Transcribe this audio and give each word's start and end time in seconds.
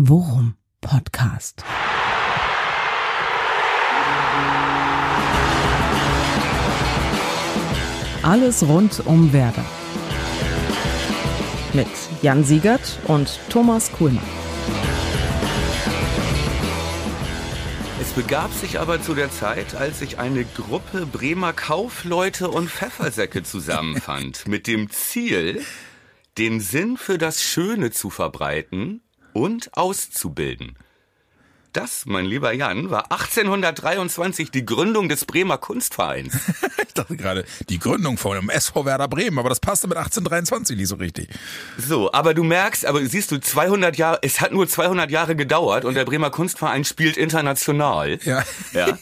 Worum 0.00 0.54
Podcast. 0.80 1.64
Alles 8.22 8.62
rund 8.62 9.04
um 9.06 9.32
Werder. 9.32 9.64
Mit 11.72 11.88
Jan 12.22 12.44
Siegert 12.44 13.00
und 13.08 13.40
Thomas 13.50 13.90
Kuhlmann. 13.90 14.22
Es 18.00 18.12
begab 18.12 18.52
sich 18.52 18.78
aber 18.78 19.02
zu 19.02 19.16
der 19.16 19.32
Zeit, 19.32 19.74
als 19.74 19.98
sich 19.98 20.20
eine 20.20 20.44
Gruppe 20.44 21.06
Bremer 21.06 21.52
Kaufleute 21.52 22.50
und 22.50 22.70
Pfeffersäcke 22.70 23.42
zusammenfand, 23.42 24.46
mit 24.46 24.68
dem 24.68 24.90
Ziel, 24.90 25.60
den 26.38 26.60
Sinn 26.60 26.96
für 26.96 27.18
das 27.18 27.42
Schöne 27.42 27.90
zu 27.90 28.10
verbreiten 28.10 29.02
und 29.32 29.76
auszubilden. 29.76 30.76
Das, 31.72 32.04
mein 32.06 32.24
lieber 32.24 32.52
Jan, 32.52 32.90
war 32.90 33.12
1823 33.12 34.50
die 34.50 34.64
Gründung 34.64 35.08
des 35.08 35.26
Bremer 35.26 35.58
Kunstvereins. 35.58 36.34
ich 36.86 36.94
dachte 36.94 37.16
gerade, 37.16 37.44
die 37.68 37.78
Gründung 37.78 38.16
von 38.16 38.36
dem 38.36 38.48
SV 38.48 38.86
Werder 38.86 39.06
Bremen, 39.06 39.38
aber 39.38 39.50
das 39.50 39.60
passte 39.60 39.86
mit 39.86 39.98
1823 39.98 40.76
nicht 40.76 40.88
so 40.88 40.96
richtig. 40.96 41.28
So, 41.76 42.10
aber 42.12 42.32
du 42.32 42.42
merkst, 42.42 42.86
aber 42.86 43.04
siehst 43.04 43.30
du, 43.32 43.38
200 43.38 43.96
Jahre, 43.96 44.18
es 44.22 44.40
hat 44.40 44.52
nur 44.52 44.66
200 44.66 45.10
Jahre 45.10 45.36
gedauert 45.36 45.84
und 45.84 45.94
der 45.94 46.04
Bremer 46.06 46.30
Kunstverein 46.30 46.84
spielt 46.84 47.16
international. 47.16 48.18
Ja. 48.24 48.44
ja. 48.72 48.86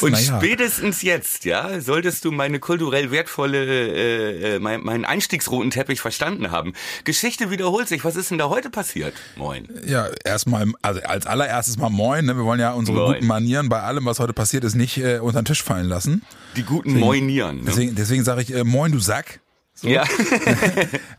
Und 0.00 0.12
Naja. 0.12 0.38
spätestens 0.38 1.02
jetzt, 1.02 1.44
ja, 1.44 1.80
solltest 1.80 2.24
du 2.24 2.30
meine 2.32 2.58
kulturell 2.58 3.10
wertvolle, 3.10 3.64
äh, 3.64 4.56
äh, 4.56 4.58
mein, 4.58 4.82
meinen 4.82 5.04
Einstiegsroten 5.04 5.70
Teppich 5.70 6.00
verstanden 6.00 6.50
haben. 6.50 6.72
Geschichte 7.04 7.50
wiederholt 7.50 7.88
sich. 7.88 8.04
Was 8.04 8.16
ist 8.16 8.30
denn 8.30 8.38
da 8.38 8.48
heute 8.48 8.70
passiert? 8.70 9.14
Moin. 9.36 9.68
Ja, 9.86 10.08
erstmal, 10.24 10.66
also 10.82 11.00
als 11.02 11.26
allererstes 11.26 11.76
mal 11.76 11.90
moin, 11.90 12.09
ne? 12.18 12.36
Wir 12.36 12.44
wollen 12.44 12.60
ja 12.60 12.72
unsere 12.72 12.98
Moin. 12.98 13.14
guten 13.14 13.26
Manieren 13.26 13.68
bei 13.68 13.80
allem, 13.82 14.04
was 14.04 14.18
heute 14.20 14.32
passiert 14.32 14.64
ist, 14.64 14.74
nicht 14.74 14.98
äh, 14.98 15.18
unter 15.18 15.40
den 15.42 15.46
Tisch 15.46 15.62
fallen 15.62 15.86
lassen. 15.86 16.22
Die 16.56 16.62
guten 16.62 16.98
Moinieren. 16.98 17.58
Ne? 17.58 17.62
Deswegen, 17.66 17.94
deswegen 17.94 18.24
sage 18.24 18.42
ich, 18.42 18.54
äh, 18.54 18.64
moin, 18.64 18.92
du 18.92 18.98
Sack. 18.98 19.40
Ja. 19.82 20.04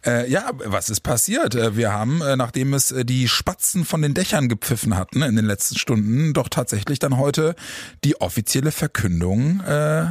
Äh, 0.04 0.32
ja, 0.32 0.50
was 0.54 0.90
ist 0.90 1.02
passiert? 1.02 1.54
Äh, 1.54 1.76
Wir 1.78 1.92
haben, 1.92 2.22
äh, 2.24 2.36
nachdem 2.36 2.74
es 2.74 2.92
äh, 2.92 3.06
die 3.06 3.28
Spatzen 3.28 3.86
von 3.86 4.02
den 4.02 4.16
Dächern 4.16 4.50
gepfiffen 4.50 4.98
hatten 4.98 5.22
in 5.22 5.36
den 5.36 5.46
letzten 5.46 5.78
Stunden, 5.78 6.34
doch 6.34 6.50
tatsächlich 6.50 6.98
dann 6.98 7.18
heute 7.18 7.56
die 8.04 8.20
offizielle 8.20 8.72
Verkündung 8.72 9.60
äh, 9.62 10.08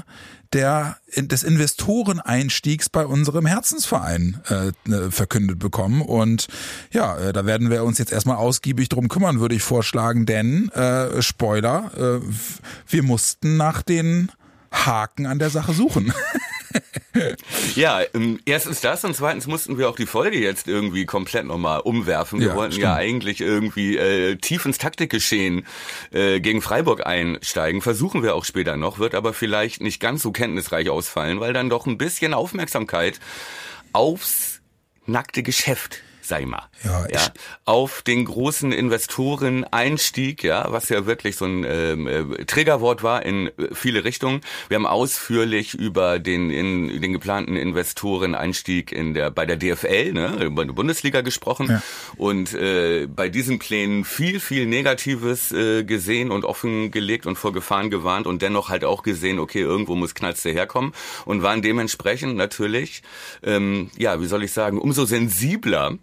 der 0.52 0.96
des 1.16 1.42
Investoreneinstiegs 1.42 2.88
bei 2.88 3.06
unserem 3.06 3.46
Herzensverein 3.46 4.40
äh, 4.48 4.68
äh, 4.90 5.10
verkündet 5.10 5.58
bekommen 5.58 6.02
und 6.02 6.48
ja, 6.92 7.16
äh, 7.18 7.32
da 7.32 7.46
werden 7.46 7.70
wir 7.70 7.84
uns 7.84 7.98
jetzt 7.98 8.12
erstmal 8.12 8.36
ausgiebig 8.36 8.88
drum 8.88 9.08
kümmern, 9.08 9.40
würde 9.40 9.54
ich 9.54 9.62
vorschlagen, 9.62 10.26
denn 10.26 10.68
äh, 10.70 11.22
Spoiler, 11.22 11.90
äh, 11.96 12.20
wir 12.88 13.02
mussten 13.02 13.56
nach 13.56 13.82
den 13.82 14.32
Haken 14.72 15.26
an 15.26 15.38
der 15.38 15.50
Sache 15.50 15.72
suchen. 15.72 16.12
Ja, 17.74 18.00
ähm, 18.14 18.40
erstens 18.44 18.80
das 18.80 19.04
und 19.04 19.14
zweitens 19.16 19.46
mussten 19.46 19.78
wir 19.78 19.88
auch 19.88 19.96
die 19.96 20.06
Folge 20.06 20.38
jetzt 20.38 20.68
irgendwie 20.68 21.06
komplett 21.06 21.44
nochmal 21.44 21.80
umwerfen. 21.80 22.40
Wir 22.40 22.48
Ja, 22.48 22.54
wollten 22.54 22.72
stimmt. 22.72 22.84
ja 22.84 22.94
eigentlich 22.94 23.40
irgendwie 23.40 23.96
äh, 23.96 24.36
tief 24.36 24.64
ins 24.64 24.78
Taktikgeschehen 24.78 25.66
äh, 26.12 26.40
gegen 26.40 26.62
Freiburg 26.62 27.06
einsteigen. 27.06 27.82
Versuchen 27.82 28.22
wir 28.22 28.34
auch 28.34 28.44
später 28.44 28.76
noch, 28.76 28.98
wird 28.98 29.14
aber 29.14 29.32
vielleicht 29.34 29.80
nicht 29.80 30.00
ganz 30.00 30.22
so 30.22 30.32
kenntnisreich 30.32 30.88
ausfallen, 30.88 31.40
weil 31.40 31.52
dann 31.52 31.68
doch 31.68 31.86
ein 31.86 31.98
bisschen 31.98 32.34
Aufmerksamkeit 32.34 33.18
aufs 33.92 34.60
nackte 35.06 35.42
Geschäft 35.42 36.02
ich 36.38 36.46
mal. 36.46 36.69
Ja, 36.82 37.06
ich- 37.10 37.30
auf 37.66 38.02
den 38.02 38.24
großen 38.24 38.72
Investoren-Einstieg, 38.72 40.42
ja, 40.42 40.70
was 40.72 40.88
ja 40.88 41.06
wirklich 41.06 41.36
so 41.36 41.44
ein 41.44 41.64
ähm, 41.68 42.06
äh, 42.06 42.44
Triggerwort 42.44 43.02
war 43.02 43.24
in 43.24 43.48
äh, 43.48 43.74
viele 43.74 44.04
Richtungen. 44.04 44.40
Wir 44.68 44.76
haben 44.76 44.86
ausführlich 44.86 45.74
über 45.74 46.18
den 46.18 46.50
in 46.50 47.00
den 47.00 47.12
geplanten 47.12 47.56
Investoren-Einstieg 47.56 48.92
in 48.92 49.14
der 49.14 49.30
bei 49.30 49.46
der 49.46 49.56
DFL, 49.56 50.12
ne, 50.12 50.44
über 50.44 50.64
die 50.64 50.72
Bundesliga 50.72 51.20
gesprochen 51.20 51.66
Ja. 51.68 51.82
und 52.16 52.54
äh, 52.54 53.06
bei 53.06 53.28
diesen 53.28 53.58
Plänen 53.58 54.04
viel 54.04 54.40
viel 54.40 54.66
Negatives 54.66 55.52
äh, 55.52 55.84
gesehen 55.84 56.30
und 56.30 56.44
offengelegt 56.44 57.26
und 57.26 57.36
vor 57.36 57.52
Gefahren 57.52 57.90
gewarnt 57.90 58.26
und 58.26 58.42
dennoch 58.42 58.68
halt 58.68 58.84
auch 58.84 59.02
gesehen, 59.02 59.38
okay, 59.38 59.60
irgendwo 59.60 59.94
muss 59.94 60.14
Knalze 60.14 60.50
herkommen 60.50 60.92
und 61.24 61.42
waren 61.42 61.62
dementsprechend 61.62 62.36
natürlich, 62.36 63.02
ähm, 63.42 63.90
ja, 63.96 64.20
wie 64.20 64.26
soll 64.26 64.42
ich 64.44 64.52
sagen, 64.52 64.78
umso 64.80 65.04
sensibler 65.04 65.98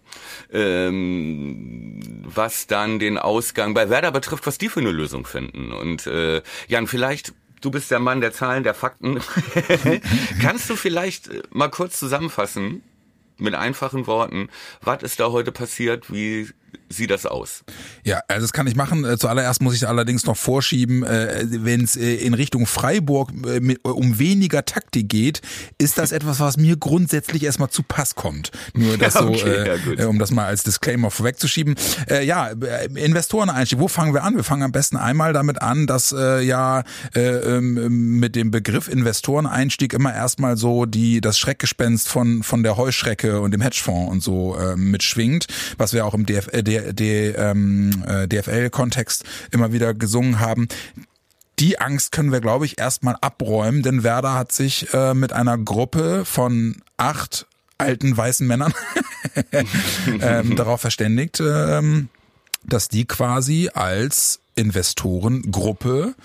ähm, 0.68 2.00
was 2.24 2.68
dann 2.68 3.00
den 3.00 3.18
Ausgang 3.18 3.74
bei 3.74 3.90
Werder 3.90 4.12
betrifft, 4.12 4.46
was 4.46 4.58
die 4.58 4.70
für 4.70 4.80
eine 4.80 4.92
Lösung 4.92 5.26
finden. 5.26 5.72
Und 5.72 6.08
äh, 6.08 6.42
Jan, 6.68 6.88
vielleicht, 6.88 7.34
du 7.62 7.72
bist 7.72 7.92
der 7.92 8.00
Mann 8.00 8.22
der 8.22 8.34
Zahlen, 8.34 8.64
der 8.64 8.74
Fakten. 8.74 9.20
Kannst 10.42 10.70
du 10.70 10.76
vielleicht 10.76 11.30
äh, 11.30 11.42
mal 11.52 11.70
kurz 11.70 12.00
zusammenfassen, 12.00 12.84
mit 13.40 13.54
einfachen 13.54 14.08
Worten, 14.08 14.50
was 14.82 15.04
ist 15.04 15.20
da 15.20 15.32
heute 15.32 15.52
passiert, 15.52 16.12
wie 16.12 16.50
sieht 16.90 17.12
das 17.12 17.26
aus? 17.26 17.64
Ja, 18.04 18.22
also 18.28 18.42
das 18.42 18.54
kann 18.54 18.68
ich 18.68 18.76
machen. 18.76 19.04
Äh, 19.04 19.18
Zuallererst 19.18 19.62
muss 19.62 19.76
ich 19.76 19.88
allerdings 19.88 20.26
noch 20.26 20.38
vorschieben, 20.38 21.04
äh, 21.04 21.46
wenn 21.50 21.84
es 21.84 21.98
äh, 21.98 22.16
in 22.16 22.34
Richtung 22.34 22.66
Freiburg 22.66 23.32
um 23.84 24.20
weniger 24.20 24.66
Taktik 24.66 25.10
geht, 25.10 25.42
ist 25.78 25.98
das 25.98 26.12
etwas, 26.18 26.40
was 26.40 26.58
mir 26.58 26.78
grundsätzlich 26.78 27.44
erstmal 27.44 27.70
zu 27.70 27.84
Pass 27.84 28.16
kommt. 28.16 28.52
Nur 28.74 28.98
das 28.98 29.14
so, 29.16 29.28
Okay, 29.28 29.78
ja, 29.98 30.08
um 30.08 30.20
das 30.20 30.32
mal 30.32 30.46
als 30.46 30.64
Disclaimer 30.64 31.12
vorwegzuschieben. 31.12 31.76
Ja, 32.24 32.48
Investoreneinstieg, 32.96 33.80
wo 33.80 33.88
fangen 33.88 34.14
wir 34.14 34.24
an? 34.24 34.36
Wir 34.36 34.44
fangen 34.44 34.64
am 34.64 34.72
besten 34.72 34.96
einmal 34.96 35.34
damit 35.34 35.62
an, 35.62 35.86
dass 35.86 36.12
ja 36.12 36.84
äh, 37.14 37.20
ähm, 37.22 38.20
mit 38.20 38.36
dem 38.36 38.52
Begriff 38.52 38.88
Investoreneinstieg 38.88 39.94
immer 39.94 40.14
erstmal 40.14 40.58
so 40.58 40.86
die 40.86 41.22
das 41.22 41.38
Schreckgespenst 41.38 42.08
von 42.08 42.44
von 42.44 42.64
der 42.64 42.78
Heuschrecke 42.78 43.42
und 43.42 43.52
dem 43.52 43.62
Hedgefonds 43.62 44.12
und 44.12 44.24
so 44.24 44.58
mitschwingt, 44.76 45.48
was 45.78 45.94
wir 45.94 46.06
auch 46.06 46.14
im 46.14 46.26
DF, 46.26 46.48
der, 46.68 46.94
der, 46.94 47.38
ähm, 47.38 48.04
äh, 48.06 48.28
DFL-Kontext 48.28 49.24
immer 49.52 49.72
wieder 49.72 49.94
gesungen 49.94 50.40
haben. 50.40 50.68
Die 51.60 51.80
Angst 51.80 52.12
können 52.12 52.32
wir, 52.32 52.42
glaube 52.42 52.66
ich, 52.66 52.78
erstmal 52.78 53.16
abräumen, 53.22 53.82
denn 53.82 54.04
Werder 54.04 54.36
hat 54.36 54.52
sich 54.52 54.94
äh, 54.94 55.16
mit 55.16 55.34
einer 55.34 55.58
Gruppe 55.58 56.24
von 56.24 56.76
acht 56.98 57.48
alten 57.80 58.16
weißen 58.16 58.46
Männern 58.46 58.74
ähm, 60.22 60.56
darauf 60.56 60.82
verständigt, 60.82 61.40
ähm, 61.40 62.10
dass 62.64 62.90
die 62.90 63.06
quasi 63.06 63.70
als 63.74 64.40
Investorengruppe 64.56 66.16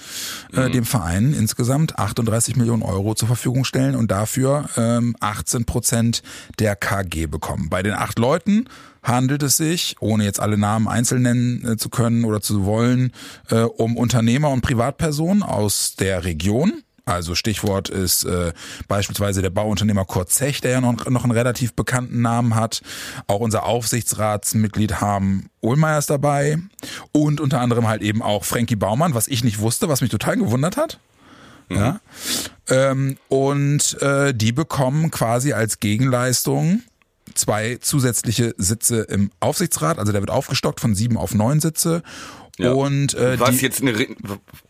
äh, 0.52 0.70
dem 0.70 0.84
Verein 0.84 1.34
insgesamt 1.34 1.98
38 1.98 2.56
Millionen 2.56 2.82
Euro 2.82 3.14
zur 3.14 3.28
Verfügung 3.28 3.64
stellen 3.64 3.94
und 3.94 4.10
dafür 4.10 4.69
ähm, 4.76 5.14
18 5.20 5.66
Prozent 5.66 6.22
der 6.58 6.75
KG 6.75 7.26
bekommen. 7.26 7.69
Bei 7.69 7.82
den 7.82 7.92
acht 7.92 8.19
Leuten 8.19 8.66
handelt 9.02 9.42
es 9.42 9.56
sich, 9.56 9.96
ohne 10.00 10.24
jetzt 10.24 10.40
alle 10.40 10.58
Namen 10.58 10.88
einzeln 10.88 11.22
nennen 11.22 11.72
äh, 11.72 11.76
zu 11.76 11.88
können 11.88 12.24
oder 12.24 12.40
zu 12.40 12.64
wollen, 12.64 13.12
äh, 13.50 13.60
um 13.60 13.96
Unternehmer 13.96 14.50
und 14.50 14.62
Privatpersonen 14.62 15.42
aus 15.42 15.96
der 15.96 16.24
Region. 16.24 16.82
Also 17.04 17.34
Stichwort 17.34 17.88
ist 17.88 18.24
äh, 18.24 18.52
beispielsweise 18.86 19.42
der 19.42 19.50
Bauunternehmer 19.50 20.04
Kurt 20.04 20.30
Zech, 20.30 20.60
der 20.60 20.70
ja 20.70 20.80
noch, 20.80 21.06
noch 21.06 21.24
einen 21.24 21.32
relativ 21.32 21.74
bekannten 21.74 22.22
Namen 22.22 22.54
hat. 22.54 22.80
Auch 23.26 23.40
unser 23.40 23.64
Aufsichtsratsmitglied 23.64 25.00
Harm 25.00 25.46
Ohlmeier 25.60 25.98
ist 25.98 26.10
dabei. 26.10 26.58
Und 27.10 27.40
unter 27.40 27.60
anderem 27.60 27.88
halt 27.88 28.02
eben 28.02 28.22
auch 28.22 28.44
Frankie 28.44 28.76
Baumann, 28.76 29.14
was 29.14 29.26
ich 29.26 29.42
nicht 29.42 29.58
wusste, 29.58 29.88
was 29.88 30.00
mich 30.00 30.10
total 30.10 30.36
gewundert 30.36 30.76
hat. 30.76 31.00
Ja. 31.69 32.00
Ähm, 32.69 33.16
und 33.28 34.00
äh, 34.00 34.32
die 34.32 34.52
bekommen 34.52 35.10
quasi 35.10 35.52
als 35.52 35.80
Gegenleistung 35.80 36.82
zwei 37.34 37.78
zusätzliche 37.81 38.54
Sitze 38.56 39.03
im 39.03 39.31
Aufsichtsrat. 39.41 39.98
Also 39.98 40.12
der 40.12 40.22
wird 40.22 40.31
aufgestockt 40.31 40.81
von 40.81 40.94
sieben 40.94 41.16
auf 41.16 41.34
neun 41.34 41.60
Sitze. 41.60 42.03
Ja. 42.59 42.72
Und 42.72 43.14
äh, 43.14 43.40
was 43.40 43.56
die, 43.56 43.64
jetzt 43.64 43.81
eine, 43.81 44.06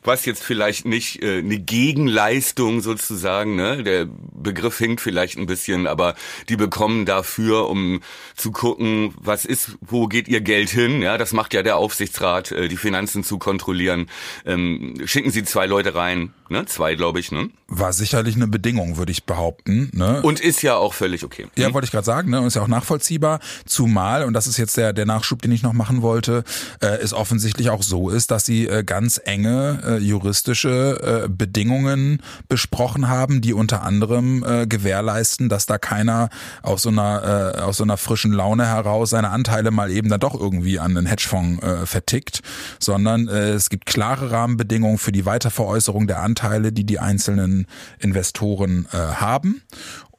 was 0.05 0.25
jetzt 0.25 0.43
vielleicht 0.43 0.85
nicht 0.85 1.21
äh, 1.23 1.39
eine 1.39 1.59
Gegenleistung 1.59 2.81
sozusagen, 2.81 3.57
ne? 3.57 3.83
Der 3.83 4.07
Begriff 4.07 4.79
hinkt 4.79 5.01
vielleicht 5.01 5.37
ein 5.37 5.47
bisschen, 5.47 5.89
aber 5.89 6.15
die 6.49 6.57
bekommen 6.57 7.07
dafür, 7.07 7.69
um 7.69 8.01
zu 8.37 8.53
gucken, 8.53 9.15
was 9.19 9.45
ist, 9.45 9.77
wo 9.81 10.07
geht 10.07 10.29
ihr 10.29 10.41
Geld 10.41 10.71
hin? 10.71 11.03
Ja, 11.03 11.19
das 11.19 11.33
macht 11.33 11.55
ja 11.55 11.65
der 11.65 11.77
Aufsichtsrat, 11.77 12.53
äh, 12.53 12.69
die 12.69 12.77
Finanzen 12.77 13.25
zu 13.25 13.39
kontrollieren. 13.39 14.07
Ähm, 14.47 14.95
schicken 15.05 15.33
Sie 15.33 15.43
zwei 15.43 15.67
Leute 15.67 15.97
rein, 15.97 16.33
Ne? 16.53 16.67
Zwei, 16.67 16.95
glaube 16.95 17.19
ich, 17.19 17.33
ne? 17.33 17.51
War 17.67 17.93
sicherlich 17.93 18.37
eine 18.37 18.47
Bedingung, 18.47 18.97
würde 18.99 19.11
ich 19.11 19.25
behaupten. 19.25 19.91
Ne? 19.93 20.23
Und 20.23 20.39
ist 20.41 20.63
ja 20.63 20.77
auch 20.77 20.95
völlig 20.95 21.25
okay. 21.25 21.47
Ja, 21.57 21.67
Hm? 21.67 21.75
wollte 21.75 21.87
ich 21.87 21.91
gerade 21.91 22.05
sagen, 22.05 22.31
ne? 22.31 22.41
Und 22.41 22.47
ist 22.47 22.55
ja 22.55 22.63
auch 22.63 22.69
nachvollziehbar. 22.69 23.41
Zumal, 23.67 24.25
und 24.25 24.35
das 24.35 24.47
ist 24.47 24.59
jetzt 24.59 24.77
der, 24.77 24.93
der 24.93 25.07
Nachschub, 25.07 25.43
den 25.43 25.51
ich 25.51 25.63
noch 25.63 25.73
machen 25.73 26.03
wollte, 26.03 26.45
äh, 26.81 26.87
es 26.99 27.13
offensichtlich 27.13 27.71
auch 27.71 27.83
so 27.83 28.11
ist, 28.11 28.31
dass 28.31 28.45
sie 28.45 28.69
äh, 28.69 28.85
ganz 28.85 29.21
enge 29.25 29.83
äh, 29.85 29.97
juristische 29.99 31.25
äh, 31.25 31.29
Bedingungen 31.29 32.23
besprochen 32.49 33.09
haben, 33.09 33.41
die 33.41 33.55
unter 33.55 33.83
anderem 33.83 34.45
äh, 34.47 34.67
gewährleisten, 34.67 35.49
dass 35.49 35.67
da 35.67 35.79
keiner 35.79 36.29
aus 36.63 36.83
so 36.83 36.91
einer, 36.91 37.55
äh, 37.57 37.61
aus 37.61 37.79
so 37.79 37.85
einer 37.85 37.97
frischen 37.97 38.33
Laune 38.33 38.67
heraus 38.67 39.11
seine 39.11 39.31
Anteile 39.31 39.71
mal 39.71 39.91
eben 39.91 40.09
dann 40.09 40.21
doch 40.21 40.39
irgendwie 40.39 40.79
an 40.79 40.95
den 40.95 41.07
Hedgefonds 41.07 41.63
äh, 41.63 41.87
vertickt, 41.87 42.41
sondern 42.79 43.29
äh, 43.29 43.51
es 43.51 43.71
gibt 43.71 43.87
klare 43.87 44.31
Rahmenbedingungen 44.31 44.99
für 44.99 45.13
die 45.13 45.25
Weiterveräußerung 45.25 46.07
der 46.07 46.21
Anteile, 46.21 46.42
die 46.43 46.85
die 46.85 46.99
einzelnen 46.99 47.67
Investoren 47.99 48.87
äh, 48.93 48.97
haben. 48.97 49.63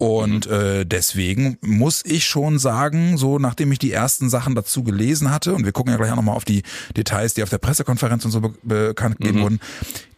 Und 0.04 0.48
äh, 0.48 0.86
deswegen 0.86 1.58
muss 1.62 2.04
ich 2.04 2.26
schon 2.26 2.60
sagen, 2.60 3.18
so 3.18 3.40
nachdem 3.40 3.72
ich 3.72 3.80
die 3.80 3.94
ersten 3.94 4.30
Sachen 4.30 4.54
dazu 4.54 4.84
gelesen 4.84 5.32
hatte, 5.32 5.54
und 5.54 5.64
wir 5.64 5.72
gucken 5.72 5.94
ja 5.94 5.98
gleich 5.98 6.12
auch 6.12 6.18
nochmal 6.18 6.36
auf 6.36 6.44
die 6.44 6.64
Details, 6.98 7.36
die 7.36 7.44
auf 7.44 7.50
der 7.50 7.60
Pressekonferenz 7.60 8.26
und 8.26 8.32
so 8.32 8.42
be 8.42 8.54
bekannt 8.64 9.18
gegeben 9.20 9.42
wurden, 9.42 9.60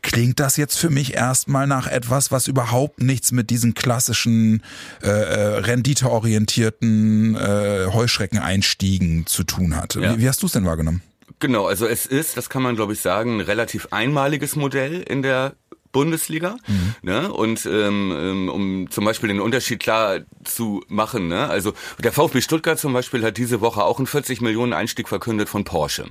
klingt 0.02 0.40
das 0.40 0.57
jetzt 0.57 0.78
für 0.78 0.90
mich 0.90 1.13
erstmal 1.13 1.68
nach 1.68 1.88
etwas, 1.88 2.31
was 2.31 2.48
überhaupt 2.48 3.01
nichts 3.01 3.31
mit 3.31 3.50
diesen 3.50 3.74
klassischen 3.75 4.63
äh, 5.04 5.10
äh, 5.10 5.58
renditeorientierten 5.60 7.36
äh, 7.36 7.88
Heuschreckeneinstiegen 7.92 9.28
zu 9.28 9.44
tun 9.44 9.75
hat. 9.75 9.96
Ja. 9.96 10.16
Wie, 10.16 10.22
wie 10.22 10.30
hast 10.30 10.42
du 10.42 10.48
es 10.48 10.54
denn 10.54 10.66
wahrgenommen? 10.66 11.01
Genau, 11.40 11.68
also 11.68 11.86
es 11.86 12.06
ist, 12.06 12.38
das 12.38 12.50
kann 12.50 12.63
man 12.63 12.75
glaube 12.75 12.94
ich 12.94 13.01
sagen, 13.01 13.38
ein 13.38 13.42
relativ 13.42 13.90
einmaliges 13.92 14.56
Modell 14.56 15.01
in 15.01 15.22
der 15.22 15.54
Bundesliga. 15.95 16.57
Ne? 17.03 17.31
Und 17.31 17.65
ähm, 17.65 18.13
ähm, 18.13 18.50
um 18.50 18.92
zum 18.92 19.06
Beispiel 19.06 19.30
den 19.30 19.39
Unterschied 19.39 19.80
klar 19.80 20.19
zu 20.44 20.83
machen, 20.89 21.30
ne? 21.30 21.47
also 21.47 21.74
der 22.03 22.12
VfB 22.12 22.42
Stuttgart 22.42 22.77
zum 22.77 22.92
Beispiel 22.92 23.24
hat 23.24 23.38
diese 23.38 23.62
Woche 23.62 23.81
auch 23.81 23.97
einen 23.97 24.07
40 24.07 24.42
Millionen 24.42 24.74
Einstieg 24.74 25.07
verkündet 25.07 25.47
von 25.47 25.63
Porsche. 25.63 26.07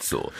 So, 0.00 0.32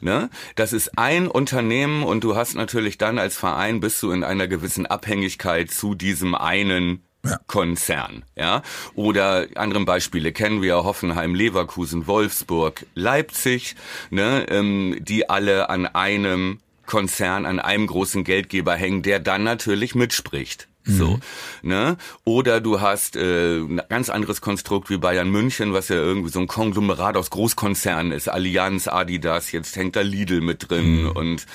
ne? 0.00 0.30
Das 0.54 0.72
ist 0.72 0.96
ein 0.96 1.28
Unternehmen 1.28 2.02
und 2.02 2.24
du 2.24 2.34
hast 2.34 2.54
natürlich 2.54 2.96
dann 2.96 3.18
als 3.18 3.36
Verein 3.36 3.80
bist 3.80 4.02
du 4.02 4.10
in 4.10 4.24
einer 4.24 4.48
gewissen 4.48 4.86
Abhängigkeit 4.86 5.70
zu 5.70 5.94
diesem 5.94 6.34
einen 6.34 7.02
Ja. 7.22 7.38
Konzern, 7.46 8.24
ja. 8.34 8.62
Oder 8.94 9.48
andere 9.56 9.84
Beispiele 9.84 10.32
kennen 10.32 10.62
wir 10.62 10.84
Hoffenheim, 10.84 11.34
Leverkusen, 11.34 12.06
Wolfsburg, 12.06 12.86
Leipzig, 12.94 13.76
ne, 14.08 14.46
ähm, 14.48 14.96
die 15.00 15.28
alle 15.28 15.68
an 15.68 15.84
einem 15.84 16.60
Konzern, 16.90 17.46
an 17.46 17.60
einem 17.60 17.86
großen 17.86 18.24
Geldgeber 18.24 18.74
hängen, 18.74 19.02
der 19.02 19.20
dann 19.20 19.44
natürlich 19.44 19.94
mitspricht. 19.94 20.69
So, 20.90 21.20
ne? 21.62 21.96
Oder 22.24 22.60
du 22.60 22.80
hast 22.80 23.16
äh, 23.16 23.58
ein 23.58 23.80
ganz 23.88 24.10
anderes 24.10 24.40
Konstrukt 24.40 24.90
wie 24.90 24.98
Bayern 24.98 25.30
München, 25.30 25.72
was 25.72 25.88
ja 25.88 25.96
irgendwie 25.96 26.30
so 26.30 26.40
ein 26.40 26.46
Konglomerat 26.46 27.16
aus 27.16 27.30
Großkonzernen 27.30 28.12
ist, 28.12 28.28
Allianz, 28.28 28.88
Adidas, 28.88 29.52
jetzt 29.52 29.76
hängt 29.76 29.96
da 29.96 30.00
Lidl 30.00 30.40
mit 30.40 30.70
drin 30.70 31.06
und 31.06 31.46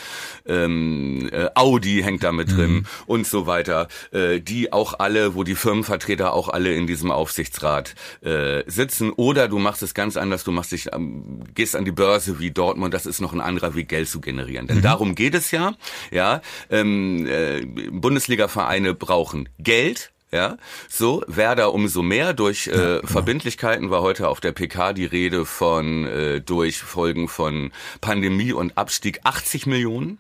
ähm, 0.46 1.30
äh, 1.32 1.48
Audi 1.56 2.02
hängt 2.04 2.24
da 2.24 2.32
mit 2.32 2.52
drin 2.52 2.86
und 3.06 3.28
so 3.28 3.48
weiter, 3.48 3.88
äh, 4.12 4.40
die 4.40 4.72
auch 4.72 5.00
alle, 5.00 5.36
wo 5.36 5.44
die 5.44 5.56
Firmenvertreter 5.56 6.34
auch 6.34 6.50
alle 6.50 6.74
in 6.74 6.88
diesem 6.88 7.12
Aufsichtsrat 7.12 7.96
äh, 8.22 8.64
sitzen. 8.68 9.12
Oder 9.12 9.48
du 9.48 9.60
machst 9.60 9.84
es 9.84 9.94
ganz 9.94 10.18
anders, 10.18 10.44
du 10.44 10.52
machst 10.52 10.72
dich, 10.72 10.94
ähm, 10.94 11.44
gehst 11.54 11.76
an 11.76 11.86
die 11.86 11.92
Börse 11.92 12.40
wie 12.40 12.52
Dortmund, 12.52 12.94
das 12.94 13.06
ist 13.06 13.22
noch 13.22 13.34
ein 13.34 13.42
anderer 13.42 13.76
Weg, 13.76 13.90
Geld 13.90 14.10
zu 14.10 14.22
generieren. 14.22 14.68
Denn 14.68 14.82
darum 14.82 15.16
geht 15.16 15.36
es 15.36 15.52
ja. 15.52 15.74
Ja, 16.12 16.42
ähm, 16.70 17.26
äh, 17.28 17.66
Bundesliga-Vereine 17.92 18.94
brauchen 18.94 19.25
Geld. 19.60 20.12
Ja, 20.32 20.58
so 20.90 21.24
Werder 21.28 21.74
umso 21.74 22.02
mehr 22.02 22.34
durch 22.34 22.68
äh, 22.68 23.00
Verbindlichkeiten 23.06 23.90
war 23.90 24.02
heute 24.02 24.28
auf 24.28 24.42
der 24.42 24.52
PK 24.52 24.92
die 24.92 25.06
Rede 25.06 25.46
von 25.46 26.06
äh, 26.06 26.42
durch 26.42 26.80
Folgen 26.80 27.30
von 27.30 27.72
Pandemie 28.02 28.52
und 28.52 28.78
Abstieg 28.78 29.22
80 29.24 29.66
Millionen 29.66 30.18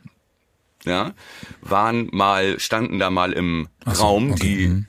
ja, 0.85 1.13
waren 1.61 2.09
mal, 2.11 2.59
standen 2.59 2.99
da 2.99 3.09
mal 3.09 3.33
im 3.33 3.67
so, 3.85 4.03
Raum, 4.03 4.31
okay, 4.31 4.41
die 4.41 4.67
mhm. 4.67 4.85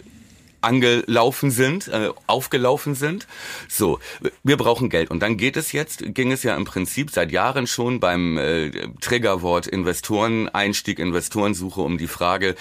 angelaufen 0.60 1.50
sind, 1.50 1.88
äh, 1.88 2.10
aufgelaufen 2.26 2.94
sind. 2.94 3.26
So, 3.68 3.98
wir 4.42 4.56
brauchen 4.56 4.90
Geld. 4.90 5.10
Und 5.10 5.20
dann 5.20 5.36
geht 5.36 5.56
es 5.56 5.72
jetzt, 5.72 6.02
ging 6.14 6.32
es 6.32 6.42
ja 6.42 6.56
im 6.56 6.64
Prinzip 6.64 7.10
seit 7.10 7.32
Jahren 7.32 7.66
schon 7.66 8.00
beim 8.00 8.38
äh, 8.38 8.70
Triggerwort 9.00 9.66
Investoreneinstieg, 9.66 10.98
Investorensuche 10.98 11.80
um 11.80 11.98
die 11.98 12.08
Frage, 12.08 12.54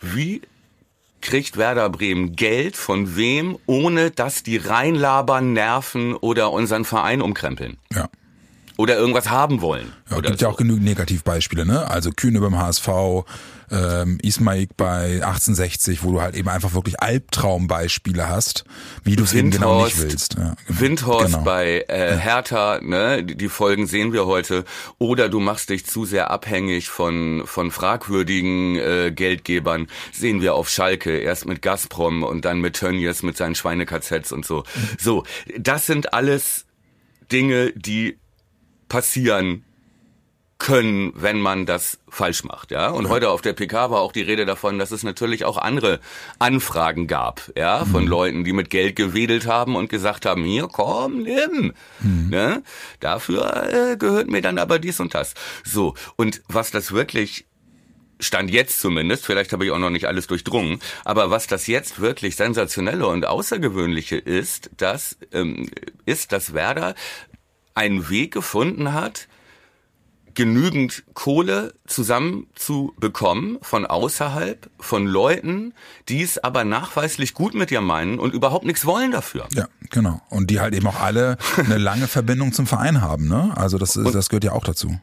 wie 0.00 0.42
kriegt 1.22 1.56
Werder 1.56 1.88
Bremen 1.88 2.36
Geld 2.36 2.76
von 2.76 3.16
wem, 3.16 3.56
ohne 3.66 4.10
dass 4.10 4.42
die 4.42 4.58
reinlabern, 4.58 5.52
nerven 5.52 6.14
oder 6.14 6.52
unseren 6.52 6.84
Verein 6.84 7.22
umkrempeln? 7.22 7.78
Ja. 7.94 8.08
Oder 8.76 8.96
irgendwas 8.96 9.30
haben 9.30 9.60
wollen. 9.60 9.92
Ja, 10.10 10.16
gibt 10.20 10.40
ja 10.40 10.48
so. 10.48 10.48
auch 10.48 10.56
genügend 10.56 10.84
Negativbeispiele, 10.84 11.64
ne? 11.64 11.88
Also 11.88 12.10
Kühne 12.10 12.40
beim 12.40 12.58
HSV, 12.58 12.88
ähm, 13.72 14.18
Ismaik 14.22 14.76
bei 14.76 15.14
1860, 15.24 16.04
wo 16.04 16.12
du 16.12 16.20
halt 16.20 16.36
eben 16.36 16.48
einfach 16.48 16.74
wirklich 16.74 17.00
Albtraumbeispiele 17.00 18.28
hast, 18.28 18.64
wie 19.02 19.16
du 19.16 19.24
es 19.24 19.32
eben 19.32 19.50
genau 19.50 19.84
nicht 19.84 19.98
willst. 19.98 20.34
Ja, 20.34 20.54
genau. 20.66 20.80
Windhorst 20.80 21.32
Genau. 21.32 21.44
bei 21.44 21.84
äh, 21.88 22.16
Hertha, 22.16 22.80
ne, 22.82 23.24
die, 23.24 23.34
die 23.36 23.48
Folgen 23.48 23.86
sehen 23.86 24.12
wir 24.12 24.26
heute. 24.26 24.64
Oder 24.98 25.28
du 25.28 25.40
machst 25.40 25.70
dich 25.70 25.86
zu 25.86 26.04
sehr 26.04 26.30
abhängig 26.30 26.88
von 26.88 27.42
von 27.46 27.70
fragwürdigen 27.70 28.76
äh, 28.76 29.12
Geldgebern. 29.14 29.86
Sehen 30.12 30.40
wir 30.42 30.54
auf 30.54 30.68
Schalke 30.68 31.16
erst 31.18 31.46
mit 31.46 31.62
Gazprom 31.62 32.22
und 32.22 32.44
dann 32.44 32.60
mit 32.60 32.74
Tönnies 32.76 33.22
mit 33.22 33.36
seinen 33.36 33.54
Schweine-KZs 33.54 34.32
und 34.32 34.44
so. 34.44 34.64
So, 34.98 35.24
das 35.58 35.86
sind 35.86 36.12
alles 36.12 36.66
Dinge, 37.30 37.72
die 37.74 38.18
passieren 38.88 39.64
können, 40.62 41.12
wenn 41.16 41.40
man 41.40 41.66
das 41.66 41.98
falsch 42.08 42.44
macht, 42.44 42.70
ja. 42.70 42.88
Und 42.90 43.08
heute 43.08 43.30
auf 43.30 43.42
der 43.42 43.52
PK 43.52 43.90
war 43.90 44.00
auch 44.00 44.12
die 44.12 44.22
Rede 44.22 44.46
davon, 44.46 44.78
dass 44.78 44.92
es 44.92 45.02
natürlich 45.02 45.44
auch 45.44 45.58
andere 45.58 45.98
Anfragen 46.38 47.08
gab, 47.08 47.50
ja, 47.56 47.84
von 47.84 48.06
Leuten, 48.06 48.44
die 48.44 48.52
mit 48.52 48.70
Geld 48.70 48.94
gewedelt 48.94 49.48
haben 49.48 49.74
und 49.74 49.90
gesagt 49.90 50.24
haben, 50.24 50.44
hier, 50.44 50.68
komm, 50.70 51.24
nimm, 51.24 51.72
ne? 52.30 52.62
Dafür 53.00 53.72
äh, 53.72 53.96
gehört 53.96 54.28
mir 54.28 54.40
dann 54.40 54.58
aber 54.58 54.78
dies 54.78 55.00
und 55.00 55.16
das. 55.16 55.34
So. 55.64 55.94
Und 56.14 56.42
was 56.46 56.70
das 56.70 56.92
wirklich 56.92 57.44
Stand 58.20 58.48
jetzt 58.48 58.80
zumindest, 58.80 59.26
vielleicht 59.26 59.52
habe 59.52 59.64
ich 59.64 59.72
auch 59.72 59.80
noch 59.80 59.90
nicht 59.90 60.06
alles 60.06 60.28
durchdrungen, 60.28 60.78
aber 61.04 61.32
was 61.32 61.48
das 61.48 61.66
jetzt 61.66 62.00
wirklich 62.00 62.36
sensationelle 62.36 63.04
und 63.08 63.26
außergewöhnliche 63.26 64.16
ist, 64.16 64.70
das 64.76 65.18
ähm, 65.32 65.68
ist, 66.06 66.30
dass 66.30 66.54
Werder 66.54 66.94
einen 67.74 68.08
Weg 68.10 68.32
gefunden 68.32 68.92
hat, 68.92 69.26
genügend 70.34 71.04
Kohle 71.14 71.74
zusammen 71.86 72.46
zu 72.54 72.92
bekommen 72.98 73.58
von 73.62 73.86
außerhalb, 73.86 74.70
von 74.78 75.06
Leuten, 75.06 75.74
die 76.08 76.22
es 76.22 76.42
aber 76.42 76.64
nachweislich 76.64 77.34
gut 77.34 77.54
mit 77.54 77.70
dir 77.70 77.80
meinen 77.80 78.18
und 78.18 78.34
überhaupt 78.34 78.64
nichts 78.64 78.84
wollen 78.86 79.10
dafür. 79.10 79.46
Ja, 79.54 79.68
genau. 79.90 80.20
Und 80.30 80.50
die 80.50 80.60
halt 80.60 80.74
eben 80.74 80.86
auch 80.86 81.00
alle 81.00 81.36
eine 81.56 81.78
lange 81.78 82.08
Verbindung 82.08 82.52
zum 82.52 82.66
Verein 82.66 83.00
haben, 83.00 83.28
ne? 83.28 83.52
Also 83.56 83.78
das, 83.78 83.96
ist, 83.96 84.14
das 84.14 84.28
gehört 84.28 84.44
ja 84.44 84.52
auch 84.52 84.64
dazu. 84.64 84.98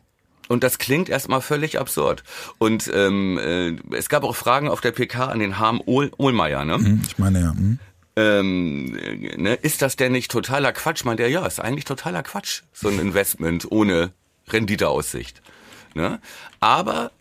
Und 0.47 0.63
das 0.63 0.79
klingt 0.79 1.09
erstmal 1.09 1.41
völlig 1.41 1.79
absurd. 1.79 2.23
Und 2.57 2.89
ähm, 2.93 3.37
äh, 3.37 3.95
es 3.95 4.09
gab 4.09 4.23
auch 4.23 4.35
Fragen 4.35 4.67
auf 4.67 4.81
der 4.81 4.91
PK 4.91 5.25
an 5.27 5.39
den 5.39 5.59
Harm 5.59 5.79
Ohl 5.85 6.11
Ohlmeier, 6.17 6.65
ne? 6.65 6.75
Hm, 6.75 7.01
Ich 7.05 7.19
meine 7.19 7.39
ja. 7.41 7.51
Hm? 7.51 7.77
ähm, 8.15 8.97
äh, 8.97 9.37
ne, 9.37 9.53
ist 9.53 9.81
das 9.83 9.95
denn 9.95 10.11
nicht 10.11 10.31
totaler 10.31 10.73
Quatsch? 10.73 11.05
Meint 11.05 11.19
er, 11.19 11.29
ja, 11.29 11.45
ist 11.45 11.59
eigentlich 11.59 11.85
totaler 11.85 12.23
Quatsch, 12.23 12.63
so 12.73 12.87
ein 12.89 12.99
Investment 12.99 13.71
ohne 13.71 14.11
Renditeaussicht. 14.53 15.41
Ne? 15.95 16.19
Aber 16.59 17.11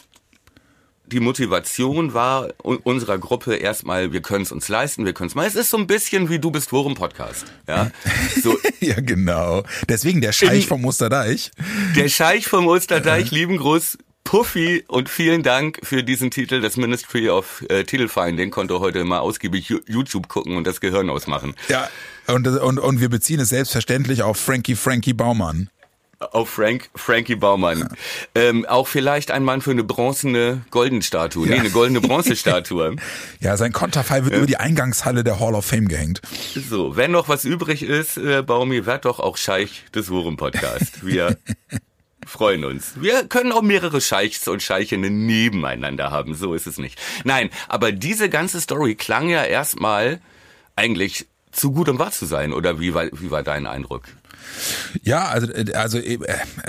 die 1.06 1.20
Motivation 1.20 2.12
war 2.12 2.48
unserer 2.62 3.18
Gruppe 3.18 3.56
erstmal, 3.56 4.12
wir 4.12 4.20
können 4.20 4.42
es 4.42 4.52
uns 4.52 4.68
leisten, 4.68 5.06
wir 5.06 5.14
können 5.14 5.28
es 5.28 5.34
mal. 5.34 5.46
Es 5.46 5.54
ist 5.54 5.70
so 5.70 5.78
ein 5.78 5.86
bisschen 5.86 6.28
wie 6.28 6.38
Du 6.38 6.50
bist 6.50 6.70
Worum 6.72 6.94
Podcast. 6.94 7.46
Ja? 7.66 7.90
So, 8.42 8.56
Ja, 8.80 9.00
genau. 9.00 9.64
Deswegen 9.88 10.20
der 10.20 10.32
Scheich 10.32 10.66
vom 10.66 10.82
Musterdeich. 10.82 11.50
der 11.96 12.08
Scheich 12.08 12.46
vom 12.46 12.66
Osterdeich, 12.66 13.30
lieben 13.30 13.56
Gruß, 13.56 13.98
Puffy 14.28 14.84
und 14.88 15.08
vielen 15.08 15.42
Dank 15.42 15.80
für 15.82 16.02
diesen 16.04 16.30
Titel. 16.30 16.60
Das 16.60 16.76
Ministry 16.76 17.30
of 17.30 17.64
äh, 17.70 17.84
Titelfinding 17.84 18.50
konnte 18.50 18.78
heute 18.78 19.02
mal 19.04 19.20
ausgiebig 19.20 19.72
YouTube 19.86 20.28
gucken 20.28 20.56
und 20.56 20.66
das 20.66 20.82
Gehirn 20.82 21.08
ausmachen. 21.08 21.54
Ja. 21.68 21.88
Und, 22.26 22.46
und, 22.46 22.78
und 22.78 23.00
wir 23.00 23.08
beziehen 23.08 23.40
es 23.40 23.48
selbstverständlich 23.48 24.22
auf 24.22 24.36
Frankie 24.36 24.76
Frankie 24.76 25.14
Baumann. 25.14 25.70
Auf 26.20 26.50
Frank, 26.50 26.90
Frankie 26.96 27.36
Baumann. 27.36 27.88
Ähm, 28.34 28.66
auch 28.66 28.88
vielleicht 28.88 29.30
ein 29.30 29.44
Mann 29.44 29.60
für 29.62 29.70
eine 29.70 29.84
bronzene 29.84 30.62
Goldenstatue. 30.70 31.46
Nee, 31.46 31.54
Ja. 31.54 31.60
eine 31.60 31.70
goldene 31.70 32.00
Bronzestatue. 32.00 32.96
Ja, 33.40 33.56
sein 33.56 33.72
Konterfei 33.72 34.24
wird 34.24 34.34
über 34.34 34.46
die 34.46 34.56
Eingangshalle 34.56 35.22
der 35.22 35.38
Hall 35.38 35.54
of 35.54 35.64
Fame 35.64 35.86
gehängt. 35.86 36.20
so, 36.56 36.96
wenn 36.96 37.12
noch 37.12 37.28
was 37.28 37.44
übrig 37.44 37.84
ist, 37.84 38.16
äh, 38.16 38.42
Baumi, 38.42 38.84
werd 38.84 39.04
doch 39.04 39.20
auch 39.20 39.36
Scheich 39.36 39.84
des 39.94 40.10
Wurm 40.10 40.36
Podcast. 40.36 41.06
Wir 41.06 41.38
freuen 42.26 42.64
uns. 42.64 42.94
Wir 43.00 43.24
können 43.28 43.52
auch 43.52 43.62
mehrere 43.62 44.00
Scheichs 44.00 44.48
und 44.48 44.60
Scheichinnen 44.60 45.24
nebeneinander 45.24 46.10
haben, 46.10 46.34
so 46.34 46.52
ist 46.52 46.66
es 46.66 46.78
nicht. 46.78 46.98
Nein, 47.22 47.48
aber 47.68 47.92
diese 47.92 48.28
ganze 48.28 48.60
Story 48.60 48.96
klang 48.96 49.28
ja 49.28 49.44
erstmal 49.44 50.20
eigentlich 50.74 51.26
zu 51.52 51.70
gut, 51.72 51.88
um 51.88 51.98
wahr 52.00 52.10
zu 52.10 52.26
sein, 52.26 52.52
oder 52.52 52.80
wie 52.80 52.92
war, 52.92 53.06
wie 53.12 53.30
war 53.30 53.42
dein 53.44 53.66
Eindruck? 53.66 54.02
Ja, 55.02 55.26
also 55.26 55.46
also 55.74 55.98
äh, 55.98 56.18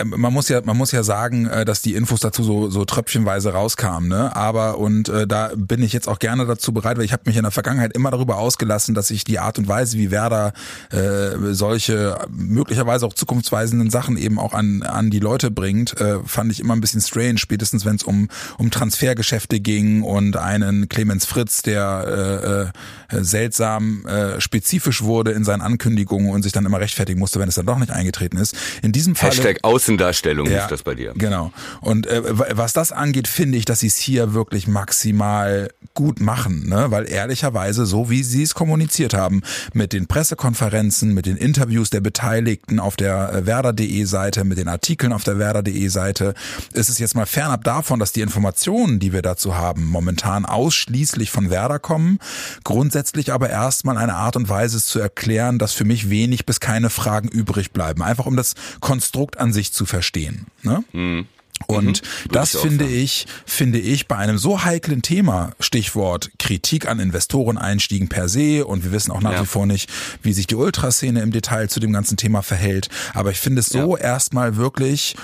man 0.03 0.33
muss 0.33 0.49
ja 0.49 0.61
man 0.63 0.77
muss 0.77 0.91
ja 0.91 1.03
sagen, 1.03 1.47
äh, 1.47 1.65
dass 1.65 1.81
die 1.81 1.95
Infos 1.95 2.19
dazu 2.19 2.43
so 2.43 2.69
so 2.69 2.85
tröpfchenweise 2.85 3.53
rauskamen, 3.53 4.09
ne? 4.09 4.35
Aber 4.35 4.77
und 4.77 5.09
äh, 5.09 5.27
da 5.27 5.51
bin 5.55 5.81
ich 5.81 5.93
jetzt 5.93 6.07
auch 6.07 6.19
gerne 6.19 6.45
dazu 6.45 6.73
bereit, 6.73 6.97
weil 6.97 7.05
ich 7.05 7.13
habe 7.13 7.23
mich 7.25 7.37
in 7.37 7.43
der 7.43 7.51
Vergangenheit 7.51 7.93
immer 7.95 8.11
darüber 8.11 8.37
ausgelassen, 8.37 8.95
dass 8.95 9.11
ich 9.11 9.23
die 9.23 9.39
Art 9.39 9.57
und 9.57 9.67
Weise, 9.67 9.97
wie 9.97 10.11
Werder 10.11 10.53
äh, 10.91 11.53
solche 11.53 12.19
möglicherweise 12.29 13.05
auch 13.05 13.13
zukunftsweisenden 13.13 13.89
Sachen 13.89 14.17
eben 14.17 14.39
auch 14.39 14.53
an 14.53 14.83
an 14.83 15.09
die 15.09 15.19
Leute 15.19 15.51
bringt, 15.51 15.99
äh, 15.99 16.19
fand 16.25 16.51
ich 16.51 16.59
immer 16.59 16.75
ein 16.75 16.81
bisschen 16.81 17.01
strange, 17.01 17.37
spätestens 17.37 17.85
wenn 17.85 17.95
es 17.95 18.03
um 18.03 18.29
um 18.57 18.71
Transfergeschäfte 18.71 19.59
ging 19.59 20.03
und 20.03 20.37
einen 20.37 20.89
Clemens 20.89 21.25
Fritz, 21.25 21.61
der 21.61 22.71
äh, 23.11 23.17
äh, 23.17 23.23
seltsam 23.23 24.05
äh, 24.05 24.39
spezifisch 24.39 25.03
wurde 25.03 25.31
in 25.31 25.43
seinen 25.43 25.61
Ankündigungen 25.61 26.31
und 26.31 26.43
sich 26.43 26.51
dann 26.51 26.65
immer 26.65 26.79
rechtfertigen 26.79 27.19
musste, 27.19 27.39
wenn 27.39 27.49
es 27.49 27.55
dann 27.55 27.65
doch 27.65 27.77
nicht 27.79 27.91
eingetreten 27.91 28.37
ist. 28.37 28.55
In 28.81 28.91
diesem 28.91 29.15
Fall 29.15 29.31
Hashtag 29.31 29.59
Außendarstellung 29.63 30.49
ja, 30.49 30.63
ist 30.63 30.71
das 30.71 30.83
bei 30.83 30.95
dir. 30.95 31.13
Genau. 31.15 31.51
Und 31.81 32.07
äh, 32.07 32.21
was 32.57 32.73
das 32.73 32.91
angeht, 32.91 33.27
finde 33.27 33.57
ich, 33.57 33.65
dass 33.65 33.79
sie 33.79 33.87
es 33.87 33.97
hier 33.97 34.33
wirklich 34.33 34.67
maximal 34.67 35.69
gut 35.93 36.19
machen, 36.21 36.69
ne? 36.69 36.91
weil 36.91 37.09
ehrlicherweise, 37.09 37.85
so 37.85 38.09
wie 38.09 38.23
sie 38.23 38.43
es 38.43 38.53
kommuniziert 38.53 39.13
haben, 39.13 39.41
mit 39.73 39.91
den 39.93 40.07
Pressekonferenzen, 40.07 41.13
mit 41.13 41.25
den 41.25 41.35
Interviews 41.35 41.89
der 41.89 41.99
Beteiligten 41.99 42.79
auf 42.79 42.95
der 42.95 43.33
äh, 43.33 43.45
Werder.de 43.45 44.05
Seite, 44.05 44.43
mit 44.43 44.57
den 44.57 44.67
Artikeln 44.67 45.11
auf 45.11 45.23
der 45.23 45.39
Werder.de 45.39 45.87
Seite, 45.89 46.35
ist 46.73 46.89
es 46.89 46.99
jetzt 46.99 47.15
mal 47.15 47.25
fernab 47.25 47.63
davon, 47.63 47.99
dass 47.99 48.11
die 48.11 48.21
Informationen, 48.21 48.99
die 48.99 49.11
wir 49.13 49.21
dazu 49.21 49.57
haben, 49.57 49.85
momentan 49.85 50.45
ausschließlich 50.45 51.31
von 51.31 51.49
Werder 51.49 51.79
kommen, 51.79 52.19
grundsätzlich 52.63 53.33
aber 53.33 53.49
erstmal 53.49 53.97
eine 53.97 54.15
Art 54.15 54.35
und 54.35 54.47
Weise 54.47 54.81
zu 54.81 54.99
erklären, 54.99 55.59
dass 55.59 55.73
für 55.73 55.85
mich 55.85 56.09
wenig 56.09 56.45
bis 56.45 56.59
keine 56.59 56.89
Fragen 56.89 57.27
übrig 57.27 57.68
bleiben, 57.73 58.01
einfach 58.01 58.25
um 58.25 58.35
das 58.35 58.55
Konstrukt 58.79 59.39
an 59.39 59.53
sich 59.53 59.73
zu 59.73 59.85
verstehen. 59.85 60.47
Ne? 60.63 60.83
Mhm. 60.93 61.27
Und 61.67 62.01
mhm, 62.01 62.31
das 62.31 62.53
ich 62.53 62.61
finde 62.61 62.85
ich, 62.85 63.27
finde 63.45 63.79
ich 63.79 64.07
bei 64.07 64.15
einem 64.15 64.37
so 64.37 64.63
heiklen 64.63 65.01
Thema, 65.01 65.51
Stichwort 65.59 66.31
Kritik 66.39 66.87
an 66.87 66.99
Investoreneinstiegen 66.99 68.07
per 68.07 68.29
se 68.29 68.65
und 68.65 68.83
wir 68.83 68.91
wissen 68.91 69.11
auch 69.11 69.21
nach 69.21 69.33
ja. 69.33 69.41
wie 69.41 69.45
vor 69.45 69.65
nicht, 69.65 69.89
wie 70.23 70.33
sich 70.33 70.47
die 70.47 70.55
Ultraszene 70.55 71.21
im 71.21 71.31
Detail 71.31 71.69
zu 71.69 71.79
dem 71.79 71.91
ganzen 71.91 72.17
Thema 72.17 72.41
verhält. 72.41 72.89
Aber 73.13 73.31
ich 73.31 73.39
finde 73.39 73.59
es 73.59 73.67
so 73.67 73.97
ja. 73.97 74.03
erstmal 74.03 74.55
wirklich 74.55 75.15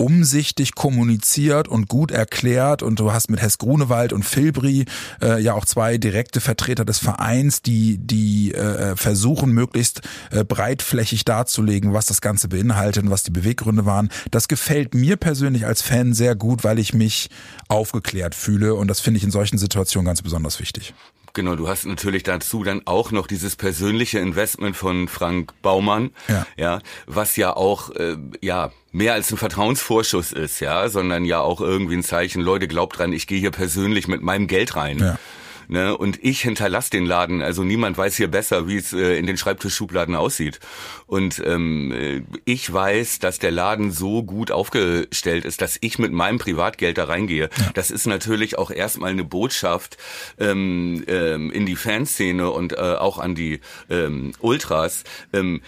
umsichtig 0.00 0.74
kommuniziert 0.74 1.68
und 1.68 1.88
gut 1.88 2.10
erklärt 2.10 2.82
und 2.82 2.98
du 2.98 3.12
hast 3.12 3.28
mit 3.28 3.42
Hess 3.42 3.58
Grunewald 3.58 4.14
und 4.14 4.24
Filbri 4.24 4.86
äh, 5.20 5.40
ja 5.42 5.52
auch 5.52 5.66
zwei 5.66 5.98
direkte 5.98 6.40
Vertreter 6.40 6.86
des 6.86 6.98
Vereins, 6.98 7.60
die 7.60 7.98
die 7.98 8.54
äh, 8.54 8.96
versuchen 8.96 9.52
möglichst 9.52 10.00
äh, 10.30 10.42
breitflächig 10.42 11.26
darzulegen, 11.26 11.92
was 11.92 12.06
das 12.06 12.22
Ganze 12.22 12.48
beinhaltet 12.48 13.04
und 13.04 13.10
was 13.10 13.24
die 13.24 13.30
Beweggründe 13.30 13.84
waren. 13.84 14.08
Das 14.30 14.48
gefällt 14.48 14.94
mir 14.94 15.18
persönlich 15.18 15.66
als 15.66 15.82
Fan 15.82 16.14
sehr 16.14 16.34
gut, 16.34 16.64
weil 16.64 16.78
ich 16.78 16.94
mich 16.94 17.28
aufgeklärt 17.68 18.34
fühle 18.34 18.74
und 18.74 18.88
das 18.88 19.00
finde 19.00 19.18
ich 19.18 19.24
in 19.24 19.30
solchen 19.30 19.58
Situationen 19.58 20.06
ganz 20.06 20.22
besonders 20.22 20.60
wichtig. 20.60 20.94
Genau, 21.32 21.54
du 21.54 21.68
hast 21.68 21.86
natürlich 21.86 22.22
dazu 22.22 22.64
dann 22.64 22.82
auch 22.86 23.12
noch 23.12 23.26
dieses 23.26 23.56
persönliche 23.56 24.18
Investment 24.18 24.76
von 24.76 25.08
Frank 25.08 25.52
Baumann, 25.62 26.10
ja, 26.28 26.46
ja 26.56 26.78
was 27.06 27.36
ja 27.36 27.56
auch 27.56 27.90
äh, 27.90 28.16
ja 28.40 28.72
mehr 28.92 29.14
als 29.14 29.30
ein 29.30 29.36
Vertrauensvorschuss 29.36 30.32
ist, 30.32 30.60
ja, 30.60 30.88
sondern 30.88 31.24
ja 31.24 31.40
auch 31.40 31.60
irgendwie 31.60 31.94
ein 31.94 32.02
Zeichen, 32.02 32.42
Leute, 32.42 32.66
glaubt 32.66 32.98
dran, 32.98 33.12
ich 33.12 33.26
gehe 33.26 33.38
hier 33.38 33.52
persönlich 33.52 34.08
mit 34.08 34.22
meinem 34.22 34.46
Geld 34.46 34.74
rein. 34.76 34.98
Ja. 34.98 35.18
Ne, 35.70 35.96
und 35.96 36.18
ich 36.24 36.40
hinterlasse 36.40 36.90
den 36.90 37.06
Laden. 37.06 37.42
Also 37.42 37.62
niemand 37.62 37.96
weiß 37.96 38.16
hier 38.16 38.26
besser, 38.26 38.66
wie 38.66 38.76
es 38.76 38.92
äh, 38.92 39.16
in 39.16 39.26
den 39.26 39.36
Schreibtischschubladen 39.36 40.16
aussieht. 40.16 40.58
Und 41.06 41.40
ähm, 41.46 41.92
äh, 41.92 42.22
ich 42.44 42.72
weiß, 42.72 43.20
dass 43.20 43.38
der 43.38 43.52
Laden 43.52 43.92
so 43.92 44.24
gut 44.24 44.50
aufgestellt 44.50 45.44
ist, 45.44 45.62
dass 45.62 45.78
ich 45.80 46.00
mit 46.00 46.10
meinem 46.10 46.38
Privatgeld 46.38 46.98
da 46.98 47.04
reingehe. 47.04 47.50
Ja. 47.56 47.70
Das 47.74 47.92
ist 47.92 48.08
natürlich 48.08 48.58
auch 48.58 48.72
erstmal 48.72 49.12
eine 49.12 49.22
Botschaft 49.22 49.96
ähm, 50.40 51.04
ähm, 51.06 51.52
in 51.52 51.66
die 51.66 51.76
Fanszene 51.76 52.50
und 52.50 52.72
äh, 52.72 52.76
auch 52.76 53.18
an 53.18 53.36
die 53.36 53.60
ähm, 53.88 54.32
Ultras. 54.40 55.04
Ähm, 55.32 55.62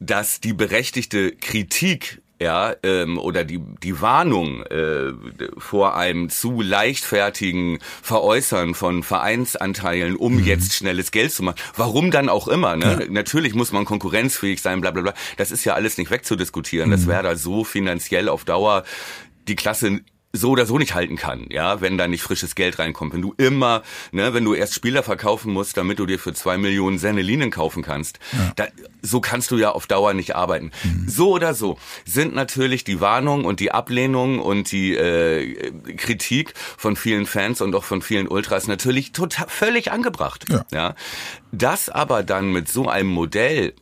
dass 0.00 0.40
die 0.40 0.52
berechtigte 0.52 1.30
Kritik 1.30 2.22
ja, 2.40 2.74
ähm, 2.82 3.18
oder 3.18 3.44
die, 3.44 3.60
die 3.82 4.00
Warnung 4.00 4.62
äh, 4.66 5.12
vor 5.58 5.96
einem 5.96 6.28
zu 6.28 6.60
leichtfertigen 6.60 7.78
Veräußern 8.02 8.74
von 8.74 9.02
Vereinsanteilen, 9.02 10.16
um 10.16 10.36
mhm. 10.36 10.44
jetzt 10.44 10.74
schnelles 10.74 11.10
Geld 11.10 11.32
zu 11.32 11.42
machen. 11.42 11.56
Warum 11.76 12.10
dann 12.10 12.28
auch 12.28 12.46
immer, 12.46 12.76
ne? 12.76 12.98
Ja. 13.00 13.06
Natürlich 13.10 13.54
muss 13.54 13.72
man 13.72 13.84
konkurrenzfähig 13.84 14.62
sein, 14.62 14.80
bla 14.80 14.92
bla 14.92 15.02
bla. 15.02 15.14
Das 15.36 15.50
ist 15.50 15.64
ja 15.64 15.74
alles 15.74 15.98
nicht 15.98 16.10
wegzudiskutieren. 16.10 16.88
Mhm. 16.88 16.92
Das 16.92 17.06
wäre 17.06 17.22
da 17.22 17.36
so 17.36 17.64
finanziell 17.64 18.28
auf 18.28 18.44
Dauer 18.44 18.84
die 19.48 19.56
Klasse 19.56 20.00
so 20.32 20.50
oder 20.50 20.66
so 20.66 20.78
nicht 20.78 20.94
halten 20.94 21.16
kann, 21.16 21.46
ja, 21.50 21.80
wenn 21.80 21.96
da 21.96 22.06
nicht 22.06 22.22
frisches 22.22 22.54
Geld 22.54 22.78
reinkommt. 22.78 23.14
Wenn 23.14 23.22
du 23.22 23.34
immer, 23.38 23.82
ne, 24.12 24.34
wenn 24.34 24.44
du 24.44 24.54
erst 24.54 24.74
Spieler 24.74 25.02
verkaufen 25.02 25.52
musst, 25.52 25.76
damit 25.76 25.98
du 25.98 26.06
dir 26.06 26.18
für 26.18 26.34
zwei 26.34 26.58
Millionen 26.58 26.98
Sennelinen 26.98 27.50
kaufen 27.50 27.82
kannst, 27.82 28.18
ja. 28.32 28.52
da, 28.56 28.66
so 29.00 29.20
kannst 29.20 29.50
du 29.50 29.56
ja 29.56 29.70
auf 29.70 29.86
Dauer 29.86 30.12
nicht 30.12 30.36
arbeiten. 30.36 30.70
Mhm. 30.84 31.08
So 31.08 31.30
oder 31.30 31.54
so 31.54 31.78
sind 32.04 32.34
natürlich 32.34 32.84
die 32.84 33.00
Warnung 33.00 33.46
und 33.46 33.60
die 33.60 33.72
Ablehnung 33.72 34.38
und 34.38 34.70
die 34.70 34.94
äh, 34.94 35.72
Kritik 35.96 36.52
von 36.76 36.94
vielen 36.94 37.24
Fans 37.24 37.62
und 37.62 37.74
auch 37.74 37.84
von 37.84 38.02
vielen 38.02 38.28
Ultras 38.28 38.66
natürlich 38.66 39.12
total 39.12 39.48
völlig 39.48 39.92
angebracht. 39.92 40.44
Ja. 40.50 40.66
ja. 40.72 40.94
Das 41.52 41.88
aber 41.88 42.22
dann 42.22 42.52
mit 42.52 42.68
so 42.68 42.86
einem 42.88 43.08
Modell 43.08 43.72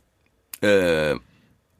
äh, 0.61 1.15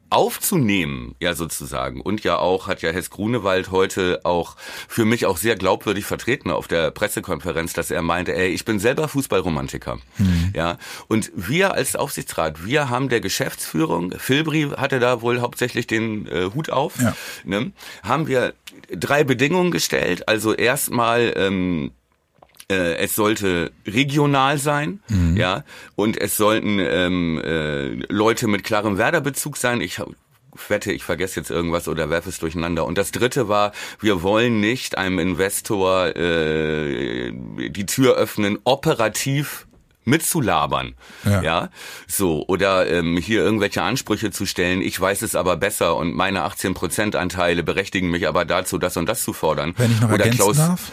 aufzunehmen, 0.10 1.16
ja 1.20 1.34
sozusagen. 1.34 2.02
Und 2.02 2.24
ja 2.24 2.38
auch, 2.38 2.68
hat 2.68 2.82
ja 2.82 2.92
Hess 2.92 3.10
Grunewald 3.10 3.72
heute 3.72 4.22
auch 4.24 4.56
für 4.88 5.06
mich 5.06 5.26
auch 5.26 5.38
sehr 5.38 5.56
glaubwürdig 5.56 6.06
vertreten 6.06 6.52
auf 6.52 6.68
der 6.68 6.92
Pressekonferenz, 6.92 7.74
dass 7.74 7.92
er 7.92 8.02
meinte, 8.02 8.34
ey, 8.36 8.50
ich 8.50 8.66
bin 8.66 8.80
selber 8.80 9.08
Fußballromantiker. 9.08 9.98
Mhm. 10.18 10.54
Ja. 10.56 10.78
Und 11.08 11.32
wir 11.36 11.74
als 11.74 11.96
Aufsichtsrat, 11.96 12.66
wir 12.66 12.90
haben 12.90 13.10
der 13.10 13.22
Geschäftsführung, 13.22 14.14
Filbri 14.18 14.72
hatte 14.78 15.00
da 15.00 15.22
wohl 15.22 15.42
hauptsächlich 15.42 15.88
den 15.88 16.28
äh, 16.28 16.50
Hut 16.54 16.70
auf, 16.70 17.00
ja. 17.02 17.16
ne, 17.44 17.72
haben 18.04 18.28
wir 18.28 18.54
drei 18.92 19.24
Bedingungen 19.24 19.72
gestellt. 19.72 20.28
Also 20.28 20.54
erstmal 20.54 21.34
ähm, 21.36 21.92
äh, 22.70 22.96
es 22.98 23.16
sollte 23.16 23.72
regional 23.86 24.58
sein, 24.58 25.00
mhm. 25.08 25.38
ja, 25.38 25.64
und 25.96 26.20
es 26.20 26.38
sollten 26.38 26.80
ähm, 26.80 27.42
äh, 27.44 27.88
Leute 28.12 28.48
mit 28.48 28.64
klarem 28.64 28.98
Werderbezug 28.98 29.58
sein. 29.58 29.82
Ich 29.82 30.02
wette, 30.68 30.92
ich 30.92 31.04
vergesse 31.04 31.40
jetzt 31.40 31.52
irgendwas 31.52 31.88
oder 31.88 32.10
werfe 32.10 32.30
es 32.30 32.40
durcheinander. 32.40 32.86
Und 32.86 32.98
das 32.98 33.12
dritte 33.12 33.48
war, 33.48 33.72
wir 34.00 34.24
wollen 34.24 34.60
nicht 34.60 34.98
einem 34.98 35.20
Investor 35.20 36.16
äh, 36.16 37.32
die 37.32 37.86
Tür 37.86 38.16
öffnen, 38.16 38.58
operativ 38.64 39.68
mitzulabern, 40.04 40.96
ja. 41.26 41.42
ja, 41.42 41.70
so 42.08 42.46
oder 42.48 42.90
ähm, 42.90 43.18
hier 43.18 43.42
irgendwelche 43.44 43.82
Ansprüche 43.82 44.32
zu 44.32 44.46
stellen. 44.46 44.82
Ich 44.82 45.00
weiß 45.00 45.22
es 45.22 45.36
aber 45.36 45.58
besser 45.58 45.98
und 45.98 46.16
meine 46.16 46.46
18% 46.46 47.18
Anteile 47.18 47.62
berechtigen 47.62 48.10
mich 48.10 48.26
aber 48.28 48.46
dazu, 48.46 48.78
das 48.78 48.96
und 48.96 49.08
das 49.08 49.22
zu 49.22 49.34
fordern. 49.34 49.74
Wenn 49.76 49.92
ich 49.92 50.00
noch 50.00 50.10
oder 50.10 50.24
ergänzen 50.24 50.38
Klaus, 50.38 50.58
darf? 50.58 50.92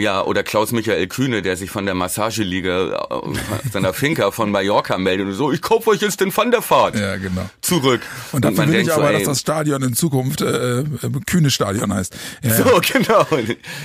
Ja, 0.00 0.22
oder 0.24 0.42
Klaus-Michael 0.42 1.06
Kühne, 1.08 1.42
der 1.42 1.56
sich 1.56 1.70
von 1.70 1.84
der 1.84 1.94
Massageliga 1.94 3.06
äh, 3.10 3.70
seiner 3.70 3.92
Finca 3.92 4.30
von 4.30 4.50
Mallorca 4.50 4.96
meldet 4.96 5.26
und 5.26 5.34
so, 5.34 5.52
ich 5.52 5.60
kaufe 5.60 5.90
euch 5.90 6.00
jetzt 6.00 6.20
den 6.20 6.34
Van 6.34 6.50
der 6.50 6.62
Fahrt. 6.62 6.98
Ja, 6.98 7.16
genau. 7.16 7.50
Zurück. 7.60 8.00
Und 8.32 8.44
dafür 8.44 8.64
und 8.64 8.72
will 8.72 8.80
ich 8.80 8.92
aber, 8.92 9.08
so, 9.08 9.12
dass 9.12 9.22
das 9.24 9.40
Stadion 9.40 9.82
in 9.82 9.94
Zukunft 9.94 10.40
äh, 10.40 10.80
äh, 10.80 10.84
Kühne 11.26 11.50
Stadion 11.50 11.92
heißt. 11.92 12.16
Ja, 12.42 12.54
so, 12.54 12.64
genau. 12.92 13.26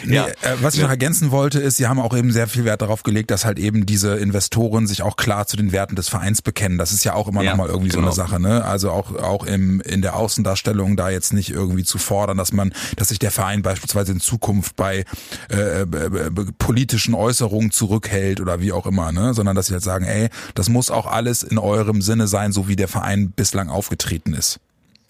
Ja. 0.08 0.26
Nee, 0.26 0.32
äh, 0.42 0.56
was 0.62 0.76
ich 0.76 0.82
noch 0.82 0.90
ergänzen 0.90 1.32
wollte, 1.32 1.60
ist, 1.60 1.78
sie 1.78 1.88
haben 1.88 2.00
auch 2.00 2.16
eben 2.16 2.32
sehr 2.32 2.48
viel 2.48 2.64
Wert 2.64 2.82
darauf 2.82 3.04
gelegt, 3.04 3.32
dass 3.32 3.44
halt 3.44 3.60
eben 3.60 3.86
diese 3.86 4.16
Investoren 4.16 4.88
sich 4.88 5.02
auch 5.02 5.18
klar 5.18 5.48
zu 5.48 5.58
den 5.58 5.72
Werten 5.72 5.96
des 5.96 6.08
Vereins 6.08 6.42
bekennen. 6.42 6.78
Das 6.78 6.94
ist 6.94 7.04
ja 7.04 7.14
auch 7.14 7.28
immer 7.28 7.44
ja, 7.44 7.52
noch 7.52 7.58
mal 7.58 7.68
irgendwie 7.68 7.90
genau. 7.90 8.12
so 8.12 8.22
eine 8.22 8.30
genau. 8.30 8.48
Sache, 8.48 8.62
ne? 8.62 8.66
Also 8.66 8.92
auch, 8.92 9.14
auch 9.16 9.46
im, 9.46 9.82
in 9.82 10.02
der 10.02 10.16
Außendarstellung 10.16 10.96
da 10.96 11.10
jetzt 11.10 11.34
nicht 11.34 11.52
irgendwie 11.52 11.84
zu 11.84 11.98
fordern, 11.98 12.38
dass 12.38 12.54
man, 12.54 12.74
dass 12.96 13.10
sich 13.10 13.20
der 13.20 13.32
Verein 13.32 13.62
beispielsweise 13.62 14.14
in 14.14 14.20
Zukunft 14.20 14.76
bei 14.76 15.06
äh, 15.50 15.86
äh, 16.06 16.32
politischen 16.58 17.14
Äußerungen 17.14 17.72
zurückhält 17.72 18.42
oder 18.42 18.62
wie 18.62 18.72
auch 18.72 18.86
immer, 18.86 19.12
ne? 19.12 19.34
sondern 19.34 19.56
dass 19.56 19.68
sie 19.68 19.74
halt 19.74 19.84
sagen, 19.84 20.06
ey, 20.06 20.30
das 20.54 20.70
muss 20.70 20.92
auch 20.92 21.06
alles 21.06 21.44
in 21.44 21.58
eurem 21.58 22.02
Sinne 22.02 22.28
sein, 22.28 22.52
so 22.52 22.68
wie 22.68 22.76
der 22.76 22.88
Verein 22.88 23.32
bislang 23.32 23.70
aufgetreten 23.70 24.34
ist. 24.34 24.60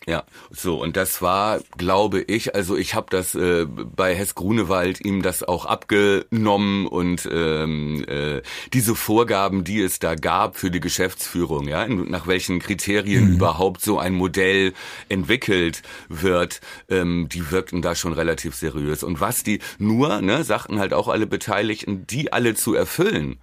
Ja, 0.08 0.24
so 0.52 0.80
und 0.80 0.98
das 0.98 1.24
war, 1.24 1.62
glaube 1.78 2.22
ich, 2.22 2.54
also 2.54 2.78
ich 2.78 2.94
habe 2.94 3.08
das 3.10 3.34
äh, 3.34 3.66
bei 3.66 4.14
Hess 4.14 4.36
Grunewald 4.36 5.04
ihm 5.04 5.24
das 5.24 5.42
auch 5.42 5.66
abgenommen 5.66 6.86
und 6.86 7.28
ähm, 7.32 8.06
äh, 8.08 8.44
diese 8.72 8.94
Vorgaben, 8.94 9.64
die 9.64 9.82
es 9.82 9.98
da 9.98 10.14
gab 10.14 10.58
für 10.58 10.70
die 10.70 10.80
Geschäftsführung, 10.80 11.68
ja, 11.68 11.88
nach 11.88 12.28
welchen 12.28 12.60
Kriterien 12.60 13.30
mhm. 13.30 13.36
überhaupt 13.38 13.82
so 13.82 13.98
ein 13.98 14.14
Modell 14.14 14.74
entwickelt 15.10 15.82
wird, 16.08 16.62
ähm, 16.88 17.28
die 17.32 17.50
wirkten 17.50 17.82
da 17.82 17.96
schon 17.96 18.14
relativ 18.14 18.54
seriös. 18.54 19.02
Und 19.02 19.22
was 19.22 19.42
die 19.42 19.60
nur, 19.80 20.22
ne, 20.22 20.44
sagten 20.44 20.78
halt 20.78 20.94
auch 20.94 21.08
alle 21.08 21.26
Beteiligten, 21.26 22.06
die 22.06 22.32
alle 22.32 22.54
zu 22.54 22.76
erfüllen, 22.76 23.40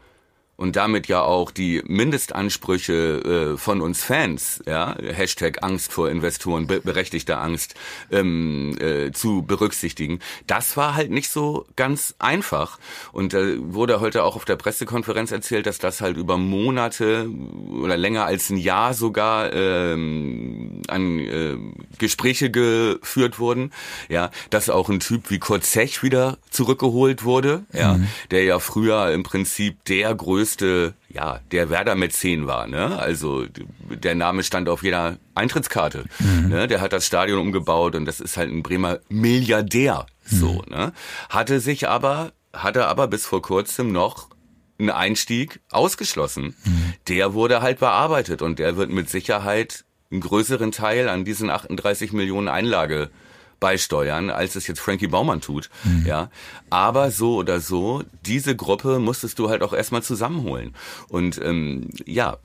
und 0.62 0.76
damit 0.76 1.08
ja 1.08 1.22
auch 1.22 1.50
die 1.50 1.82
Mindestansprüche 1.88 3.54
äh, 3.54 3.56
von 3.56 3.80
uns 3.80 4.04
Fans, 4.04 4.62
ja, 4.64 4.94
Hashtag 4.96 5.64
Angst 5.64 5.92
vor 5.92 6.08
Investoren, 6.08 6.68
be 6.68 6.80
berechtigte 6.80 7.38
Angst, 7.38 7.74
ähm, 8.12 8.78
äh, 8.78 9.10
zu 9.10 9.42
berücksichtigen. 9.42 10.20
Das 10.46 10.76
war 10.76 10.94
halt 10.94 11.10
nicht 11.10 11.30
so 11.30 11.66
ganz 11.74 12.14
einfach. 12.20 12.78
Und 13.10 13.32
da 13.32 13.40
äh, 13.40 13.56
wurde 13.58 13.98
heute 13.98 14.22
auch 14.22 14.36
auf 14.36 14.44
der 14.44 14.54
Pressekonferenz 14.54 15.32
erzählt, 15.32 15.66
dass 15.66 15.78
das 15.78 16.00
halt 16.00 16.16
über 16.16 16.38
Monate 16.38 17.28
oder 17.68 17.96
länger 17.96 18.26
als 18.26 18.48
ein 18.50 18.56
Jahr 18.56 18.94
sogar 18.94 19.52
ähm, 19.52 20.82
an 20.86 21.18
äh, 21.18 21.56
Gespräche 21.98 22.52
geführt 22.52 23.40
wurden. 23.40 23.72
Ja, 24.08 24.30
dass 24.50 24.70
auch 24.70 24.88
ein 24.90 25.00
Typ 25.00 25.28
wie 25.28 25.40
Kurt 25.40 25.64
Zech 25.64 26.04
wieder 26.04 26.38
zurückgeholt 26.50 27.24
wurde, 27.24 27.64
ja, 27.72 27.94
mhm. 27.94 28.06
der 28.30 28.44
ja 28.44 28.60
früher 28.60 29.10
im 29.10 29.24
Prinzip 29.24 29.84
der 29.86 30.14
größte 30.14 30.51
größte, 30.52 30.94
ja, 31.08 31.40
der 31.50 31.70
Werder-Mäzen 31.70 32.46
war. 32.46 32.66
Ne? 32.66 32.98
Also 32.98 33.46
der 33.90 34.14
Name 34.14 34.42
stand 34.42 34.68
auf 34.68 34.82
jeder 34.82 35.18
Eintrittskarte. 35.34 36.04
Mhm. 36.18 36.48
Ne? 36.48 36.68
Der 36.68 36.80
hat 36.80 36.92
das 36.92 37.06
Stadion 37.06 37.38
umgebaut 37.38 37.94
und 37.94 38.04
das 38.04 38.20
ist 38.20 38.36
halt 38.36 38.50
ein 38.50 38.62
Bremer 38.62 38.98
Milliardär. 39.08 40.06
Mhm. 40.30 40.36
So, 40.36 40.62
ne? 40.68 40.92
Hatte 41.28 41.60
sich 41.60 41.88
aber, 41.88 42.32
hatte 42.52 42.86
aber 42.86 43.08
bis 43.08 43.26
vor 43.26 43.42
kurzem 43.42 43.92
noch 43.92 44.28
einen 44.78 44.90
Einstieg 44.90 45.60
ausgeschlossen. 45.70 46.54
Mhm. 46.64 46.94
Der 47.08 47.34
wurde 47.34 47.62
halt 47.62 47.78
bearbeitet 47.78 48.42
und 48.42 48.58
der 48.58 48.76
wird 48.76 48.90
mit 48.90 49.08
Sicherheit 49.08 49.84
einen 50.10 50.20
größeren 50.20 50.72
Teil 50.72 51.08
an 51.08 51.24
diesen 51.24 51.50
38 51.50 52.12
Millionen 52.12 52.48
Einlage 52.48 53.10
beisteuern, 53.62 54.28
als 54.28 54.56
es 54.56 54.66
jetzt 54.66 54.80
Frankie 54.80 55.06
Baumann 55.06 55.40
tut. 55.40 55.70
Mhm. 55.84 56.04
Ja. 56.04 56.30
Aber 56.68 57.12
so 57.12 57.36
oder 57.36 57.60
so, 57.60 58.02
diese 58.26 58.56
Gruppe 58.56 58.98
musstest 58.98 59.38
du 59.38 59.48
halt 59.48 59.62
auch 59.62 59.72
erstmal 59.72 60.02
zusammenholen. 60.02 60.74
Und 61.08 61.40
ähm, 61.40 61.88
ja, 62.04 62.38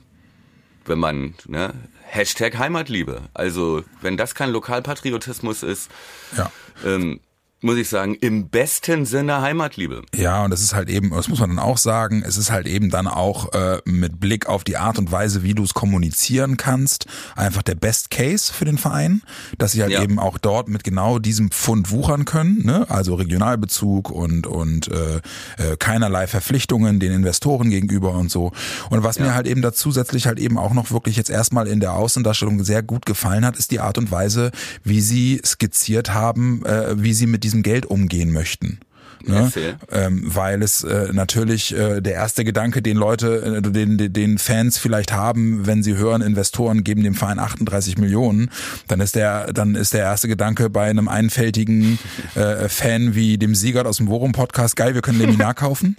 wenn 0.86 1.00
man, 1.00 1.34
ne, 1.46 1.74
Hashtag 2.06 2.56
Heimatliebe. 2.56 3.22
Also, 3.34 3.84
wenn 4.00 4.16
das 4.16 4.34
kein 4.34 4.50
Lokalpatriotismus 4.50 5.62
ist, 5.62 5.90
ja. 6.36 6.50
ähm, 6.84 7.20
muss 7.60 7.76
ich 7.76 7.88
sagen, 7.88 8.14
im 8.14 8.48
besten 8.48 9.04
Sinne 9.04 9.40
Heimatliebe. 9.40 10.02
Ja, 10.14 10.44
und 10.44 10.50
das 10.50 10.60
ist 10.60 10.74
halt 10.74 10.88
eben, 10.88 11.10
das 11.10 11.28
muss 11.28 11.40
man 11.40 11.50
dann 11.50 11.58
auch 11.58 11.78
sagen, 11.78 12.22
es 12.24 12.36
ist 12.36 12.52
halt 12.52 12.68
eben 12.68 12.90
dann 12.90 13.08
auch 13.08 13.52
äh, 13.52 13.78
mit 13.84 14.20
Blick 14.20 14.46
auf 14.46 14.62
die 14.62 14.76
Art 14.76 14.98
und 14.98 15.10
Weise, 15.10 15.42
wie 15.42 15.54
du 15.54 15.64
es 15.64 15.74
kommunizieren 15.74 16.56
kannst, 16.56 17.06
einfach 17.34 17.62
der 17.62 17.74
Best 17.74 18.10
Case 18.10 18.52
für 18.52 18.64
den 18.64 18.78
Verein, 18.78 19.22
dass 19.58 19.72
sie 19.72 19.82
halt 19.82 19.92
ja. 19.92 20.02
eben 20.02 20.20
auch 20.20 20.38
dort 20.38 20.68
mit 20.68 20.84
genau 20.84 21.18
diesem 21.18 21.50
Pfund 21.50 21.90
wuchern 21.90 22.24
können, 22.24 22.64
ne? 22.64 22.86
also 22.88 23.16
Regionalbezug 23.16 24.10
und 24.10 24.46
und 24.46 24.88
äh, 24.88 25.16
äh, 25.56 25.76
keinerlei 25.78 26.28
Verpflichtungen 26.28 27.00
den 27.00 27.12
Investoren 27.12 27.70
gegenüber 27.70 28.12
und 28.12 28.30
so. 28.30 28.52
Und 28.90 29.02
was 29.02 29.16
ja. 29.16 29.24
mir 29.24 29.34
halt 29.34 29.48
eben 29.48 29.62
da 29.62 29.72
zusätzlich 29.72 30.26
halt 30.26 30.38
eben 30.38 30.58
auch 30.58 30.74
noch 30.74 30.92
wirklich 30.92 31.16
jetzt 31.16 31.30
erstmal 31.30 31.66
in 31.66 31.80
der 31.80 31.94
Außendarstellung 31.94 32.62
sehr 32.62 32.84
gut 32.84 33.04
gefallen 33.04 33.44
hat, 33.44 33.56
ist 33.56 33.72
die 33.72 33.80
Art 33.80 33.98
und 33.98 34.12
Weise, 34.12 34.52
wie 34.84 35.00
sie 35.00 35.40
skizziert 35.44 36.14
haben, 36.14 36.64
äh, 36.64 37.02
wie 37.02 37.14
sie 37.14 37.26
mit 37.26 37.47
diesem 37.48 37.62
Geld 37.62 37.86
umgehen 37.86 38.32
möchten. 38.32 38.78
Ne? 39.26 39.50
Ähm, 39.90 40.22
weil 40.24 40.62
es 40.62 40.84
äh, 40.84 41.08
natürlich 41.12 41.76
äh, 41.76 42.00
der 42.00 42.12
erste 42.12 42.44
Gedanke, 42.44 42.82
den 42.82 42.96
Leute, 42.96 43.60
äh, 43.62 43.62
den, 43.62 44.12
den 44.12 44.38
Fans 44.38 44.78
vielleicht 44.78 45.12
haben, 45.12 45.66
wenn 45.66 45.82
sie 45.82 45.96
hören, 45.96 46.22
Investoren 46.22 46.84
geben 46.84 47.02
dem 47.02 47.14
Verein 47.14 47.38
38 47.40 47.98
Millionen, 47.98 48.50
dann 48.86 49.00
ist 49.00 49.16
der, 49.16 49.52
dann 49.52 49.74
ist 49.74 49.92
der 49.92 50.02
erste 50.02 50.28
Gedanke 50.28 50.70
bei 50.70 50.88
einem 50.88 51.08
einfältigen 51.08 51.98
äh, 52.36 52.68
Fan 52.68 53.16
wie 53.16 53.38
dem 53.38 53.56
Sieger 53.56 53.86
aus 53.86 53.96
dem 53.96 54.08
Worum 54.08 54.32
Podcast, 54.32 54.76
geil, 54.76 54.94
wir 54.94 55.02
können 55.02 55.18
Leminar 55.18 55.54
kaufen 55.54 55.96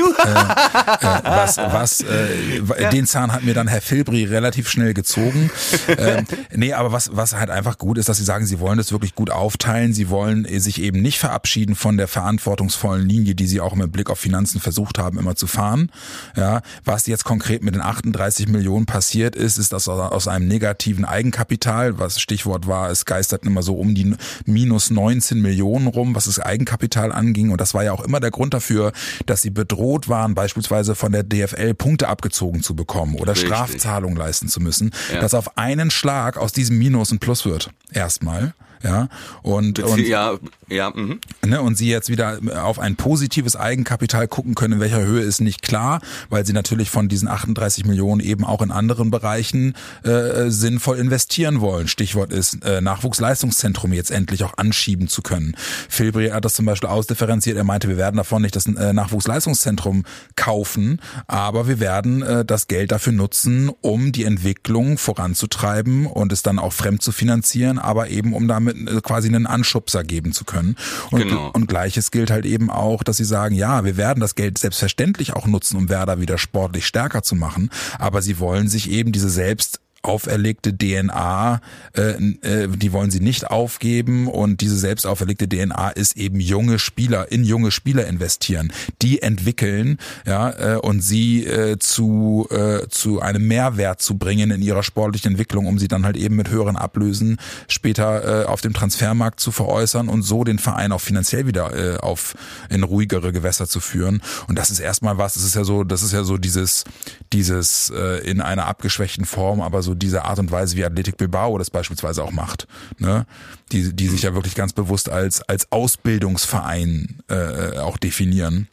äh, 0.00 1.06
äh, 1.06 1.20
was, 1.24 1.56
was, 1.58 2.00
äh, 2.00 2.60
ja. 2.80 2.90
den 2.90 3.06
Zahn 3.06 3.32
hat 3.32 3.44
mir 3.44 3.54
dann 3.54 3.68
Herr 3.68 3.80
Filbri 3.80 4.24
relativ 4.24 4.68
schnell 4.68 4.94
gezogen. 4.94 5.50
ähm, 5.98 6.26
nee, 6.52 6.72
aber 6.72 6.92
was, 6.92 7.10
was 7.12 7.34
halt 7.34 7.50
einfach 7.50 7.78
gut 7.78 7.98
ist, 7.98 8.08
dass 8.08 8.16
sie 8.16 8.24
sagen, 8.24 8.46
sie 8.46 8.60
wollen 8.60 8.78
das 8.78 8.92
wirklich 8.92 9.14
gut 9.14 9.30
aufteilen. 9.30 9.94
Sie 9.94 10.08
wollen 10.10 10.46
sich 10.60 10.80
eben 10.80 11.00
nicht 11.02 11.18
verabschieden 11.18 11.74
von 11.74 11.96
der 11.96 12.08
verantwortungsvollen 12.08 13.08
Linie, 13.08 13.34
die 13.34 13.46
sie 13.46 13.60
auch 13.60 13.74
mit 13.74 13.92
Blick 13.92 14.10
auf 14.10 14.18
Finanzen 14.18 14.60
versucht 14.60 14.98
haben, 14.98 15.18
immer 15.18 15.36
zu 15.36 15.46
fahren. 15.46 15.90
Ja, 16.36 16.62
was 16.84 17.06
jetzt 17.06 17.24
konkret 17.24 17.62
mit 17.62 17.74
den 17.74 17.82
38 17.82 18.48
Millionen 18.48 18.86
passiert 18.86 19.36
ist, 19.36 19.58
ist 19.58 19.72
das 19.72 19.88
aus 19.88 20.28
einem 20.28 20.48
negativen 20.48 21.04
Eigenkapital, 21.04 21.98
was 21.98 22.20
Stichwort 22.20 22.66
war, 22.66 22.90
es 22.90 23.04
geistert 23.04 23.44
immer 23.44 23.62
so 23.62 23.76
um 23.76 23.94
die 23.94 24.14
minus 24.46 24.90
19 24.90 25.40
Millionen 25.40 25.86
rum, 25.86 26.14
was 26.14 26.24
das 26.24 26.38
Eigenkapital 26.38 27.12
anging. 27.12 27.50
Und 27.50 27.60
das 27.60 27.74
war 27.74 27.84
ja 27.84 27.92
auch 27.92 28.04
immer 28.04 28.20
der 28.20 28.30
Grund 28.30 28.54
dafür, 28.54 28.92
dass 29.26 29.42
sie 29.42 29.50
bedroht 29.50 29.83
bedroht 29.84 30.08
waren, 30.08 30.34
beispielsweise 30.34 30.94
von 30.94 31.12
der 31.12 31.22
DFL 31.22 31.74
Punkte 31.74 32.08
abgezogen 32.08 32.62
zu 32.62 32.74
bekommen 32.74 33.16
oder 33.16 33.32
Richtig. 33.32 33.48
Strafzahlungen 33.50 34.16
leisten 34.16 34.48
zu 34.48 34.60
müssen, 34.60 34.92
ja. 35.12 35.20
dass 35.20 35.34
auf 35.34 35.58
einen 35.58 35.90
Schlag 35.90 36.38
aus 36.38 36.52
diesem 36.52 36.78
Minus 36.78 37.12
ein 37.12 37.18
Plus 37.18 37.44
wird. 37.44 37.70
Erstmal 37.92 38.54
ja? 38.84 39.08
Und, 39.42 39.78
und 39.80 40.06
ja 40.06 40.38
ja 40.68 40.90
mh. 40.94 41.16
ne, 41.44 41.60
und 41.60 41.76
sie 41.76 41.88
jetzt 41.88 42.08
wieder 42.08 42.38
auf 42.62 42.78
ein 42.78 42.96
positives 42.96 43.56
Eigenkapital 43.56 44.28
gucken 44.28 44.54
können 44.54 44.74
in 44.74 44.80
welcher 44.80 45.02
Höhe 45.02 45.22
ist 45.22 45.40
nicht 45.40 45.62
klar 45.62 46.00
weil 46.30 46.46
sie 46.46 46.52
natürlich 46.52 46.90
von 46.90 47.08
diesen 47.08 47.28
38 47.28 47.84
Millionen 47.84 48.20
eben 48.20 48.44
auch 48.44 48.62
in 48.62 48.70
anderen 48.70 49.10
Bereichen 49.10 49.74
äh, 50.02 50.50
sinnvoll 50.50 50.98
investieren 50.98 51.60
wollen. 51.60 51.88
Stichwort 51.88 52.32
ist 52.32 52.64
äh, 52.64 52.80
Nachwuchsleistungszentrum 52.80 53.92
jetzt 53.92 54.10
endlich 54.10 54.44
auch 54.44 54.56
anschieben 54.56 55.08
zu 55.08 55.22
können. 55.22 55.56
Filbri 55.88 56.30
hat 56.30 56.44
das 56.44 56.54
zum 56.54 56.66
Beispiel 56.66 56.88
ausdifferenziert. 56.88 57.56
Er 57.56 57.64
meinte 57.64 57.88
wir 57.88 57.96
werden 57.96 58.16
davon 58.16 58.42
nicht 58.42 58.56
das 58.56 58.66
äh, 58.66 58.92
Nachwuchsleistungszentrum 58.92 60.04
kaufen 60.36 61.00
aber 61.26 61.68
wir 61.68 61.80
werden 61.80 62.22
äh, 62.22 62.44
das 62.44 62.68
Geld 62.68 62.92
dafür 62.92 63.12
nutzen 63.12 63.70
um 63.80 64.12
die 64.12 64.24
Entwicklung 64.24 64.98
voranzutreiben 64.98 66.06
und 66.06 66.32
es 66.32 66.42
dann 66.42 66.58
auch 66.58 66.72
fremd 66.72 67.02
zu 67.02 67.12
finanzieren 67.12 67.78
aber 67.78 68.08
eben 68.08 68.34
um 68.34 68.48
damit 68.48 68.73
äh, 68.74 69.00
quasi 69.00 69.28
einen 69.28 69.46
Anschubser 69.46 70.04
geben 70.04 70.32
zu 70.32 70.44
können. 70.44 70.76
Und, 71.10 71.20
genau. 71.20 71.50
und 71.52 71.66
gleiches 71.66 72.10
gilt 72.10 72.30
halt 72.30 72.44
eben 72.46 72.70
auch, 72.70 73.02
dass 73.02 73.16
sie 73.16 73.24
sagen, 73.24 73.54
ja, 73.54 73.84
wir 73.84 73.96
werden 73.96 74.20
das 74.20 74.34
Geld 74.34 74.58
selbstverständlich 74.58 75.34
auch 75.34 75.46
nutzen, 75.46 75.76
um 75.76 75.88
Werder 75.88 76.20
wieder 76.20 76.38
sportlich 76.38 76.86
stärker 76.86 77.22
zu 77.22 77.34
machen, 77.34 77.70
aber 77.98 78.22
sie 78.22 78.38
wollen 78.38 78.68
sich 78.68 78.90
eben 78.90 79.12
diese 79.12 79.30
selbst 79.30 79.80
auferlegte 80.04 80.76
DNA, 80.76 81.60
äh, 81.96 82.00
äh, 82.42 82.68
die 82.68 82.92
wollen 82.92 83.10
sie 83.10 83.20
nicht 83.20 83.50
aufgeben 83.50 84.28
und 84.28 84.60
diese 84.60 84.76
selbst 84.76 85.06
auferlegte 85.06 85.48
DNA 85.48 85.90
ist 85.90 86.16
eben 86.16 86.40
junge 86.40 86.78
Spieler 86.78 87.30
in 87.32 87.44
junge 87.44 87.70
Spieler 87.70 88.06
investieren, 88.06 88.72
die 89.02 89.22
entwickeln, 89.22 89.98
ja 90.26 90.74
äh, 90.74 90.76
und 90.76 91.00
sie 91.00 91.44
äh, 91.44 91.78
zu 91.78 92.46
äh, 92.50 92.88
zu 92.88 93.20
einem 93.20 93.46
Mehrwert 93.46 94.00
zu 94.00 94.16
bringen 94.18 94.50
in 94.50 94.62
ihrer 94.62 94.82
sportlichen 94.82 95.32
Entwicklung, 95.32 95.66
um 95.66 95.78
sie 95.78 95.88
dann 95.88 96.04
halt 96.04 96.16
eben 96.16 96.36
mit 96.36 96.50
höheren 96.50 96.76
Ablösen 96.76 97.38
später 97.68 98.42
äh, 98.42 98.46
auf 98.46 98.60
dem 98.60 98.72
Transfermarkt 98.72 99.40
zu 99.40 99.52
veräußern 99.52 100.08
und 100.08 100.22
so 100.22 100.44
den 100.44 100.58
Verein 100.58 100.92
auch 100.92 101.00
finanziell 101.00 101.46
wieder 101.46 101.74
äh, 101.74 101.96
auf 101.98 102.34
in 102.70 102.82
ruhigere 102.82 103.32
Gewässer 103.32 103.66
zu 103.66 103.80
führen. 103.80 104.22
Und 104.48 104.58
das 104.58 104.70
ist 104.70 104.80
erstmal 104.80 105.18
was. 105.18 105.34
Das 105.34 105.44
ist 105.44 105.54
ja 105.54 105.64
so, 105.64 105.84
das 105.84 106.02
ist 106.02 106.12
ja 106.12 106.24
so 106.24 106.36
dieses 106.36 106.84
dieses 107.32 107.90
äh, 107.90 108.18
in 108.28 108.40
einer 108.40 108.66
abgeschwächten 108.66 109.24
Form, 109.24 109.60
aber 109.60 109.82
so 109.82 109.93
diese 109.94 110.24
Art 110.24 110.38
und 110.38 110.50
Weise, 110.50 110.76
wie 110.76 110.84
Athletic 110.84 111.16
Bilbao 111.16 111.58
das 111.58 111.70
beispielsweise 111.70 112.22
auch 112.22 112.32
macht, 112.32 112.66
ne? 112.98 113.26
die, 113.72 113.92
die 113.94 114.08
sich 114.08 114.22
ja 114.22 114.34
wirklich 114.34 114.54
ganz 114.54 114.72
bewusst 114.72 115.08
als, 115.08 115.42
als 115.42 115.70
Ausbildungsverein 115.72 117.20
äh, 117.28 117.78
auch 117.78 117.96
definieren. 117.96 118.68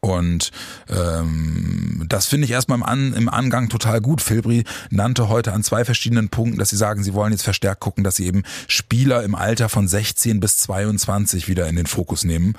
Und 0.00 0.50
ähm, 0.88 2.04
das 2.08 2.26
finde 2.26 2.44
ich 2.44 2.50
erstmal 2.50 2.78
im, 2.78 2.84
An, 2.84 3.12
im 3.14 3.28
Angang 3.28 3.68
total 3.68 4.00
gut. 4.00 4.20
Filbri 4.20 4.64
nannte 4.90 5.28
heute 5.28 5.52
an 5.52 5.62
zwei 5.62 5.84
verschiedenen 5.84 6.28
Punkten, 6.28 6.58
dass 6.58 6.70
sie 6.70 6.76
sagen, 6.76 7.02
sie 7.02 7.14
wollen 7.14 7.32
jetzt 7.32 7.42
verstärkt 7.42 7.80
gucken, 7.80 8.04
dass 8.04 8.16
sie 8.16 8.26
eben 8.26 8.42
Spieler 8.68 9.22
im 9.22 9.34
Alter 9.34 9.68
von 9.68 9.88
16 9.88 10.40
bis 10.40 10.58
22 10.58 11.48
wieder 11.48 11.68
in 11.68 11.76
den 11.76 11.86
Fokus 11.86 12.24
nehmen. 12.24 12.54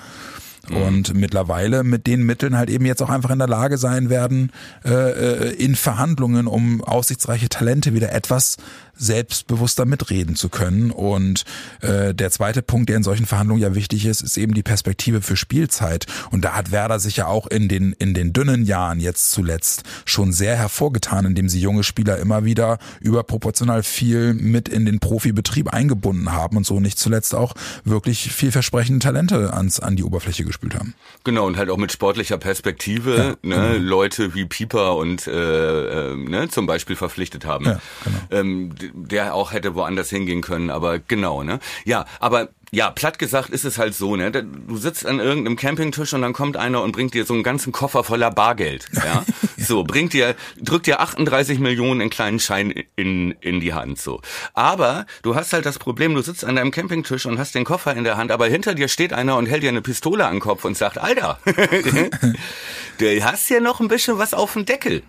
Mhm. 0.70 0.78
Und 0.78 1.14
mittlerweile 1.14 1.84
mit 1.84 2.08
den 2.08 2.24
Mitteln 2.24 2.58
halt 2.58 2.70
eben 2.70 2.86
jetzt 2.86 3.02
auch 3.02 3.10
einfach 3.10 3.32
in 3.32 3.40
der 3.40 3.48
Lage 3.48 3.78
sein 3.78 4.10
werden, 4.10 4.52
äh, 4.86 5.54
in 5.56 5.76
Verhandlungen 5.76 6.48
um 6.48 6.84
aussichtsreiche 6.84 7.50
Talente 7.50 7.94
wieder 7.94 8.12
etwas 8.12 8.58
selbstbewusster 9.02 9.86
mitreden 9.86 10.36
zu 10.36 10.50
können. 10.50 10.92
Und 10.92 11.44
äh, 11.82 12.14
der 12.14 12.30
zweite 12.32 12.62
Punkt, 12.62 12.90
der 12.90 12.98
in 12.98 13.04
solchen 13.04 13.26
Verhandlungen 13.26 13.62
ja 13.62 13.74
wichtig 13.74 14.06
ist, 14.06 14.22
ist 14.22 14.38
eben 14.38 14.54
die 14.54 14.64
Perspektive 14.64 15.22
für 15.22 15.36
Spielzeit. 15.36 16.06
Und 16.30 16.46
da 16.46 16.54
hat 16.54 16.72
Werder 16.72 17.00
sich 17.00 17.18
ja 17.18 17.26
auch 17.26 17.48
in 17.48 17.68
den, 17.68 17.94
in 17.94 18.14
den 18.14 18.32
dünnen 18.32 18.64
Jahren 18.64 19.00
jetzt 19.00 19.32
zuletzt 19.32 19.84
schon 20.06 20.32
sehr 20.32 20.56
hervorgetan, 20.56 21.26
indem 21.26 21.50
sie 21.50 21.60
junge 21.60 21.84
Spieler 21.84 22.20
immer 22.20 22.46
wieder 22.46 22.78
überproportional 23.00 23.82
viel 23.82 24.34
mit 24.34 24.70
in 24.70 24.86
den 24.86 25.00
Profibetrieb 25.00 25.74
eingebunden 25.74 26.32
haben 26.32 26.58
und 26.58 26.66
so 26.66 26.80
nicht 26.80 27.00
zuletzt 27.00 27.34
auch 27.34 27.54
wirklich 27.84 28.32
vielversprechende 28.32 29.00
Talente 29.00 29.54
ans, 29.54 29.80
an 29.80 29.96
die 29.96 30.04
Oberfläche 30.04 30.46
gespült 30.62 30.76
haben. 30.76 30.94
Genau, 31.24 31.46
und 31.46 31.58
halt 31.58 31.70
auch 31.70 31.78
mit 31.78 31.92
sportlicher 31.92 32.38
Perspektive 32.38 33.18
ja, 33.18 33.30
ne, 33.42 33.74
genau. 33.74 33.90
Leute 33.90 34.34
wie 34.34 34.46
Pieper 34.46 34.96
und 34.96 35.28
äh, 35.28 36.12
äh, 36.12 36.16
ne, 36.16 36.50
zum 36.50 36.66
Beispiel 36.66 36.96
verpflichtet 36.96 37.46
haben. 37.46 37.66
Ja, 37.66 37.82
genau. 38.04 38.18
ähm, 38.32 38.76
der 38.94 39.34
auch 39.34 39.52
hätte 39.52 39.76
woanders 39.76 40.10
hingehen 40.10 40.42
können, 40.42 40.70
aber 40.70 41.00
genau, 41.00 41.44
ne? 41.44 41.60
Ja, 41.86 42.06
aber 42.20 42.50
ja, 42.74 42.90
platt 42.90 43.20
gesagt 43.20 43.50
ist 43.50 43.66
es 43.66 43.78
halt 43.78 43.94
so, 43.94 44.16
ne? 44.16 44.32
Du 44.32 44.78
sitzt 44.78 45.06
an 45.06 45.20
irgendeinem 45.20 45.58
Campingtisch 45.58 46.14
und 46.14 46.22
dann 46.22 46.32
kommt 46.32 46.56
einer 46.56 46.82
und 46.82 46.94
bringt 46.94 47.14
dir 47.14 47.26
so 47.26 47.34
einen 47.34 47.44
ganzen 47.44 47.74
Koffer 47.74 48.06
voller 48.06 48.32
Bargeld, 48.32 48.88
ja? 48.94 49.26
So, 49.58 49.84
bringt 49.84 50.14
dir, 50.14 50.36
drückt 50.58 50.88
dir 50.88 51.02
38 51.02 51.60
Millionen 51.60 52.00
in 52.00 52.10
kleinen 52.10 52.40
Schein 52.40 52.74
in, 52.96 53.32
in 53.42 53.60
die 53.60 53.74
Hand, 53.74 54.00
so. 54.00 54.22
Aber 54.54 55.06
du 55.22 55.36
hast 55.36 55.52
halt 55.52 55.66
das 55.66 55.80
Problem, 55.80 56.16
du 56.16 56.22
sitzt 56.22 56.46
an 56.46 56.56
deinem 56.56 56.72
Campingtisch 56.72 57.26
und 57.26 57.38
hast 57.40 57.56
den 57.56 57.66
Koffer 57.66 57.94
in 57.94 58.06
der 58.06 58.16
Hand, 58.16 58.32
aber 58.32 58.48
hinter 58.48 58.74
dir 58.74 58.88
steht 58.88 59.12
einer 59.12 59.36
und 59.36 59.48
hält 59.48 59.64
dir 59.64 59.70
eine 59.70 59.82
Pistole 59.82 60.26
an 60.26 60.36
den 60.36 60.40
Kopf 60.40 60.64
und 60.64 60.78
sagt, 60.78 60.98
Alter, 60.98 61.40
du 63.00 63.24
hast 63.24 63.48
hier 63.50 63.60
noch 63.60 63.82
ein 63.82 63.90
bisschen 63.90 64.18
was 64.18 64.34
auf 64.34 64.54
dem 64.54 64.66
Deckel. 64.66 65.04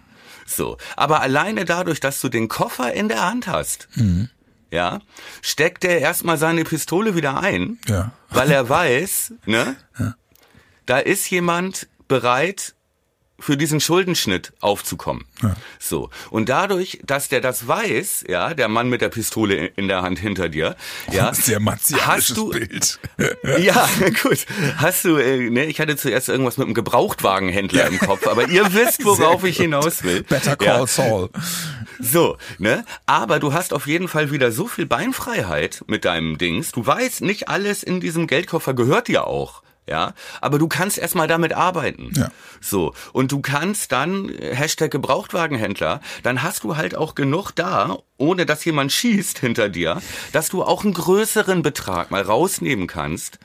So. 0.46 0.78
Aber 0.96 1.20
alleine 1.20 1.64
dadurch, 1.64 2.00
dass 2.00 2.20
du 2.20 2.28
den 2.28 2.48
Koffer 2.48 2.92
in 2.92 3.08
der 3.08 3.24
Hand 3.24 3.46
hast, 3.46 3.86
mhm. 3.94 4.28
Ja, 4.72 5.00
steckt 5.42 5.84
er 5.84 5.98
erstmal 5.98 6.38
seine 6.38 6.64
Pistole 6.64 7.14
wieder 7.14 7.40
ein, 7.40 7.78
ja. 7.86 8.10
weil 8.30 8.50
er 8.50 8.68
weiß, 8.68 9.34
ne, 9.44 9.76
ja. 9.98 10.14
da 10.86 10.98
ist 10.98 11.30
jemand 11.30 11.88
bereit, 12.08 12.74
für 13.42 13.56
diesen 13.56 13.80
Schuldenschnitt 13.80 14.52
aufzukommen. 14.60 15.24
Ja. 15.42 15.54
So. 15.80 16.10
Und 16.30 16.48
dadurch, 16.48 17.00
dass 17.04 17.28
der 17.28 17.40
das 17.40 17.66
weiß, 17.66 18.24
ja, 18.28 18.54
der 18.54 18.68
Mann 18.68 18.88
mit 18.88 19.00
der 19.00 19.08
Pistole 19.08 19.66
in 19.66 19.88
der 19.88 20.02
Hand 20.02 20.20
hinter 20.20 20.48
dir, 20.48 20.76
oh, 21.08 21.12
ja, 21.12 21.34
sehr 21.34 21.60
hast 22.06 22.36
du, 22.36 22.50
Bild. 22.50 23.00
ja, 23.58 23.88
gut. 24.22 24.46
Hast 24.76 25.04
du, 25.04 25.16
äh, 25.16 25.50
ne, 25.50 25.64
ich 25.64 25.80
hatte 25.80 25.96
zuerst 25.96 26.28
irgendwas 26.28 26.56
mit 26.56 26.66
einem 26.66 26.74
Gebrauchtwagenhändler 26.74 27.84
ja. 27.84 27.88
im 27.88 27.98
Kopf, 27.98 28.28
aber 28.28 28.48
ihr 28.48 28.64
wisst, 28.72 29.04
worauf 29.04 29.42
ich 29.42 29.56
hinaus 29.56 30.04
will. 30.04 30.22
Better 30.22 30.54
call 30.54 30.80
ja. 30.80 30.86
Saul. 30.86 31.30
So, 31.98 32.36
ne? 32.58 32.84
Aber 33.06 33.40
du 33.40 33.52
hast 33.52 33.72
auf 33.72 33.88
jeden 33.88 34.06
Fall 34.06 34.30
wieder 34.30 34.52
so 34.52 34.68
viel 34.68 34.86
Beinfreiheit 34.86 35.82
mit 35.88 36.04
deinem 36.04 36.38
Dings. 36.38 36.70
Du 36.70 36.86
weißt, 36.86 37.22
nicht 37.22 37.48
alles 37.48 37.82
in 37.82 38.00
diesem 38.00 38.28
Geldkoffer 38.28 38.74
gehört 38.74 39.08
dir 39.08 39.26
auch 39.26 39.61
ja, 39.88 40.14
aber 40.40 40.58
du 40.58 40.68
kannst 40.68 40.98
erstmal 40.98 41.26
damit 41.26 41.52
arbeiten. 41.52 42.12
Ja. 42.14 42.30
So, 42.60 42.94
und 43.12 43.32
du 43.32 43.40
kannst 43.40 43.90
dann, 43.90 44.28
äh, 44.28 44.54
Hashtag 44.54 44.90
Gebrauchtwagenhändler, 44.92 46.00
dann 46.22 46.42
hast 46.42 46.64
du 46.64 46.76
halt 46.76 46.94
auch 46.94 47.14
genug 47.14 47.50
da, 47.52 47.98
ohne 48.16 48.46
dass 48.46 48.64
jemand 48.64 48.92
schießt 48.92 49.38
hinter 49.40 49.68
dir, 49.68 50.00
dass 50.32 50.48
du 50.48 50.62
auch 50.62 50.84
einen 50.84 50.94
größeren 50.94 51.62
Betrag 51.62 52.10
mal 52.10 52.22
rausnehmen 52.22 52.86
kannst, 52.86 53.38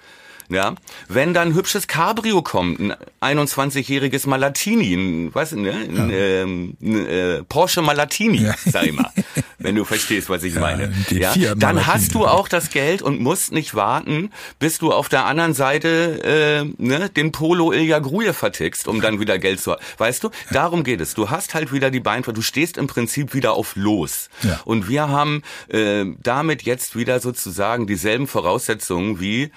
ja, 0.50 0.76
wenn 1.10 1.34
dann 1.34 1.54
hübsches 1.54 1.88
Cabrio 1.88 2.42
kommt, 2.42 2.80
ein 2.80 2.94
21-jähriges 3.22 4.28
Malatini, 4.28 4.94
ein, 4.94 5.36
was, 5.36 5.52
ne, 5.52 5.72
ein, 5.72 6.10
ja. 6.10 6.16
ähm, 6.16 6.78
ein 6.82 7.06
äh, 7.06 7.44
Porsche 7.44 7.82
Malatini, 7.82 8.44
ja. 8.44 8.56
sag 8.66 8.86
ich 8.86 8.94
mal, 8.94 9.12
wenn 9.58 9.76
du 9.76 9.84
verstehst, 9.84 10.30
was 10.30 10.44
ich 10.44 10.56
ja, 10.56 10.62
meine. 10.62 10.94
Ja, 11.10 11.56
dann 11.56 11.86
hast 11.86 12.14
du 12.14 12.26
auch 12.26 12.48
das 12.48 12.70
Geld 12.70 13.02
und 13.02 13.20
musst 13.20 13.52
nicht 13.52 13.76
warten, 13.76 14.32
bis 14.60 14.78
du 14.78 14.94
auf 14.94 15.10
der 15.10 15.26
anderen 15.26 15.54
Seite 15.54 16.24
äh, 16.24 16.84
ne, 16.84 17.10
den 17.10 17.32
Polo 17.32 17.74
Ilja 17.74 18.00
Gruje 18.00 18.34
vertickst, 18.34 18.88
um 18.88 19.02
dann 19.02 19.20
wieder 19.20 19.40
Geld 19.40 19.60
zu 19.60 19.74
haben. 19.74 19.82
Weißt 19.98 20.24
du, 20.24 20.30
darum 20.52 20.84
geht 20.84 21.02
es. 21.02 21.14
Du 21.14 21.30
hast 21.30 21.54
halt 21.54 21.74
wieder 21.74 21.92
die 21.92 22.00
Beinfreiheit, 22.00 22.38
du 22.38 22.42
stehst 22.42 22.78
im 22.78 22.88
Prinzip 22.88 23.34
wieder 23.34 23.54
auf 23.54 23.76
Los. 23.76 24.30
Ja. 24.44 24.62
Und 24.66 24.88
wir 24.88 25.10
haben 25.10 25.42
äh, 25.68 26.06
damit 26.24 26.64
jetzt 26.64 26.96
wieder 26.96 27.20
sozusagen 27.20 27.88
dieselben 27.88 28.28
Voraussetzungen 28.28 29.20
wie 29.20 29.52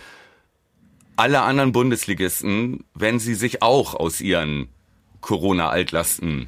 alle 1.21 1.43
anderen 1.43 1.73
Bundesligisten, 1.73 2.83
wenn 2.95 3.19
sie 3.19 3.35
sich 3.35 3.61
auch 3.61 3.95
aus 3.95 4.23
ihren 4.23 4.71
Corona-Altlasten 5.21 6.47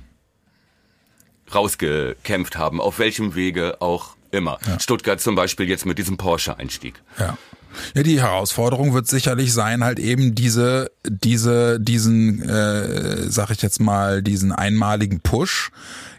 rausgekämpft 1.54 2.56
haben, 2.56 2.80
auf 2.80 2.98
welchem 2.98 3.34
Wege 3.34 3.82
auch 3.82 4.16
immer. 4.30 4.58
Ja. 4.66 4.80
Stuttgart 4.80 5.20
zum 5.20 5.34
Beispiel 5.34 5.68
jetzt 5.68 5.84
mit 5.84 5.98
diesem 5.98 6.16
Porsche-Einstieg. 6.16 7.02
Ja. 7.18 7.36
Ja, 7.94 8.02
die 8.02 8.20
Herausforderung 8.20 8.92
wird 8.92 9.08
sicherlich 9.08 9.52
sein, 9.52 9.82
halt 9.82 9.98
eben 9.98 10.34
diese, 10.34 10.90
diese, 11.06 11.80
diesen, 11.80 12.42
äh, 12.42 13.30
sag 13.30 13.50
ich 13.50 13.62
jetzt 13.62 13.80
mal, 13.80 14.22
diesen 14.22 14.52
einmaligen 14.52 15.20
Push 15.20 15.70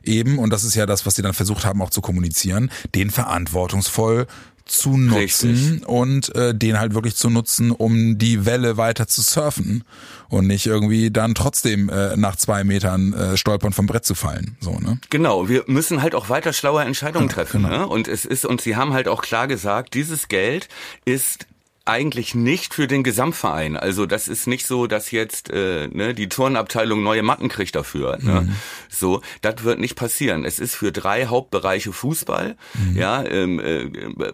eben, 0.04 0.39
und 0.39 0.52
das 0.52 0.63
ist 0.63 0.74
ja 0.76 0.88
das, 0.88 1.06
was 1.06 1.16
sie 1.16 1.22
dann 1.22 1.34
versucht 1.34 1.63
haben 1.66 1.82
auch 1.82 1.92
zu 1.92 2.02
kommunizieren, 2.02 2.72
den 2.96 3.12
verantwortungsvoll 3.12 4.26
zu 4.65 4.97
nutzen 4.97 5.13
Richtig. 5.49 5.88
und 5.88 6.36
äh, 6.36 6.56
den 6.56 6.80
halt 6.80 6.93
wirklich 6.93 7.15
zu 7.15 7.30
nutzen, 7.30 7.71
um 7.71 8.17
die 8.17 8.45
Welle 8.45 8.78
weiter 8.78 9.08
zu 9.08 9.21
surfen 9.21 9.84
und 10.30 10.47
nicht 10.47 10.65
irgendwie 10.65 11.12
dann 11.12 11.36
trotzdem 11.36 11.89
äh, 11.89 12.15
nach 12.15 12.36
zwei 12.36 12.63
Metern 12.63 13.13
äh, 13.13 13.38
stolpern 13.38 13.73
vom 13.73 13.88
Brett 13.88 14.06
zu 14.06 14.15
fallen. 14.15 14.58
So, 14.62 14.80
ne? 14.80 14.99
Genau, 15.10 15.49
wir 15.49 15.63
müssen 15.67 16.02
halt 16.02 16.15
auch 16.15 16.30
weiter 16.30 16.54
schlaue 16.54 16.84
Entscheidungen 16.84 17.30
treffen. 17.30 17.63
Genau. 17.63 17.78
Ne? 17.78 17.88
Und 17.88 18.08
es 18.08 18.26
ist, 18.26 18.45
und 18.45 18.62
sie 18.62 18.76
haben 18.76 18.93
halt 18.93 19.08
auch 19.08 19.21
klar 19.21 19.47
gesagt, 19.47 19.93
dieses 19.93 20.28
Geld 20.30 20.69
ist 21.06 21.45
eigentlich 21.86 22.34
nicht 22.34 22.74
für 22.74 22.88
den 22.88 23.04
Gesamtverein. 23.04 23.76
Also 23.76 24.06
das 24.06 24.30
ist 24.30 24.48
nicht 24.48 24.65
so, 24.65 24.88
dass 24.88 25.12
jetzt 25.12 25.50
äh, 25.50 25.89
ne, 25.89 26.13
die 26.13 26.30
Turnabteilung 26.30 27.04
neue 27.04 27.24
Matten 27.24 27.50
kriegt 27.50 27.76
dafür. 27.76 28.17
Ne? 28.22 28.41
Mhm. 28.41 28.56
So, 28.89 29.22
das 29.41 29.63
wird 29.63 29.80
nicht 29.80 29.96
passieren. 29.96 30.46
Es 30.46 30.60
ist 30.60 30.76
für 30.76 30.93
drei 30.93 31.26
Hauptbereiche 31.26 31.91
Fußball, 31.91 32.56
mhm. 32.74 32.98
ja, 32.98 33.24
ähm, 33.26 33.60
äh, 33.60 33.86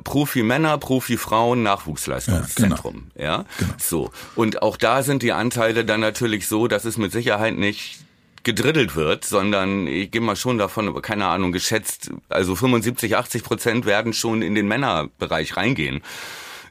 Profi 0.04 0.44
Männer, 0.44 0.78
Profi 0.78 1.18
Frauen, 1.18 1.64
Nachwuchsleistungszentrum, 1.64 3.08
ja, 3.16 3.22
genau. 3.22 3.38
ja, 3.38 3.46
genau. 3.58 3.74
so. 3.80 4.12
Und 4.36 4.62
auch 4.62 4.78
da 4.78 5.02
sind 5.02 5.24
die 5.24 5.32
Anteile 5.32 5.86
dann 5.86 6.02
natürlich 6.02 6.48
so, 6.48 6.68
dass 6.68 6.86
es 6.86 6.98
mit 6.98 7.12
Sicherheit 7.12 7.58
nicht 7.58 8.00
gedrittelt 8.44 8.96
wird, 8.96 9.26
sondern 9.26 9.88
ich 9.88 10.12
gehe 10.12 10.22
mal 10.22 10.36
schon 10.36 10.58
davon, 10.58 11.02
keine 11.02 11.26
Ahnung, 11.26 11.52
geschätzt, 11.52 12.12
also 12.30 12.56
75, 12.56 13.16
80 13.16 13.44
Prozent 13.44 13.86
werden 13.86 14.14
schon 14.14 14.42
in 14.42 14.56
den 14.56 14.68
Männerbereich 14.68 15.58
reingehen. 15.58 16.02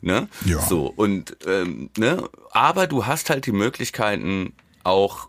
Ne? 0.01 0.29
Ja. 0.45 0.61
So, 0.61 0.87
und 0.87 1.37
ähm, 1.47 1.91
ne? 1.97 2.29
aber 2.53 2.87
du 2.87 3.07
hast 3.07 3.31
halt 3.31 3.47
die 3.47 3.53
Möglichkeiten 3.53 4.53
auch 4.85 5.29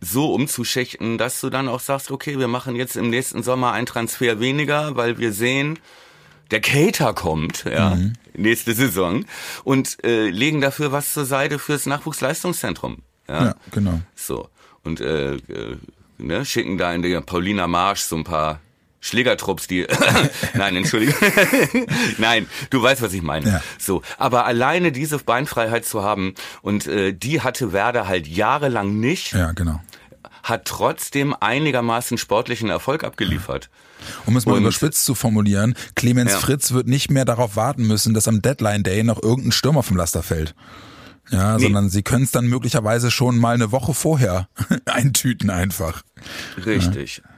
so 0.00 0.32
umzuschichten, 0.32 1.18
dass 1.18 1.40
du 1.40 1.50
dann 1.50 1.68
auch 1.68 1.80
sagst, 1.80 2.10
okay, 2.10 2.38
wir 2.38 2.48
machen 2.48 2.76
jetzt 2.76 2.96
im 2.96 3.10
nächsten 3.10 3.42
Sommer 3.42 3.72
einen 3.72 3.86
Transfer 3.86 4.38
weniger, 4.40 4.96
weil 4.96 5.18
wir 5.18 5.32
sehen, 5.32 5.78
der 6.50 6.60
Cater 6.60 7.12
kommt, 7.14 7.64
ja, 7.64 7.94
mhm. 7.94 8.14
nächste 8.34 8.74
Saison 8.74 9.24
und 9.64 10.02
äh, 10.04 10.30
legen 10.30 10.60
dafür 10.60 10.92
was 10.92 11.12
zur 11.12 11.24
Seite 11.24 11.58
fürs 11.58 11.86
Nachwuchsleistungszentrum. 11.86 12.98
Ja, 13.28 13.44
ja 13.44 13.54
genau. 13.70 14.00
So 14.14 14.48
und 14.84 15.00
äh, 15.00 15.34
äh, 15.34 15.76
ne, 16.18 16.44
schicken 16.44 16.78
da 16.78 16.92
in 16.92 17.02
der 17.02 17.20
Paulina 17.20 17.66
Marsch 17.66 18.00
so 18.00 18.16
ein 18.16 18.24
paar 18.24 18.60
Schlägertrupps, 19.00 19.68
die 19.68 19.86
Nein, 20.54 20.76
Entschuldigung. 20.76 21.14
Nein, 22.18 22.46
du 22.70 22.82
weißt, 22.82 23.00
was 23.00 23.12
ich 23.12 23.22
meine. 23.22 23.48
Ja. 23.48 23.62
So, 23.78 24.02
aber 24.16 24.44
alleine 24.44 24.90
diese 24.92 25.18
Beinfreiheit 25.18 25.84
zu 25.84 26.02
haben 26.02 26.34
und 26.62 26.86
äh, 26.86 27.12
die 27.12 27.40
hatte 27.40 27.72
Werder 27.72 28.08
halt 28.08 28.26
jahrelang 28.26 28.98
nicht. 28.98 29.32
Ja, 29.32 29.52
genau. 29.52 29.80
Hat 30.42 30.64
trotzdem 30.64 31.34
einigermaßen 31.38 32.18
sportlichen 32.18 32.70
Erfolg 32.70 33.04
abgeliefert. 33.04 33.70
Um 34.26 34.36
es 34.36 34.46
mal 34.46 34.54
und, 34.54 34.62
überspitzt 34.62 35.04
zu 35.04 35.14
formulieren, 35.14 35.74
Clemens 35.94 36.32
ja. 36.32 36.38
Fritz 36.38 36.72
wird 36.72 36.86
nicht 36.86 37.10
mehr 37.10 37.24
darauf 37.24 37.56
warten 37.56 37.86
müssen, 37.86 38.14
dass 38.14 38.28
am 38.28 38.42
Deadline 38.42 38.82
Day 38.82 39.02
noch 39.02 39.22
irgendein 39.22 39.52
Stürmer 39.52 39.82
vom 39.82 39.96
Laster 39.96 40.22
fällt. 40.22 40.54
Ja, 41.30 41.56
nee. 41.56 41.64
sondern 41.64 41.90
sie 41.90 42.02
können 42.02 42.24
es 42.24 42.30
dann 42.30 42.46
möglicherweise 42.46 43.10
schon 43.10 43.38
mal 43.38 43.54
eine 43.54 43.70
Woche 43.70 43.92
vorher 43.92 44.48
eintüten 44.86 45.50
einfach. 45.50 46.02
Richtig. 46.64 47.22
Ja. 47.24 47.30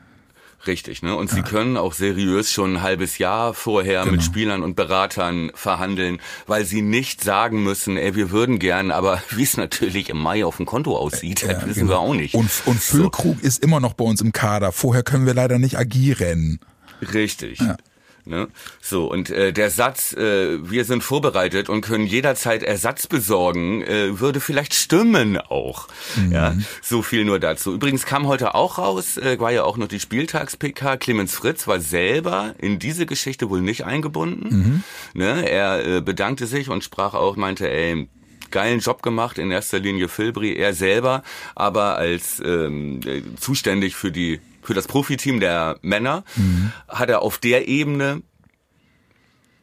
Richtig, 0.67 1.03
ne? 1.03 1.17
Und 1.17 1.31
ja. 1.31 1.37
sie 1.37 1.43
können 1.43 1.77
auch 1.77 1.95
seriös 1.95 2.53
schon 2.53 2.77
ein 2.77 2.83
halbes 2.83 3.17
Jahr 3.19 3.55
vorher 3.55 4.01
genau. 4.01 4.13
mit 4.13 4.23
Spielern 4.23 4.63
und 4.63 4.77
Beratern 4.77 5.51
verhandeln, 5.55 6.21
weil 6.47 6.65
sie 6.67 6.83
nicht 6.83 7.25
sagen 7.25 7.63
müssen, 7.63 7.97
ey, 7.97 8.15
wir 8.15 8.31
würden 8.31 8.59
gern, 8.59 8.91
aber 8.91 9.23
wie 9.31 9.43
es 9.43 9.57
natürlich 9.57 10.11
im 10.11 10.19
Mai 10.19 10.45
auf 10.45 10.59
dem 10.59 10.67
Konto 10.67 10.97
aussieht, 10.97 11.43
ja, 11.43 11.55
das 11.55 11.67
wissen 11.67 11.81
genau. 11.81 11.93
wir 11.93 11.99
auch 12.01 12.15
nicht. 12.15 12.35
Und, 12.35 12.51
und 12.67 12.79
Füllkrug 12.79 13.39
so. 13.41 13.47
ist 13.47 13.63
immer 13.65 13.81
noch 13.81 13.95
bei 13.95 14.05
uns 14.05 14.21
im 14.21 14.33
Kader. 14.33 14.73
Vorher 14.73 15.03
können 15.03 15.25
wir 15.25 15.35
leider 15.35 15.59
nicht 15.59 15.79
agieren. 15.79 16.61
Richtig. 17.01 17.61
Ja. 17.61 17.77
Ne? 18.25 18.49
So, 18.81 19.11
und 19.11 19.31
äh, 19.31 19.53
der 19.53 19.71
Satz, 19.71 20.13
äh, 20.13 20.59
wir 20.71 20.85
sind 20.85 21.03
vorbereitet 21.03 21.69
und 21.69 21.81
können 21.81 22.07
jederzeit 22.07 22.63
Ersatz 22.63 23.07
besorgen, 23.07 23.83
äh, 23.83 24.21
würde 24.21 24.41
vielleicht 24.41 24.75
stimmen 24.75 25.39
auch. 25.39 25.89
Mhm. 26.17 26.33
Ja, 26.33 26.57
so 26.83 27.03
viel 27.03 27.25
nur 27.25 27.39
dazu. 27.39 27.75
Übrigens 27.75 28.07
kam 28.07 28.27
heute 28.27 28.55
auch 28.55 28.79
raus, 28.79 29.17
äh, 29.17 29.39
war 29.41 29.53
ja 29.53 29.65
auch 29.65 29.77
noch 29.77 29.89
die 29.89 30.01
Spieltags-PK, 30.01 30.97
Clemens 30.97 31.35
Fritz 31.35 31.67
war 31.67 31.81
selber 31.81 32.55
in 32.59 32.79
diese 32.79 33.07
Geschichte 33.07 33.51
wohl 33.51 33.63
nicht 33.63 33.85
eingebunden. 33.85 34.49
Mhm. 34.49 34.85
Ne? 35.15 35.49
Er 35.49 35.85
äh, 35.87 36.01
bedankte 36.01 36.47
sich 36.47 36.69
und 36.69 36.85
sprach 36.85 37.15
auch, 37.15 37.37
meinte, 37.37 37.71
ey, 37.71 38.09
geilen 38.51 38.81
Job 38.81 39.03
gemacht, 39.03 39.39
in 39.39 39.51
erster 39.51 39.79
Linie 39.79 40.09
Filbri, 40.09 40.55
er 40.55 40.75
selber, 40.75 41.23
aber 41.55 41.97
als 41.97 42.41
ähm, 42.45 43.01
äh, 43.07 43.23
zuständig 43.39 43.97
für 43.97 44.11
die 44.11 44.41
für 44.63 44.75
das 44.75 44.87
Profiteam 44.87 45.41
der 45.41 45.79
Männer, 45.83 46.25
mhm. 46.37 46.73
hat 46.89 47.09
er 47.09 47.23
auf 47.23 47.39
der 47.39 47.69
Ebene 47.69 48.23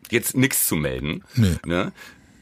jetzt 0.10 0.36
nichts 0.36 0.68
zu 0.68 0.76
melden. 0.76 1.24
Nee. 1.36 1.56
Ne? 1.66 1.92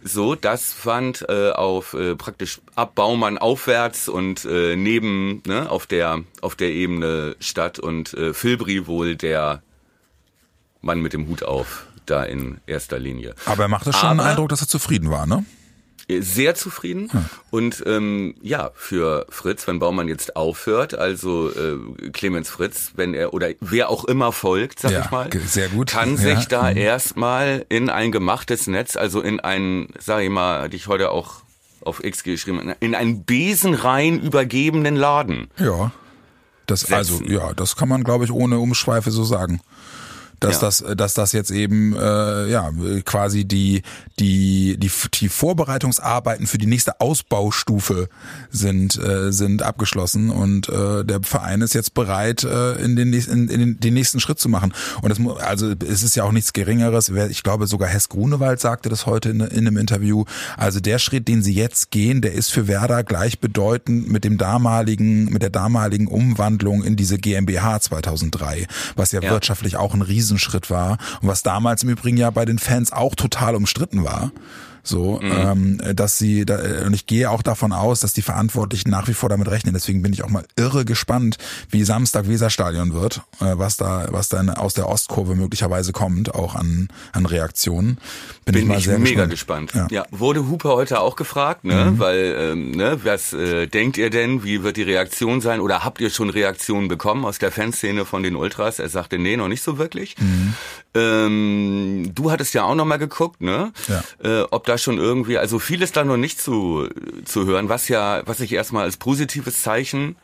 So, 0.03 0.35
das 0.35 0.71
fand 0.71 1.25
äh, 1.29 1.49
auf 1.49 1.95
äh, 1.95 2.15
praktisch 2.15 2.61
ab 2.75 2.93
Baumann 2.93 3.39
aufwärts 3.39 4.07
und 4.07 4.45
äh, 4.45 4.75
neben 4.75 5.41
ne, 5.47 5.67
auf 5.69 5.87
der 5.87 6.21
auf 6.41 6.55
der 6.55 6.69
Ebene 6.69 7.35
statt 7.39 7.79
und 7.79 8.13
äh, 8.13 8.35
Filbri 8.35 8.85
wohl 8.85 9.15
der 9.15 9.63
Mann 10.81 11.01
mit 11.01 11.13
dem 11.13 11.27
Hut 11.27 11.41
auf 11.41 11.87
da 12.05 12.23
in 12.23 12.61
erster 12.67 12.99
Linie. 12.99 13.33
Aber 13.47 13.63
er 13.63 13.67
machte 13.67 13.93
schon 13.93 14.09
Aber, 14.09 14.21
den 14.23 14.27
Eindruck, 14.29 14.49
dass 14.49 14.61
er 14.61 14.67
zufrieden 14.67 15.09
war, 15.09 15.25
ne? 15.25 15.43
Sehr 16.07 16.55
zufrieden. 16.55 17.11
Hm. 17.11 17.25
Und 17.49 17.83
ähm, 17.85 18.35
ja, 18.41 18.71
für 18.75 19.25
Fritz, 19.29 19.67
wenn 19.67 19.79
Baumann 19.79 20.07
jetzt 20.07 20.35
aufhört, 20.35 20.97
also 20.97 21.49
äh, 21.49 22.09
Clemens 22.11 22.49
Fritz, 22.49 22.91
wenn 22.95 23.13
er 23.13 23.33
oder 23.33 23.49
wer 23.59 23.89
auch 23.89 24.05
immer 24.05 24.31
folgt, 24.31 24.79
sag 24.79 24.91
ja, 24.91 25.01
ich 25.05 25.11
mal, 25.11 25.29
sehr 25.47 25.69
gut. 25.69 25.87
kann 25.87 26.11
ja. 26.11 26.35
sich 26.35 26.47
da 26.47 26.71
mhm. 26.71 26.77
erstmal 26.77 27.65
in 27.69 27.89
ein 27.89 28.11
gemachtes 28.11 28.67
Netz, 28.67 28.95
also 28.95 29.21
in 29.21 29.39
ein, 29.39 29.87
sag 29.99 30.21
ich 30.21 30.29
mal, 30.29 30.61
hatte 30.61 30.75
ich 30.75 30.87
heute 30.87 31.11
auch 31.11 31.41
auf 31.81 32.03
X 32.03 32.23
geschrieben, 32.23 32.73
in 32.79 32.95
einen 32.95 33.25
besenrein 33.25 34.19
übergebenen 34.19 34.95
Laden. 34.95 35.47
Ja. 35.57 35.91
Das, 36.67 36.91
also, 36.91 37.21
ja, 37.23 37.53
das 37.53 37.75
kann 37.75 37.87
man, 37.87 38.03
glaube 38.03 38.25
ich, 38.25 38.31
ohne 38.31 38.57
Umschweife 38.57 39.11
so 39.11 39.23
sagen 39.23 39.61
dass 40.45 40.61
ja. 40.61 40.87
das, 40.87 40.97
dass 40.97 41.13
das 41.13 41.31
jetzt 41.31 41.51
eben 41.51 41.95
äh, 41.95 42.47
ja 42.49 42.71
quasi 43.03 43.45
die 43.45 43.81
die 44.19 44.77
die 44.77 44.91
die 45.13 45.29
Vorbereitungsarbeiten 45.29 46.47
für 46.47 46.57
die 46.57 46.67
nächste 46.67 47.01
Ausbaustufe 47.01 48.09
sind 48.49 48.97
äh, 48.97 49.31
sind 49.31 49.61
abgeschlossen 49.61 50.29
und 50.29 50.69
äh, 50.69 51.03
der 51.03 51.21
Verein 51.23 51.61
ist 51.61 51.73
jetzt 51.73 51.93
bereit 51.93 52.43
äh, 52.43 52.73
in 52.75 52.95
den 52.95 53.13
in, 53.13 53.49
in 53.49 53.79
den 53.79 53.93
nächsten 53.93 54.19
Schritt 54.19 54.39
zu 54.39 54.49
machen 54.49 54.73
und 55.01 55.11
es 55.11 55.19
also 55.41 55.73
es 55.87 56.03
ist 56.03 56.15
ja 56.15 56.23
auch 56.23 56.31
nichts 56.31 56.53
Geringeres. 56.53 57.09
Ich 57.09 57.43
glaube 57.43 57.67
sogar 57.67 57.89
Hess 57.89 58.09
Grunewald 58.09 58.59
sagte 58.59 58.89
das 58.89 59.05
heute 59.05 59.29
in, 59.29 59.39
in 59.41 59.67
einem 59.67 59.77
Interview. 59.77 60.25
Also 60.57 60.79
der 60.79 60.99
Schritt, 60.99 61.27
den 61.27 61.43
sie 61.43 61.53
jetzt 61.53 61.91
gehen, 61.91 62.21
der 62.21 62.33
ist 62.33 62.51
für 62.51 62.67
Werder 62.67 63.03
gleichbedeutend 63.03 64.09
mit 64.09 64.23
dem 64.23 64.37
damaligen 64.37 65.25
mit 65.25 65.41
der 65.41 65.49
damaligen 65.49 66.07
Umwandlung 66.07 66.83
in 66.83 66.95
diese 66.95 67.17
GmbH 67.17 67.79
2003, 67.79 68.67
was 68.95 69.11
ja, 69.11 69.21
ja. 69.21 69.29
wirtschaftlich 69.31 69.77
auch 69.77 69.93
ein 69.93 70.01
riesen 70.01 70.34
Riesenschritt 70.35 70.69
war 70.69 70.97
und 71.21 71.27
was 71.27 71.43
damals 71.43 71.83
im 71.83 71.89
Übrigen 71.89 72.17
ja 72.17 72.29
bei 72.29 72.45
den 72.45 72.59
Fans 72.59 72.91
auch 72.91 73.15
total 73.15 73.55
umstritten 73.55 74.03
war. 74.03 74.31
So, 74.85 75.19
mhm. 75.21 75.31
ähm, 75.31 75.95
dass 75.95 76.17
sie, 76.17 76.45
da, 76.45 76.59
und 76.85 76.93
ich 76.93 77.07
gehe 77.07 77.29
auch 77.29 77.41
davon 77.41 77.73
aus, 77.73 77.99
dass 77.99 78.13
die 78.13 78.21
Verantwortlichen 78.21 78.89
nach 78.89 79.07
wie 79.07 79.13
vor 79.13 79.29
damit 79.29 79.49
rechnen. 79.49 79.73
Deswegen 79.73 80.01
bin 80.01 80.13
ich 80.13 80.23
auch 80.23 80.29
mal 80.29 80.45
irre 80.55 80.85
gespannt, 80.85 81.37
wie 81.69 81.83
Samstag 81.83 82.27
Weserstadion 82.27 82.93
wird, 82.93 83.21
äh, 83.39 83.57
was 83.57 83.77
da, 83.77 84.07
was 84.11 84.29
dann 84.29 84.49
aus 84.49 84.75
der 84.75 84.87
Ostkurve 84.87 85.35
möglicherweise 85.35 85.91
kommt, 85.91 86.35
auch 86.35 86.55
an, 86.55 86.89
an 87.13 87.25
Reaktionen. 87.25 87.97
Bin, 88.45 88.53
bin 88.53 88.61
ich 88.61 88.67
mal 88.67 88.79
sehr 88.79 88.99
mega 88.99 89.25
gespannt. 89.25 89.71
gespannt. 89.71 89.91
Ja. 89.91 90.03
ja. 90.03 90.05
wurde 90.11 90.47
Hooper 90.47 90.75
heute 90.75 90.99
auch 90.99 91.15
gefragt, 91.15 91.63
ne? 91.65 91.91
Mhm. 91.91 91.99
Weil, 91.99 92.35
ähm, 92.37 92.71
ne, 92.71 92.99
was 93.03 93.33
äh, 93.33 93.65
denkt 93.65 93.97
ihr 93.97 94.11
denn? 94.11 94.43
Wie 94.43 94.61
wird 94.63 94.77
die 94.77 94.83
Reaktion 94.83 95.41
sein? 95.41 95.59
Oder 95.61 95.83
habt 95.83 95.99
ihr 95.99 96.11
schon 96.11 96.29
Reaktionen 96.29 96.87
bekommen 96.87 97.25
aus 97.25 97.39
der 97.39 97.51
Fanszene 97.51 98.05
von 98.05 98.21
den 98.21 98.35
Ultras? 98.35 98.77
Er 98.77 98.89
sagte, 98.89 99.17
nee, 99.17 99.35
noch 99.35 99.47
nicht 99.47 99.63
so 99.63 99.79
wirklich. 99.79 100.15
Mhm. 100.19 100.53
Ähm, 100.95 102.11
du 102.15 102.31
hattest 102.31 102.53
ja 102.53 102.63
auch 102.63 102.75
noch 102.75 102.85
mal 102.85 102.97
geguckt, 102.97 103.41
ne? 103.41 103.73
Ja. 103.87 104.03
Äh, 104.23 104.47
ob 104.49 104.65
da 104.65 104.77
schon 104.77 104.97
irgendwie, 104.97 105.37
also 105.37 105.59
vieles 105.59 105.91
da 105.91 106.03
noch 106.03 106.17
nicht 106.17 106.39
zu, 106.39 106.87
zu 107.25 107.45
hören, 107.45 107.69
was 107.69 107.89
ja, 107.89 108.23
was 108.25 108.39
ich 108.39 108.53
erstmal 108.53 108.83
als 108.83 108.97
positives 108.97 109.61
Zeichen 109.61 110.15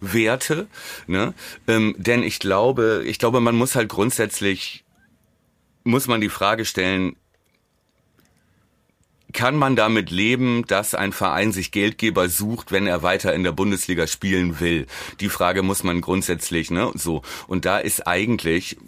werte, 0.00 0.66
ne? 1.06 1.34
Ähm, 1.68 1.94
denn 1.98 2.22
ich 2.22 2.38
glaube, 2.38 3.02
ich 3.06 3.18
glaube, 3.18 3.40
man 3.40 3.54
muss 3.54 3.76
halt 3.76 3.90
grundsätzlich, 3.90 4.84
muss 5.84 6.06
man 6.06 6.22
die 6.22 6.30
Frage 6.30 6.64
stellen, 6.64 7.16
kann 9.34 9.56
man 9.56 9.76
damit 9.76 10.10
leben, 10.10 10.64
dass 10.66 10.94
ein 10.94 11.12
Verein 11.12 11.52
sich 11.52 11.70
Geldgeber 11.70 12.30
sucht, 12.30 12.72
wenn 12.72 12.86
er 12.86 13.02
weiter 13.02 13.34
in 13.34 13.44
der 13.44 13.52
Bundesliga 13.52 14.06
spielen 14.06 14.60
will? 14.60 14.86
Die 15.20 15.28
Frage 15.28 15.62
muss 15.62 15.84
man 15.84 16.00
grundsätzlich, 16.00 16.70
ne, 16.70 16.90
so. 16.94 17.20
Und 17.46 17.66
da 17.66 17.78
ist 17.78 18.06
eigentlich, 18.06 18.78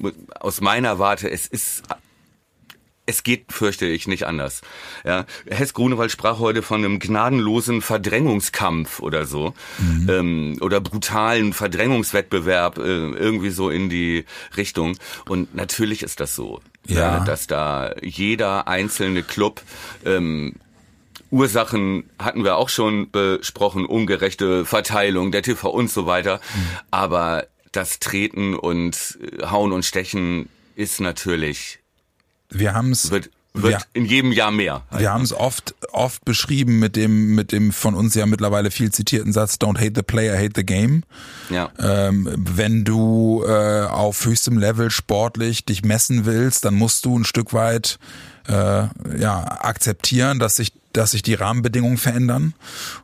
aus 0.40 0.62
meiner 0.62 0.98
Warte, 0.98 1.30
es 1.30 1.46
ist 1.46 1.82
es 3.06 3.22
geht, 3.22 3.52
fürchte 3.52 3.87
ich, 3.87 4.09
nicht 4.09 4.26
anders. 4.26 4.62
Ja, 5.04 5.26
Hess 5.48 5.72
Grunewald 5.72 6.11
sprach 6.11 6.40
heute 6.40 6.62
von 6.62 6.85
einem 6.85 6.98
gnadenlosen 6.98 7.80
Verdrängungskampf 7.80 9.00
oder 9.00 9.26
so 9.26 9.54
mhm. 9.78 10.11
ähm, 10.11 10.59
oder 10.61 10.80
brutalen 10.80 11.52
Verdrängungswettbewerb 11.52 12.78
äh, 12.78 12.82
irgendwie 12.82 13.50
so 13.50 13.70
in 13.70 13.88
die 13.88 14.24
Richtung. 14.56 14.98
Und 15.28 15.54
natürlich 15.54 16.02
ist 16.02 16.18
das 16.18 16.35
so, 16.35 16.61
ja. 16.90 17.22
Äh, 17.22 17.25
dass 17.25 17.46
da 17.46 17.94
jeder 18.03 18.68
einzelne 18.68 19.22
Club 19.22 19.62
ähm, 20.05 20.55
Ursachen 21.31 22.09
hatten 22.18 22.44
wir 22.44 22.57
auch 22.57 22.68
schon 22.68 23.11
besprochen, 23.11 23.85
ungerechte 23.85 24.64
Verteilung 24.64 25.33
der 25.33 25.42
TV 25.42 25.70
und 25.70 25.90
so 25.90 26.07
weiter. 26.07 26.37
Mhm. 26.37 26.66
Aber 26.90 27.46
das 27.72 27.99
Treten 27.99 28.55
und 28.55 29.18
äh, 29.20 29.46
Hauen 29.46 29.72
und 29.72 29.85
Stechen 29.85 30.49
ist 30.77 31.01
natürlich 31.01 31.81
wir 32.51 32.75
haben 32.75 32.92
es 32.92 33.11
wird, 33.11 33.31
wird 33.62 33.72
ja, 33.72 33.80
in 33.92 34.04
jedem 34.04 34.32
Jahr 34.32 34.50
mehr. 34.50 34.82
Wir 34.96 35.12
haben 35.12 35.22
es 35.22 35.32
oft 35.32 35.74
oft 35.92 36.24
beschrieben 36.24 36.78
mit 36.78 36.96
dem 36.96 37.34
mit 37.34 37.52
dem 37.52 37.72
von 37.72 37.94
uns 37.94 38.14
ja 38.14 38.26
mittlerweile 38.26 38.70
viel 38.70 38.92
zitierten 38.92 39.32
Satz 39.32 39.54
Don't 39.54 39.78
hate 39.78 39.92
the 39.94 40.02
player, 40.02 40.36
hate 40.36 40.52
the 40.54 40.64
game. 40.64 41.02
Ja. 41.50 41.70
Ähm, 41.78 42.28
wenn 42.36 42.84
du 42.84 43.44
äh, 43.46 43.86
auf 43.86 44.24
höchstem 44.24 44.58
Level 44.58 44.90
sportlich 44.90 45.64
dich 45.64 45.84
messen 45.84 46.26
willst, 46.26 46.64
dann 46.64 46.74
musst 46.74 47.04
du 47.04 47.18
ein 47.18 47.24
Stück 47.24 47.52
weit 47.52 47.98
äh, 48.48 48.52
ja 48.52 49.58
akzeptieren, 49.60 50.38
dass 50.38 50.56
sich 50.56 50.72
dass 50.96 51.11
sich 51.11 51.22
die 51.22 51.35
Rahmenbedingungen 51.35 51.98
verändern. 51.98 52.54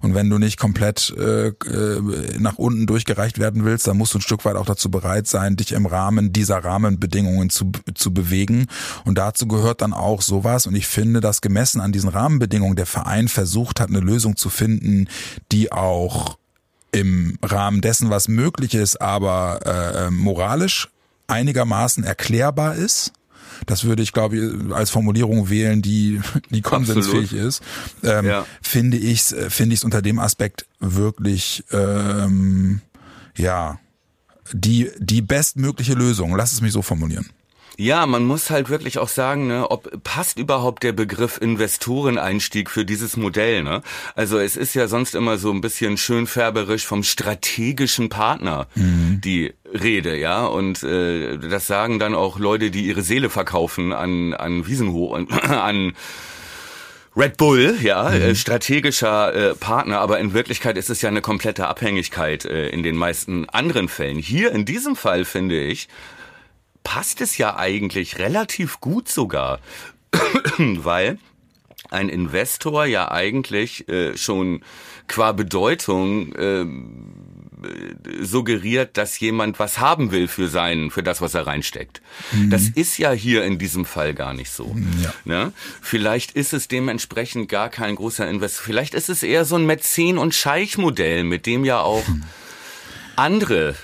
Und 0.00 0.14
wenn 0.14 0.30
du 0.30 0.38
nicht 0.38 0.58
komplett 0.58 1.14
äh, 1.16 1.48
äh, 1.48 2.38
nach 2.38 2.58
unten 2.58 2.86
durchgereicht 2.86 3.38
werden 3.38 3.64
willst, 3.64 3.86
dann 3.86 3.96
musst 3.96 4.14
du 4.14 4.18
ein 4.18 4.22
Stück 4.22 4.44
weit 4.44 4.56
auch 4.56 4.66
dazu 4.66 4.90
bereit 4.90 5.26
sein, 5.26 5.56
dich 5.56 5.72
im 5.72 5.86
Rahmen 5.86 6.32
dieser 6.32 6.64
Rahmenbedingungen 6.64 7.50
zu, 7.50 7.72
zu 7.94 8.14
bewegen. 8.14 8.66
Und 9.04 9.18
dazu 9.18 9.46
gehört 9.46 9.82
dann 9.82 9.92
auch 9.92 10.22
sowas. 10.22 10.66
Und 10.66 10.74
ich 10.74 10.86
finde, 10.86 11.20
dass 11.20 11.40
gemessen 11.40 11.80
an 11.80 11.92
diesen 11.92 12.08
Rahmenbedingungen 12.08 12.76
der 12.76 12.86
Verein 12.86 13.28
versucht 13.28 13.80
hat, 13.80 13.90
eine 13.90 14.00
Lösung 14.00 14.36
zu 14.36 14.48
finden, 14.48 15.08
die 15.50 15.72
auch 15.72 16.38
im 16.92 17.38
Rahmen 17.42 17.80
dessen, 17.80 18.10
was 18.10 18.28
möglich 18.28 18.74
ist, 18.74 19.00
aber 19.00 19.60
äh, 19.64 20.10
moralisch 20.10 20.88
einigermaßen 21.26 22.04
erklärbar 22.04 22.74
ist 22.74 23.12
das 23.66 23.84
würde 23.84 24.02
ich, 24.02 24.12
glaube 24.12 24.36
ich, 24.36 24.74
als 24.74 24.90
Formulierung 24.90 25.48
wählen, 25.50 25.82
die, 25.82 26.20
die 26.50 26.62
konsensfähig 26.62 27.32
Absolut. 27.32 27.46
ist, 27.46 27.62
ähm, 28.02 28.26
ja. 28.26 28.46
finde 28.60 28.96
ich 28.96 29.20
es 29.20 29.34
finde 29.48 29.74
ich's 29.74 29.84
unter 29.84 30.02
dem 30.02 30.18
Aspekt 30.18 30.66
wirklich, 30.80 31.64
ähm, 31.70 32.80
ja, 33.36 33.78
die, 34.52 34.90
die 34.98 35.22
bestmögliche 35.22 35.94
Lösung. 35.94 36.34
Lass 36.36 36.52
es 36.52 36.60
mich 36.60 36.72
so 36.72 36.82
formulieren. 36.82 37.28
Ja, 37.82 38.06
man 38.06 38.24
muss 38.24 38.48
halt 38.50 38.68
wirklich 38.68 38.98
auch 38.98 39.08
sagen, 39.08 39.48
ne, 39.48 39.68
ob 39.68 40.04
passt 40.04 40.38
überhaupt 40.38 40.84
der 40.84 40.92
Begriff 40.92 41.38
Investoreneinstieg 41.40 42.70
für 42.70 42.84
dieses 42.84 43.16
Modell, 43.16 43.64
ne? 43.64 43.82
Also 44.14 44.38
es 44.38 44.56
ist 44.56 44.74
ja 44.74 44.86
sonst 44.86 45.16
immer 45.16 45.36
so 45.36 45.50
ein 45.50 45.60
bisschen 45.60 45.96
schönfärberisch 45.96 46.86
vom 46.86 47.02
strategischen 47.02 48.08
Partner 48.08 48.68
mhm. 48.76 49.20
die 49.24 49.52
Rede, 49.74 50.16
ja, 50.16 50.46
und 50.46 50.84
äh, 50.84 51.38
das 51.38 51.66
sagen 51.66 51.98
dann 51.98 52.14
auch 52.14 52.38
Leute, 52.38 52.70
die 52.70 52.86
ihre 52.86 53.02
Seele 53.02 53.30
verkaufen 53.30 53.92
an 53.92 54.32
an 54.32 54.64
Wiesenhof 54.68 55.10
und 55.10 55.32
an 55.50 55.94
Red 57.16 57.36
Bull, 57.36 57.78
ja, 57.82 58.10
mhm. 58.10 58.14
äh, 58.14 58.34
strategischer 58.36 59.34
äh, 59.34 59.54
Partner, 59.56 59.98
aber 59.98 60.20
in 60.20 60.34
Wirklichkeit 60.34 60.78
ist 60.78 60.88
es 60.88 61.02
ja 61.02 61.08
eine 61.08 61.20
komplette 61.20 61.66
Abhängigkeit 61.66 62.44
äh, 62.44 62.68
in 62.68 62.84
den 62.84 62.94
meisten 62.94 63.48
anderen 63.48 63.88
Fällen. 63.88 64.18
Hier 64.18 64.52
in 64.52 64.64
diesem 64.64 64.94
Fall 64.94 65.24
finde 65.24 65.60
ich, 65.60 65.88
passt 66.84 67.20
es 67.20 67.38
ja 67.38 67.56
eigentlich 67.56 68.18
relativ 68.18 68.80
gut 68.80 69.08
sogar, 69.08 69.60
weil 70.58 71.18
ein 71.90 72.08
Investor 72.08 72.86
ja 72.86 73.10
eigentlich 73.10 73.88
äh, 73.88 74.16
schon 74.16 74.62
qua 75.08 75.32
Bedeutung 75.32 76.34
äh, 76.34 76.64
suggeriert, 78.20 78.96
dass 78.96 79.18
jemand 79.20 79.58
was 79.58 79.78
haben 79.78 80.10
will 80.10 80.28
für 80.28 80.48
sein, 80.48 80.90
für 80.90 81.02
das, 81.02 81.20
was 81.20 81.34
er 81.34 81.46
reinsteckt. 81.46 82.02
Mhm. 82.32 82.50
Das 82.50 82.68
ist 82.68 82.98
ja 82.98 83.12
hier 83.12 83.44
in 83.44 83.58
diesem 83.58 83.84
Fall 83.84 84.14
gar 84.14 84.34
nicht 84.34 84.50
so. 84.50 84.74
Ja. 85.02 85.14
Ne? 85.24 85.52
Vielleicht 85.80 86.32
ist 86.32 86.52
es 86.52 86.68
dementsprechend 86.68 87.48
gar 87.48 87.68
kein 87.68 87.96
großer 87.96 88.28
Invest. 88.28 88.58
Vielleicht 88.58 88.94
ist 88.94 89.08
es 89.08 89.22
eher 89.22 89.44
so 89.44 89.56
ein 89.56 89.66
Mäzen- 89.66 90.18
und 90.18 90.34
Scheich-Modell, 90.34 91.24
mit 91.24 91.46
dem 91.46 91.64
ja 91.64 91.80
auch 91.80 92.06
hm. 92.06 92.22
andere 93.16 93.76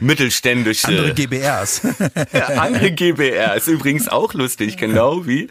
mittelständische. 0.00 0.88
Andere 0.88 1.14
GBRs. 1.14 1.82
ja, 2.32 2.46
andere 2.60 2.92
GBRs. 2.92 3.68
Übrigens 3.68 4.08
auch 4.08 4.34
lustig, 4.34 4.76
genau 4.76 5.26
wie 5.26 5.48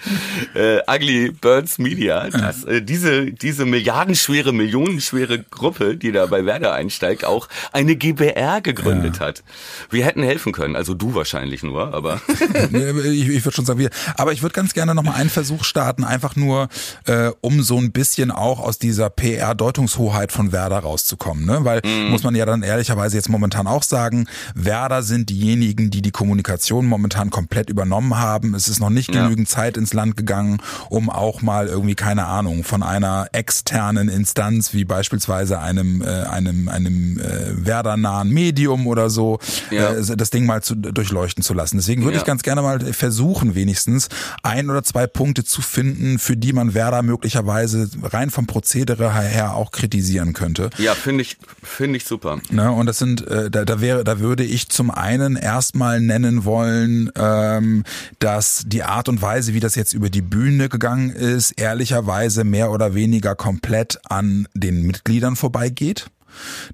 äh, 0.55 0.79
Ugly 0.87 1.31
Birds 1.31 1.77
Media. 1.77 2.29
Dass, 2.29 2.63
äh, 2.63 2.81
diese, 2.81 3.31
diese 3.31 3.65
milliardenschwere, 3.65 4.53
millionenschwere 4.53 5.39
Gruppe, 5.39 5.97
die 5.97 6.11
da 6.11 6.25
bei 6.25 6.45
Werder 6.45 6.73
einsteigt, 6.73 7.25
auch 7.25 7.47
eine 7.71 7.95
GBR 7.95 8.61
gegründet 8.61 9.17
ja. 9.19 9.27
hat. 9.27 9.43
Wir 9.89 10.05
hätten 10.05 10.23
helfen 10.23 10.51
können. 10.51 10.75
Also 10.75 10.93
du 10.93 11.15
wahrscheinlich 11.15 11.63
nur, 11.63 11.93
aber. 11.93 12.21
ich 13.03 13.41
ich 13.41 13.45
würde 13.45 13.55
schon 13.55 13.65
sagen, 13.65 13.79
wir. 13.79 13.89
Aber 14.15 14.33
ich 14.33 14.41
würde 14.41 14.53
ganz 14.53 14.73
gerne 14.73 14.95
nochmal 14.95 15.15
einen 15.15 15.29
Versuch 15.29 15.63
starten, 15.63 16.03
einfach 16.03 16.35
nur, 16.35 16.69
äh, 17.05 17.31
um 17.41 17.63
so 17.63 17.77
ein 17.77 17.91
bisschen 17.91 18.31
auch 18.31 18.59
aus 18.59 18.77
dieser 18.77 19.09
PR-Deutungshoheit 19.09 20.31
von 20.31 20.51
Werder 20.51 20.79
rauszukommen. 20.79 21.45
Ne? 21.45 21.59
Weil, 21.63 21.81
mm. 21.83 22.09
muss 22.09 22.23
man 22.23 22.35
ja 22.35 22.45
dann 22.45 22.63
ehrlicherweise 22.63 23.17
jetzt 23.17 23.29
momentan 23.29 23.67
auch 23.67 23.83
sagen, 23.83 24.10
sagen, 24.11 24.27
Werder 24.53 25.03
sind 25.03 25.29
diejenigen, 25.29 25.89
die 25.89 26.01
die 26.01 26.11
Kommunikation 26.11 26.85
momentan 26.85 27.29
komplett 27.29 27.69
übernommen 27.69 28.17
haben. 28.17 28.53
Es 28.55 28.67
ist 28.67 28.79
noch 28.79 28.89
nicht 28.89 29.13
ja. 29.13 29.23
genügend 29.23 29.47
Zeit 29.47 29.77
ins 29.77 29.93
Land 29.93 30.17
gegangen, 30.17 30.61
um 30.89 31.09
auch 31.09 31.41
mal 31.41 31.67
irgendwie 31.67 31.95
keine 31.95 32.25
Ahnung 32.25 32.63
von 32.63 32.83
einer 32.83 33.27
externen 33.31 34.09
Instanz 34.09 34.73
wie 34.73 34.85
beispielsweise 34.85 35.59
einem 35.59 36.01
äh, 36.01 36.05
einem 36.05 36.67
einem 36.67 37.19
äh, 37.19 37.65
Werder 37.65 37.97
nahen 37.97 38.29
Medium 38.29 38.87
oder 38.87 39.09
so 39.09 39.39
ja. 39.69 39.93
äh, 39.93 40.15
das 40.15 40.29
Ding 40.29 40.45
mal 40.45 40.61
zu, 40.61 40.75
durchleuchten 40.75 41.43
zu 41.43 41.53
lassen. 41.53 41.77
Deswegen 41.77 42.03
würde 42.03 42.15
ja. 42.15 42.21
ich 42.21 42.25
ganz 42.25 42.43
gerne 42.43 42.61
mal 42.61 42.79
versuchen, 42.93 43.55
wenigstens 43.55 44.09
ein 44.43 44.69
oder 44.69 44.83
zwei 44.83 45.07
Punkte 45.07 45.43
zu 45.43 45.61
finden, 45.61 46.19
für 46.19 46.35
die 46.35 46.53
man 46.53 46.73
Werder 46.73 47.01
möglicherweise 47.01 47.89
rein 48.03 48.29
vom 48.29 48.47
Prozedere 48.47 49.13
her 49.13 49.55
auch 49.55 49.71
kritisieren 49.71 50.33
könnte. 50.33 50.69
Ja, 50.77 50.95
finde 50.95 51.21
ich 51.21 51.37
finde 51.63 51.97
ich 51.97 52.05
super. 52.05 52.39
Ne, 52.49 52.71
und 52.71 52.85
das 52.85 52.99
sind 52.99 53.25
äh, 53.27 53.49
da, 53.49 53.65
da 53.65 53.81
wäre 53.81 54.00
da 54.03 54.19
würde 54.19 54.43
ich 54.43 54.69
zum 54.69 54.91
einen 54.91 55.35
erstmal 55.35 56.01
nennen 56.01 56.45
wollen, 56.45 57.11
ähm, 57.15 57.83
dass 58.19 58.63
die 58.65 58.83
Art 58.83 59.09
und 59.09 59.21
Weise, 59.21 59.53
wie 59.53 59.59
das 59.59 59.75
jetzt 59.75 59.93
über 59.93 60.09
die 60.09 60.21
Bühne 60.21 60.69
gegangen 60.69 61.09
ist, 61.09 61.51
ehrlicherweise 61.59 62.43
mehr 62.43 62.71
oder 62.71 62.93
weniger 62.93 63.35
komplett 63.35 63.99
an 64.09 64.47
den 64.53 64.83
Mitgliedern 64.83 65.35
vorbeigeht. 65.35 66.09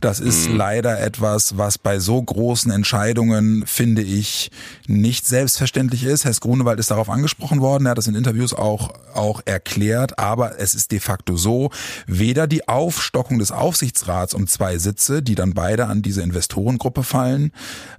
Das 0.02 0.20
ist 0.20 0.50
mhm. 0.50 0.58
leider 0.58 1.00
etwas, 1.00 1.58
was 1.58 1.78
bei 1.78 2.00
so 2.00 2.22
großen 2.22 2.72
Entscheidungen, 2.72 3.66
finde 3.66 4.02
ich, 4.02 4.52
nicht 4.88 5.28
selbstverständlich 5.28 6.04
ist. 6.04 6.26
Herr 6.26 6.34
Grunewald 6.34 6.80
ist 6.80 6.92
darauf 6.92 7.10
angesprochen 7.10 7.62
worden, 7.62 7.86
er 7.86 7.92
hat 7.92 7.98
das 7.98 8.08
in 8.08 8.16
Interviews 8.16 8.54
auch, 8.54 8.94
auch 9.14 9.42
erklärt, 9.46 10.20
aber 10.20 10.60
es 10.60 10.76
ist 10.76 10.92
de 10.92 11.00
facto 11.00 11.36
so, 11.36 11.72
weder 12.06 12.48
die 12.48 12.68
Aufstockung 12.68 13.40
des 13.40 13.52
Aufsichtsrats 13.52 14.34
um 14.34 14.48
zwei 14.48 14.78
Sitze, 14.78 15.22
die 15.24 15.36
dann 15.36 15.54
beide 15.54 15.88
an 15.88 16.02
diese 16.02 16.22
Investorengruppe 16.22 17.04
fallen, 17.04 17.52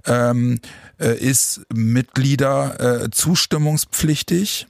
ähm, 0.05 0.59
äh, 0.99 1.17
ist 1.17 1.61
Mitglieder 1.73 3.03
äh, 3.03 3.09
zustimmungspflichtig. 3.11 4.67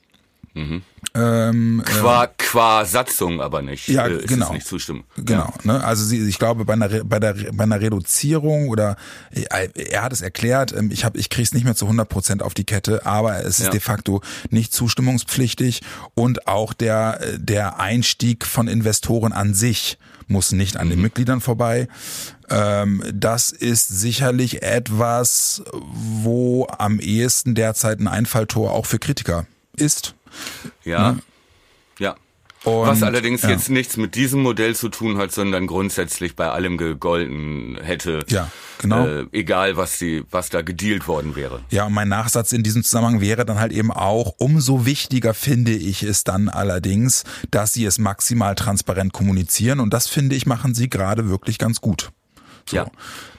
Mhm. 0.53 0.81
Ähm, 1.15 1.83
qua, 1.85 2.25
äh, 2.25 2.27
qua 2.38 2.85
Satzung 2.85 3.41
aber 3.41 3.62
nicht. 3.62 3.88
Ja, 3.88 4.07
äh, 4.07 4.25
genau. 4.25 4.53
nicht 4.53 4.67
zustimmen. 4.67 5.03
Genau. 5.15 5.53
Ja. 5.63 5.73
Ne? 5.73 5.83
Also 5.83 6.03
sie, 6.03 6.27
ich 6.27 6.38
glaube 6.39 6.65
bei 6.65 6.73
einer 6.73 7.03
bei 7.03 7.19
der 7.19 7.35
bei 7.53 7.63
einer 7.63 7.79
Reduzierung 7.79 8.69
oder 8.69 8.95
äh, 9.31 9.69
er 9.73 10.03
hat 10.03 10.13
es 10.13 10.21
erklärt. 10.21 10.73
Ähm, 10.73 10.91
ich 10.91 11.05
habe 11.05 11.17
ich 11.17 11.29
krieg's 11.29 11.53
nicht 11.53 11.63
mehr 11.63 11.75
zu 11.75 11.85
100 11.85 12.09
Prozent 12.09 12.43
auf 12.43 12.53
die 12.53 12.63
Kette, 12.63 13.05
aber 13.05 13.43
es 13.43 13.59
ist 13.59 13.65
ja. 13.65 13.71
de 13.71 13.79
facto 13.79 14.21
nicht 14.49 14.73
zustimmungspflichtig 14.73 15.81
und 16.15 16.47
auch 16.47 16.73
der 16.73 17.19
der 17.38 17.79
Einstieg 17.79 18.45
von 18.45 18.67
Investoren 18.67 19.33
an 19.33 19.53
sich 19.53 19.97
muss 20.27 20.51
nicht 20.51 20.77
an 20.77 20.89
den 20.89 20.99
mhm. 20.99 21.03
Mitgliedern 21.03 21.41
vorbei. 21.41 21.88
Ähm, 22.49 23.03
das 23.12 23.51
ist 23.51 23.88
sicherlich 23.88 24.62
etwas, 24.62 25.63
wo 25.73 26.67
am 26.67 26.99
ehesten 26.99 27.55
derzeit 27.55 27.99
ein 27.99 28.07
Einfalltor 28.07 28.71
auch 28.71 28.85
für 28.85 28.99
Kritiker 28.99 29.47
ist. 29.82 30.15
Ja. 30.84 31.13
Ne? 31.13 31.20
Ja. 32.00 32.15
Und, 32.65 32.88
Was 32.88 33.04
allerdings 33.04 33.44
ja. 33.44 33.52
jetzt 33.52 33.70
nichts 33.70 33.96
mit 33.96 34.15
diesem 34.15 34.42
Modell 34.42 34.76
zu 34.76 34.89
tun 34.89 35.18
hat, 35.18 35.32
sondern 35.32 35.65
grundsätzlich 35.65 36.36
bei 36.36 36.50
allem 36.50 36.78
gegolten 36.78 37.78
hätte. 37.82 38.26
Ja, 38.28 38.52
genau. 38.80 39.08
Äh, 39.08 39.26
egal, 39.32 39.78
was 39.78 39.98
die, 39.98 40.26
was 40.30 40.50
da 40.50 40.62
gedealt 40.62 41.08
worden 41.08 41.38
wäre. 41.38 41.62
Ja, 41.70 41.86
und 41.86 41.94
mein 41.94 42.10
Nachsatz 42.10 42.52
in 42.52 42.62
diesem 42.62 42.84
Zusammenhang 42.84 43.22
wäre 43.22 43.46
dann 43.46 43.60
halt 43.60 43.72
eben 43.72 43.92
auch, 43.92 44.34
umso 44.39 44.86
wichtiger 44.86 45.34
finde 45.34 45.72
ich 45.72 46.04
es 46.04 46.26
dann 46.26 46.50
allerdings, 46.50 47.24
dass 47.50 47.72
sie 47.72 47.86
es 47.86 47.98
maximal 47.98 48.56
transparent 48.56 49.13
kommunizieren. 49.13 49.80
Und 49.80 49.94
das 49.94 50.08
finde 50.08 50.36
ich, 50.36 50.46
machen 50.46 50.76
sie 50.76 50.89
gerade 50.89 51.30
wirklich 51.30 51.60
ganz 51.60 51.80
gut. 51.80 52.12
So, 52.69 52.77
ja. 52.77 52.86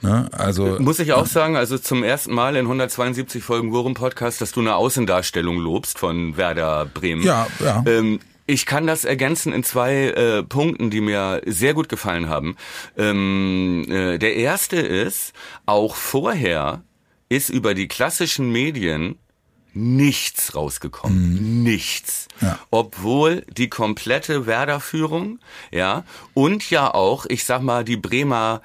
Ne? 0.03 0.29
Also 0.33 0.77
muss 0.81 0.99
ich 0.99 1.13
auch 1.13 1.27
sagen, 1.27 1.57
also 1.57 1.79
zum 1.79 2.03
ersten 2.03 2.35
Mal 2.35 2.57
in 2.57 2.67
172 2.67 3.45
Folgen 3.45 3.73
Worum 3.73 3.95
Podcast, 3.95 4.41
dass 4.41 4.53
du 4.53 4.61
eine 4.61 4.75
Außendarstellung 4.75 5.59
lobst 5.59 5.99
von 5.99 6.37
Werder 6.37 6.87
Bremen. 6.87 7.23
Ja, 7.23 7.47
ja. 7.61 7.85
Ähm, 7.87 8.19
ich 8.47 8.67
kann 8.67 8.89
das 8.89 9.05
ergänzen 9.05 9.53
in 9.53 9.63
zwei 9.63 10.07
äh, 10.07 10.43
Punkten, 10.43 10.91
die 10.91 11.01
mir 11.01 11.41
sehr 11.47 11.75
gut 11.75 11.89
gefallen 11.89 12.29
haben. 12.29 12.57
Ähm, 12.97 13.87
äh, 13.89 14.19
der 14.19 14.35
erste 14.35 14.77
ist, 14.77 15.33
auch 15.67 15.95
vorher 15.95 16.83
ist 17.29 17.49
über 17.51 17.75
die 17.75 17.87
klassischen 17.87 18.51
Medien 18.51 19.17
nichts 19.73 20.57
rausgekommen. 20.57 21.35
Mhm. 21.35 21.63
Nichts. 21.63 22.27
Ja. 22.41 22.59
Obwohl 22.71 23.45
die 23.57 23.69
komplette 23.69 24.47
Werder-Führung, 24.47 25.39
ja, 25.71 26.05
und 26.35 26.69
ja 26.71 26.93
auch, 26.93 27.27
ich 27.29 27.45
sag 27.45 27.63
mal, 27.63 27.85
die 27.85 27.97
Bremer 27.97 28.63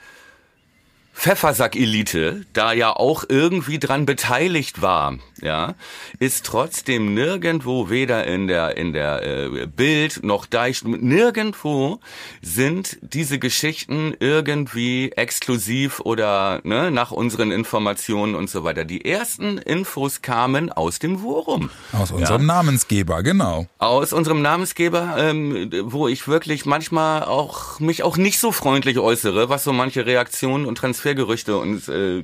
Pfeffersack-Elite, 1.16 2.46
da 2.54 2.74
ja 2.74 2.92
auch 2.92 3.24
irgendwie 3.28 3.80
dran 3.80 4.06
beteiligt 4.06 4.82
war, 4.82 5.18
ja, 5.46 5.76
ist 6.20 6.46
trotzdem 6.46 7.14
nirgendwo, 7.14 7.90
weder 7.90 8.28
in 8.28 8.48
der 8.48 8.76
in 8.76 8.92
der 8.92 9.24
äh, 9.24 9.68
Bild 9.68 10.24
noch 10.24 10.46
da, 10.46 10.66
nirgendwo 10.84 12.00
sind 12.42 12.98
diese 13.02 13.40
Geschichten 13.40 14.14
irgendwie 14.20 15.12
exklusiv 15.12 16.02
oder 16.02 16.60
ne, 16.64 16.92
nach 16.92 17.12
unseren 17.12 17.52
Informationen 17.52 18.36
und 18.36 18.50
so 18.50 18.64
weiter. 18.66 18.84
Die 18.84 19.06
ersten 19.06 19.58
Infos 19.58 20.22
kamen 20.22 20.72
aus 20.72 21.00
dem 21.00 21.20
Forum. 21.20 21.70
Aus 21.94 22.12
unserem 22.12 22.42
ja. 22.42 22.48
Namensgeber, 22.56 23.24
genau. 23.24 23.68
Aus 23.78 24.12
unserem 24.12 24.42
Namensgeber, 24.42 25.16
ähm, 25.18 25.72
wo 25.84 26.08
ich 26.08 26.28
wirklich 26.28 26.66
manchmal 26.66 27.24
auch 27.24 27.80
mich 27.80 28.04
auch 28.04 28.18
nicht 28.18 28.40
so 28.40 28.52
freundlich 28.52 29.00
äußere, 29.00 29.48
was 29.48 29.64
so 29.64 29.72
manche 29.72 30.06
Reaktionen 30.06 30.66
und 30.66 30.78
Transfer 30.78 31.06
Transfergerüchte 31.06 31.58
und 31.58 31.88
äh, 31.88 32.24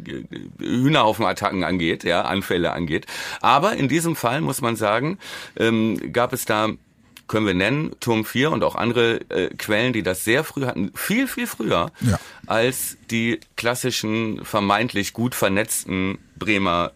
Hühnerhaufenattacken 0.59 1.63
angeht, 1.63 2.03
ja, 2.03 2.23
Anfälle 2.23 2.71
angeht. 2.71 3.05
Aber 3.41 3.73
in 3.73 3.87
diesem 3.87 4.15
Fall 4.15 4.41
muss 4.41 4.61
man 4.61 4.75
sagen, 4.75 5.17
ähm, 5.57 6.13
gab 6.13 6.33
es 6.33 6.45
da 6.45 6.69
können 7.31 7.47
wir 7.47 7.53
nennen, 7.53 7.91
Turm 8.01 8.25
4 8.25 8.51
und 8.51 8.61
auch 8.61 8.75
andere 8.75 9.21
äh, 9.29 9.55
Quellen, 9.55 9.93
die 9.93 10.03
das 10.03 10.25
sehr 10.25 10.43
früh 10.43 10.65
hatten, 10.65 10.91
viel, 10.95 11.29
viel 11.29 11.47
früher 11.47 11.89
ja. 12.01 12.19
als 12.45 12.97
die 13.09 13.39
klassischen, 13.55 14.43
vermeintlich 14.43 15.13
gut 15.13 15.33
vernetzten 15.33 16.17
Bremer 16.35 16.91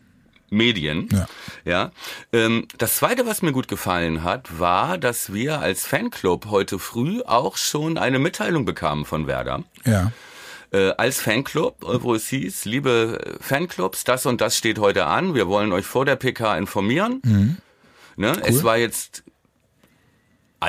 Medien. 0.50 1.08
Ja. 1.12 1.28
ja. 1.64 1.92
Ähm, 2.34 2.68
das 2.78 2.98
zweite, 2.98 3.26
was 3.26 3.42
mir 3.44 3.54
gut 3.54 3.70
gefallen 3.70 4.24
hat, 4.24 4.60
war, 4.60 4.98
dass 4.98 5.34
wir 5.34 5.60
als 5.62 5.86
Fanclub 5.86 6.48
heute 6.48 6.80
früh 6.80 7.22
auch 7.26 7.56
schon 7.56 7.98
eine 7.98 8.20
Mitteilung 8.20 8.66
bekamen 8.66 9.06
von 9.06 9.28
Werder. 9.28 9.64
Ja 9.86 10.12
äh, 10.72 10.92
als 10.98 11.20
Fanclub, 11.20 11.84
äh, 11.84 12.04
wo 12.04 12.16
es 12.16 12.28
hieß, 12.28 12.66
liebe 12.66 13.38
Fanclubs, 13.40 14.04
das 14.04 14.26
und 14.26 14.42
das 14.42 14.58
steht 14.58 14.80
heute 14.80 15.06
an, 15.06 15.36
wir 15.36 15.48
wollen 15.48 15.72
euch 15.72 15.86
vor 15.86 16.06
der 16.06 16.16
PK 16.16 16.58
informieren. 16.58 17.22
Mhm. 17.24 17.58
Ne? 18.18 18.34
Cool. 18.36 18.44
Es 18.46 18.64
war 18.64 18.78
jetzt 18.78 19.24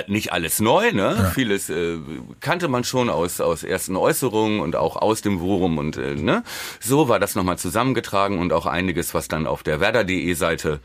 nicht 0.09 0.33
alles 0.33 0.61
neu, 0.61 0.93
ne? 0.93 1.17
Ja. 1.19 1.31
Vieles 1.31 1.71
äh, 1.71 1.99
kannte 2.41 2.69
man 2.69 2.85
schon 2.85 3.09
aus 3.09 3.41
aus 3.41 3.63
ersten 3.63 3.97
Äußerungen 3.97 4.61
und 4.61 4.77
auch 4.77 4.97
aus 4.97 5.23
dem 5.23 5.39
Forum 5.39 5.79
und 5.79 5.97
äh, 5.97 6.15
ne? 6.15 6.43
So 6.81 7.09
war 7.09 7.19
das 7.19 7.35
nochmal 7.35 7.57
zusammengetragen 7.57 8.39
und 8.39 8.53
auch 8.53 8.67
einiges, 8.67 9.15
was 9.15 9.29
dann 9.29 9.47
auf 9.47 9.63
der 9.63 9.81
Werder.de 9.81 10.35
Seite 10.35 10.81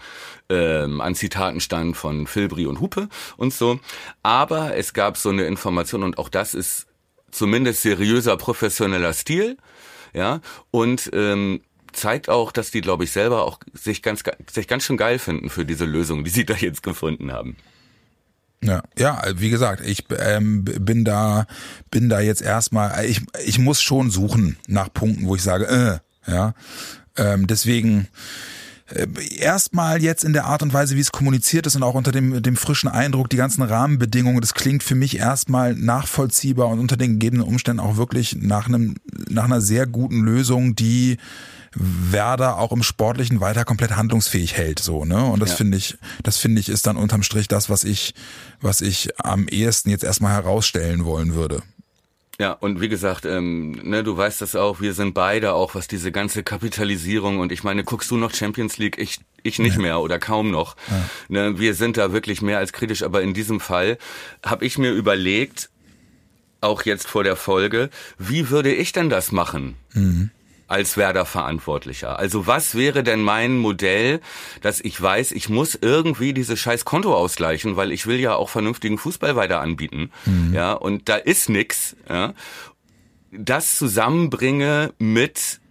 ähm, 0.50 1.02
an 1.02 1.16
Zitaten 1.16 1.60
stand 1.60 1.98
von 1.98 2.28
Filbri 2.28 2.66
und 2.66 2.80
Hupe 2.80 3.10
und 3.38 3.54
so. 3.54 3.80
Aber 4.24 4.78
es 4.78 4.94
gab 4.94 5.18
so 5.18 5.30
eine 5.30 5.44
Information 5.44 6.04
und 6.04 6.18
auch 6.18 6.30
das 6.30 6.54
ist 6.54 6.88
zumindest 7.32 7.82
seriöser, 7.82 8.38
professioneller 8.38 9.14
Stil, 9.14 9.58
ja, 10.14 10.42
und 10.72 11.10
ähm, 11.14 11.62
zeigt 11.94 12.30
auch, 12.30 12.52
dass 12.52 12.72
die, 12.72 12.82
glaube 12.82 13.04
ich, 13.04 13.12
selber 13.12 13.44
auch 13.44 13.60
sich 13.74 14.02
ganz, 14.02 14.24
sich 14.52 14.68
ganz 14.68 14.84
schön 14.84 14.98
geil 14.98 15.20
finden 15.20 15.50
für 15.50 15.66
diese 15.66 15.86
Lösung, 15.86 16.24
die 16.24 16.30
sie 16.30 16.46
da 16.46 16.56
jetzt 16.56 16.84
gefunden 16.84 17.32
haben. 17.32 17.58
Ja, 18.64 18.84
Ja, 18.98 19.24
ja, 19.24 19.24
wie 19.38 19.50
gesagt, 19.50 19.84
ich 19.86 20.06
ähm, 20.20 20.64
bin 20.64 21.04
da, 21.04 21.48
bin 21.90 22.10
da 22.10 22.20
jetzt 22.20 22.42
erstmal, 22.42 23.06
ich, 23.06 23.22
ich 23.44 23.58
muss 23.58 23.82
schon 23.82 24.12
suchen 24.12 24.58
nach 24.68 24.94
Punkten, 24.94 25.26
wo 25.26 25.36
ich 25.36 25.42
sage, 25.42 25.66
äh, 26.28 26.32
ja, 26.32 26.54
ähm, 27.18 27.48
deswegen 27.48 28.02
äh, 28.02 28.61
erstmal 29.38 30.02
jetzt 30.02 30.24
in 30.24 30.34
der 30.34 30.46
Art 30.46 30.62
und 30.64 30.74
Weise, 30.74 30.96
wie 30.96 31.00
es 31.00 31.12
kommuniziert 31.12 31.68
ist 31.68 31.76
und 31.76 31.84
auch 31.84 31.94
unter 31.94 32.12
dem, 32.12 32.42
dem 32.42 32.56
frischen 32.56 32.90
Eindruck, 32.90 33.30
die 33.30 33.38
ganzen 33.38 33.62
Rahmenbedingungen, 33.62 34.42
das 34.42 34.54
klingt 34.54 34.84
für 34.84 34.96
mich 34.96 35.18
erstmal 35.18 35.74
nachvollziehbar 35.76 36.68
und 36.68 36.80
unter 36.80 36.98
den 36.98 37.14
gegebenen 37.14 37.46
Umständen 37.46 37.80
auch 37.80 37.98
wirklich 37.98 38.36
nach 38.40 38.68
einem, 38.68 38.96
nach 39.30 39.46
einer 39.46 39.62
sehr 39.62 39.88
guten 39.88 40.22
Lösung, 40.22 40.76
die 40.76 41.18
Werder 41.74 42.58
auch 42.58 42.74
im 42.74 42.84
Sportlichen 42.84 43.40
weiter 43.40 43.64
komplett 43.64 43.96
handlungsfähig 43.96 44.58
hält, 44.58 44.80
so, 44.80 45.06
ne? 45.06 45.24
Und 45.24 45.40
das 45.42 45.52
ja. 45.52 45.56
finde 45.56 45.78
ich, 45.78 45.98
das 46.22 46.38
finde 46.38 46.60
ich 46.60 46.68
ist 46.68 46.86
dann 46.86 46.98
unterm 46.98 47.24
Strich 47.24 47.48
das, 47.48 47.70
was 47.70 47.86
ich, 47.86 48.14
was 48.60 48.82
ich 48.82 49.10
am 49.20 49.48
ehesten 49.48 49.90
jetzt 49.90 50.04
erstmal 50.04 50.34
herausstellen 50.34 51.06
wollen 51.06 51.34
würde. 51.34 51.64
Ja, 52.42 52.54
und 52.54 52.82
wie 52.82 52.90
gesagt, 52.90 53.28
ähm, 53.28 53.74
ne, 53.84 54.04
du 54.04 54.18
weißt 54.18 54.42
das 54.42 54.56
auch, 54.56 54.82
wir 54.82 54.96
sind 54.96 55.14
beide 55.14 55.54
auch, 55.54 55.76
was 55.76 55.88
diese 55.88 56.12
ganze 56.12 56.42
Kapitalisierung 56.42 57.38
und 57.38 57.52
ich 57.52 57.64
meine, 57.64 57.84
guckst 57.84 58.10
du 58.10 58.18
noch 58.18 58.34
Champions 58.34 58.80
League? 58.80 58.98
Ich, 58.98 59.20
ich 59.44 59.60
nicht 59.60 59.76
ja. 59.76 59.82
mehr 59.84 60.00
oder 60.00 60.18
kaum 60.18 60.50
noch. 60.50 60.76
Ja. 60.90 61.10
Ne, 61.28 61.60
wir 61.60 61.76
sind 61.76 61.98
da 61.98 62.14
wirklich 62.14 62.42
mehr 62.42 62.58
als 62.58 62.74
kritisch, 62.74 63.04
aber 63.04 63.22
in 63.22 63.36
diesem 63.36 63.60
Fall 63.60 64.00
habe 64.44 64.66
ich 64.66 64.80
mir 64.80 64.90
überlegt, 64.90 65.70
auch 66.62 66.82
jetzt 66.82 67.08
vor 67.08 67.24
der 67.24 67.36
Folge, 67.36 67.92
wie 68.18 68.50
würde 68.50 68.74
ich 68.74 68.92
denn 68.92 69.12
das 69.12 69.32
machen? 69.32 69.76
Mhm 69.94 70.32
als 70.72 70.98
Werder-Verantwortlicher? 70.98 72.18
Also 72.18 72.48
was 72.48 72.76
wäre 72.76 73.04
denn 73.04 73.22
mein 73.22 73.58
Modell, 73.58 74.22
dass 74.62 74.80
ich 74.80 75.00
weiß, 75.00 75.32
ich 75.34 75.50
muss 75.50 75.78
irgendwie 75.80 76.34
dieses 76.34 76.60
scheiß 76.60 76.86
Konto 76.86 77.14
ausgleichen, 77.16 77.76
weil 77.76 77.92
ich 77.92 78.08
will 78.08 78.20
ja 78.20 78.36
auch 78.36 78.50
vernünftigen 78.50 78.98
Fußball 78.98 79.36
weiter 79.36 79.62
anbieten. 79.62 80.12
Mhm. 80.26 80.54
Ja, 80.54 80.74
und 80.74 81.10
da 81.10 81.16
ist 81.16 81.50
nix. 81.50 81.96
Ja, 82.10 82.34
das 83.32 83.78
zusammenbringe 83.78 84.94
mit 84.98 85.62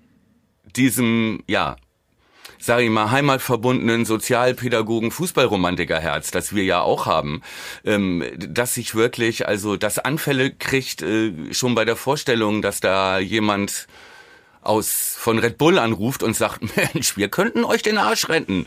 diesem, 0.77 1.43
ja, 1.47 1.77
sage 2.59 2.85
ich 2.85 2.91
mal, 2.91 3.11
heimatverbundenen 3.11 4.05
Sozialpädagogen, 4.05 5.11
Fußballromantikerherz, 5.11 6.31
das 6.31 6.55
wir 6.55 6.65
ja 6.65 6.81
auch 6.83 7.07
haben, 7.07 7.43
ähm, 7.85 8.25
dass 8.37 8.75
sich 8.75 8.95
wirklich, 8.95 9.49
also 9.49 9.77
das 9.77 9.99
Anfälle 9.99 10.51
kriegt 10.51 11.03
äh, 11.03 11.33
schon 11.53 11.75
bei 11.75 11.85
der 11.85 11.97
Vorstellung, 11.97 12.61
dass 12.63 12.81
da 12.81 13.19
jemand 13.19 13.87
aus 14.63 15.15
von 15.19 15.39
Red 15.39 15.59
Bull 15.59 15.79
anruft 15.79 16.23
und 16.23 16.37
sagt, 16.37 16.77
Mensch, 16.77 17.17
wir 17.17 17.29
könnten 17.29 17.65
euch 17.65 17.83
den 17.83 17.99
Arsch 17.99 18.29
retten. 18.29 18.67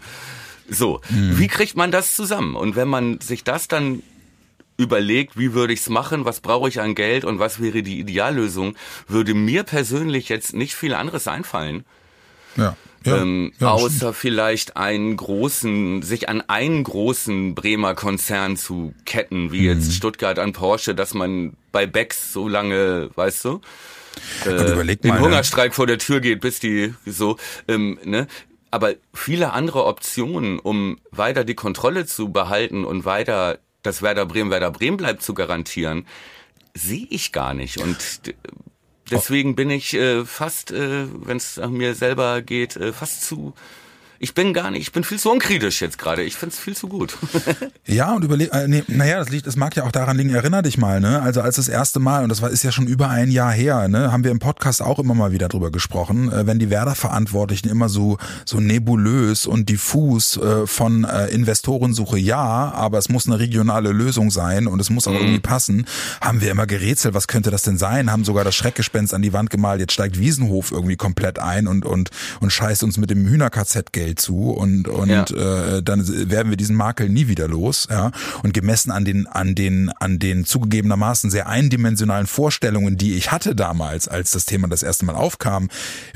So, 0.69 1.01
mhm. 1.09 1.37
wie 1.37 1.47
kriegt 1.47 1.75
man 1.75 1.91
das 1.91 2.15
zusammen? 2.15 2.55
Und 2.55 2.75
wenn 2.75 2.87
man 2.87 3.19
sich 3.19 3.43
das 3.43 3.67
dann 3.67 4.01
überlegt, 4.77 5.37
wie 5.37 5.53
würde 5.53 5.73
ich's 5.73 5.89
machen, 5.89 6.25
was 6.25 6.39
brauche 6.41 6.67
ich 6.67 6.81
an 6.81 6.95
Geld 6.95 7.25
und 7.25 7.39
was 7.39 7.61
wäre 7.61 7.83
die 7.83 7.99
Ideallösung, 7.99 8.75
würde 9.07 9.33
mir 9.33 9.63
persönlich 9.63 10.29
jetzt 10.29 10.53
nicht 10.53 10.73
viel 10.73 10.93
anderes 10.93 11.27
einfallen. 11.27 11.85
Ja. 12.55 12.75
Ja, 13.05 13.17
ähm, 13.17 13.51
ja, 13.59 13.71
außer 13.71 13.97
stimmt. 13.97 14.15
vielleicht 14.15 14.77
einen 14.77 15.17
großen, 15.17 16.03
sich 16.03 16.29
an 16.29 16.41
einen 16.47 16.85
großen 16.85 17.53
Bremer 17.53 17.95
Konzern 17.95 18.55
zu 18.55 18.93
ketten, 19.03 19.51
wie 19.51 19.61
mhm. 19.61 19.65
jetzt 19.65 19.93
Stuttgart 19.93 20.39
an 20.39 20.53
Porsche, 20.53 20.95
dass 20.95 21.13
man 21.13 21.57
bei 21.73 21.85
Becks 21.85 22.31
so 22.31 22.47
lange, 22.47 23.09
weißt 23.15 23.43
du, 23.43 23.61
äh, 24.45 24.95
den 24.95 25.13
ne? 25.13 25.19
Hungerstreik 25.19 25.73
vor 25.73 25.87
der 25.87 25.97
Tür 25.97 26.19
geht, 26.19 26.41
bis 26.41 26.59
die 26.59 26.93
so, 27.05 27.37
ähm, 27.67 27.99
ne? 28.03 28.27
Aber 28.71 28.93
viele 29.13 29.53
andere 29.53 29.85
Optionen, 29.85 30.57
um 30.57 30.97
weiter 31.11 31.43
die 31.43 31.53
Kontrolle 31.53 32.07
zu 32.07 32.29
behalten 32.29 32.85
und 32.85 33.05
weiter 33.05 33.59
das 33.83 34.01
Werder 34.01 34.25
Bremen 34.25 34.49
Werder 34.49 34.71
Bremen 34.71 34.97
bleibt 34.97 35.21
zu 35.21 35.35
garantieren, 35.35 36.07
sehe 36.73 37.05
ich 37.09 37.31
gar 37.31 37.53
nicht. 37.53 37.77
Und 37.77 37.97
deswegen 39.11 39.55
bin 39.55 39.69
ich 39.69 39.93
äh, 39.93 40.25
fast, 40.25 40.71
äh, 40.71 41.05
wenn 41.25 41.37
es 41.37 41.57
mir 41.69 41.93
selber 41.93 42.41
geht, 42.41 42.75
äh, 42.75 42.93
fast 42.93 43.25
zu 43.25 43.53
ich 44.23 44.33
bin 44.33 44.53
gar 44.53 44.71
nicht, 44.71 44.83
ich 44.83 44.91
bin 44.93 45.03
viel 45.03 45.19
zu 45.19 45.29
unkritisch 45.29 45.81
jetzt 45.81 45.97
gerade. 45.97 46.23
Ich 46.23 46.37
finde 46.37 46.53
es 46.53 46.59
viel 46.59 46.77
zu 46.77 46.87
gut. 46.87 47.17
ja, 47.85 48.13
und 48.13 48.23
überleg, 48.23 48.53
äh, 48.53 48.69
nee, 48.69 48.81
naja, 48.87 49.19
das 49.19 49.29
liegt, 49.29 49.45
das 49.45 49.57
mag 49.57 49.75
ja 49.75 49.83
auch 49.83 49.91
daran 49.91 50.15
liegen, 50.15 50.29
erinner 50.29 50.61
dich 50.61 50.77
mal, 50.77 51.01
ne? 51.01 51.21
Also 51.21 51.41
als 51.41 51.57
das 51.57 51.67
erste 51.67 51.99
Mal, 51.99 52.23
und 52.23 52.29
das 52.29 52.41
war, 52.41 52.49
ist 52.49 52.63
ja 52.63 52.71
schon 52.71 52.87
über 52.87 53.09
ein 53.09 53.31
Jahr 53.31 53.51
her, 53.51 53.89
ne, 53.89 54.13
haben 54.13 54.23
wir 54.23 54.31
im 54.31 54.39
Podcast 54.39 54.81
auch 54.81 54.97
immer 54.97 55.13
mal 55.13 55.33
wieder 55.33 55.49
drüber 55.49 55.71
gesprochen, 55.71 56.31
äh, 56.31 56.47
wenn 56.47 56.57
die 56.57 56.69
Werder-Verantwortlichen 56.69 57.67
immer 57.67 57.89
so, 57.89 58.17
so 58.45 58.61
nebulös 58.61 59.45
und 59.45 59.67
diffus 59.67 60.37
äh, 60.37 60.67
von 60.67 61.03
äh, 61.03 61.27
Investorensuche 61.27 62.17
ja, 62.17 62.71
aber 62.73 62.99
es 62.99 63.09
muss 63.09 63.27
eine 63.27 63.39
regionale 63.39 63.91
Lösung 63.91 64.31
sein 64.31 64.67
und 64.67 64.79
es 64.79 64.89
muss 64.89 65.05
auch 65.05 65.11
mhm. 65.11 65.17
irgendwie 65.17 65.39
passen, 65.39 65.85
haben 66.21 66.39
wir 66.39 66.49
immer 66.49 66.65
gerätselt, 66.65 67.13
was 67.13 67.27
könnte 67.27 67.51
das 67.51 67.63
denn 67.63 67.77
sein? 67.77 68.09
Haben 68.09 68.23
sogar 68.23 68.45
das 68.45 68.55
Schreckgespenst 68.55 69.13
an 69.13 69.21
die 69.21 69.33
Wand 69.33 69.49
gemalt, 69.49 69.81
jetzt 69.81 69.91
steigt 69.93 70.17
Wiesenhof 70.17 70.71
irgendwie 70.71 70.95
komplett 70.95 71.39
ein 71.39 71.67
und, 71.67 71.85
und, 71.85 72.09
und 72.39 72.53
scheißt 72.53 72.85
uns 72.85 72.97
mit 72.97 73.09
dem 73.09 73.27
Hühner-KZ-Geld 73.27 74.12
Geld 74.13 74.19
zu 74.19 74.51
und 74.51 74.87
und 74.87 75.09
ja. 75.09 75.23
äh, 75.77 75.83
dann 75.83 76.07
werden 76.29 76.49
wir 76.49 76.57
diesen 76.57 76.75
Makel 76.75 77.09
nie 77.09 77.27
wieder 77.27 77.47
los, 77.47 77.87
ja. 77.89 78.11
Und 78.43 78.53
gemessen 78.53 78.91
an 78.91 79.05
den 79.05 79.27
an 79.27 79.55
den 79.55 79.89
an 79.89 80.19
den 80.19 80.45
zugegebenermaßen 80.45 81.29
sehr 81.29 81.47
eindimensionalen 81.47 82.27
Vorstellungen, 82.27 82.97
die 82.97 83.15
ich 83.15 83.31
hatte 83.31 83.55
damals, 83.55 84.07
als 84.07 84.31
das 84.31 84.45
Thema 84.45 84.67
das 84.67 84.83
erste 84.83 85.05
Mal 85.05 85.15
aufkam, 85.15 85.69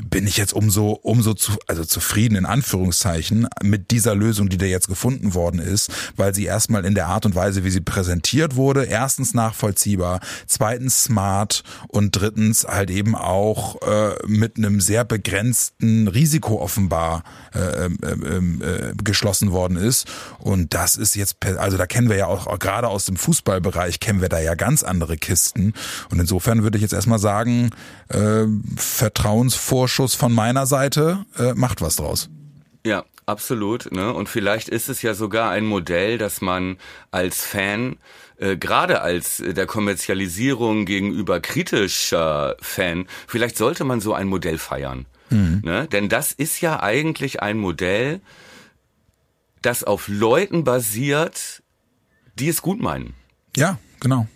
bin 0.04 0.26
ich 0.26 0.36
jetzt 0.36 0.52
umso 0.52 0.92
umso 0.92 1.34
zu, 1.34 1.52
also 1.66 1.84
zufrieden 1.84 2.36
in 2.36 2.46
Anführungszeichen 2.46 3.48
mit 3.62 3.90
dieser 3.90 4.14
Lösung, 4.14 4.48
die 4.48 4.58
da 4.58 4.66
jetzt 4.66 4.88
gefunden 4.88 5.34
worden 5.34 5.60
ist, 5.60 5.90
weil 6.16 6.34
sie 6.34 6.44
erstmal 6.44 6.84
in 6.84 6.94
der 6.94 7.06
Art 7.06 7.26
und 7.26 7.34
Weise, 7.34 7.64
wie 7.64 7.70
sie 7.70 7.80
präsentiert 7.80 8.56
wurde, 8.56 8.84
erstens 8.84 9.34
nachvollziehbar, 9.34 10.20
zweitens 10.46 11.04
smart 11.04 11.62
und 11.88 12.12
drittens 12.12 12.64
halt 12.64 12.90
eben 12.90 13.14
auch 13.14 13.80
äh, 13.82 14.14
mit 14.26 14.56
einem 14.56 14.80
sehr 14.80 15.04
begrenzten 15.04 16.08
Risiko 16.08 16.60
offenbar 16.60 17.22
äh, 17.54 17.58
ähm, 17.78 17.98
ähm, 18.02 18.62
äh, 18.62 18.92
geschlossen 19.02 19.52
worden 19.52 19.76
ist. 19.76 20.06
Und 20.38 20.74
das 20.74 20.96
ist 20.96 21.16
jetzt, 21.16 21.36
also 21.44 21.76
da 21.76 21.86
kennen 21.86 22.08
wir 22.08 22.16
ja 22.16 22.26
auch, 22.26 22.46
auch 22.46 22.58
gerade 22.58 22.88
aus 22.88 23.04
dem 23.04 23.16
Fußballbereich 23.16 24.00
kennen 24.00 24.20
wir 24.20 24.28
da 24.28 24.40
ja 24.40 24.54
ganz 24.54 24.82
andere 24.82 25.16
Kisten. 25.16 25.74
Und 26.10 26.18
insofern 26.18 26.62
würde 26.62 26.78
ich 26.78 26.82
jetzt 26.82 26.92
erstmal 26.92 27.18
sagen, 27.18 27.70
äh, 28.08 28.44
Vertrauensvorschuss 28.76 30.14
von 30.14 30.32
meiner 30.32 30.66
Seite 30.66 31.24
äh, 31.38 31.54
macht 31.54 31.80
was 31.80 31.96
draus. 31.96 32.28
Ja, 32.84 33.04
absolut. 33.26 33.92
Ne? 33.92 34.12
Und 34.12 34.28
vielleicht 34.28 34.68
ist 34.68 34.88
es 34.88 35.02
ja 35.02 35.14
sogar 35.14 35.50
ein 35.50 35.64
Modell, 35.64 36.18
dass 36.18 36.40
man 36.40 36.78
als 37.10 37.42
Fan 37.42 37.96
äh, 38.38 38.56
gerade 38.56 39.00
als 39.00 39.42
der 39.44 39.66
Kommerzialisierung 39.66 40.84
gegenüber 40.84 41.40
kritischer 41.40 42.56
Fan, 42.60 43.06
vielleicht 43.26 43.56
sollte 43.56 43.84
man 43.84 44.00
so 44.00 44.14
ein 44.14 44.28
Modell 44.28 44.58
feiern. 44.58 45.06
Mhm. 45.30 45.62
Ne? 45.64 45.88
Denn 45.88 46.08
das 46.08 46.32
ist 46.32 46.60
ja 46.60 46.82
eigentlich 46.82 47.42
ein 47.42 47.58
Modell, 47.58 48.20
das 49.62 49.84
auf 49.84 50.08
Leuten 50.08 50.64
basiert, 50.64 51.62
die 52.34 52.48
es 52.48 52.62
gut 52.62 52.80
meinen. 52.80 53.14
Ja, 53.56 53.78
genau. 54.00 54.26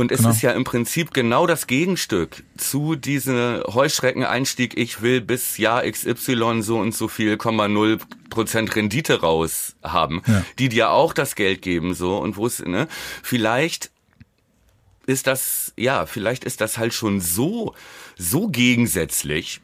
Und 0.00 0.12
es 0.12 0.20
genau. 0.20 0.30
ist 0.30 0.40
ja 0.40 0.52
im 0.52 0.64
Prinzip 0.64 1.12
genau 1.12 1.46
das 1.46 1.66
Gegenstück 1.66 2.42
zu 2.56 2.96
diesem 2.96 3.62
Heuschreckeneinstieg, 3.66 4.78
ich 4.78 5.02
will 5.02 5.20
bis 5.20 5.58
Jahr 5.58 5.82
XY 5.82 6.62
so 6.62 6.78
und 6.78 6.94
so 6.94 7.06
viel, 7.06 7.36
0 7.36 7.98
Prozent 8.30 8.74
Rendite 8.76 9.20
raus 9.20 9.76
haben, 9.82 10.22
ja. 10.26 10.42
die 10.58 10.70
dir 10.70 10.90
auch 10.90 11.12
das 11.12 11.34
Geld 11.34 11.60
geben, 11.60 11.94
so, 11.94 12.16
und 12.16 12.38
wo 12.38 12.46
es, 12.46 12.60
ne, 12.60 12.88
vielleicht 13.22 13.90
ist 15.04 15.26
das, 15.26 15.74
ja, 15.76 16.06
vielleicht 16.06 16.44
ist 16.44 16.62
das 16.62 16.78
halt 16.78 16.94
schon 16.94 17.20
so, 17.20 17.74
so 18.16 18.48
gegensätzlich, 18.48 19.60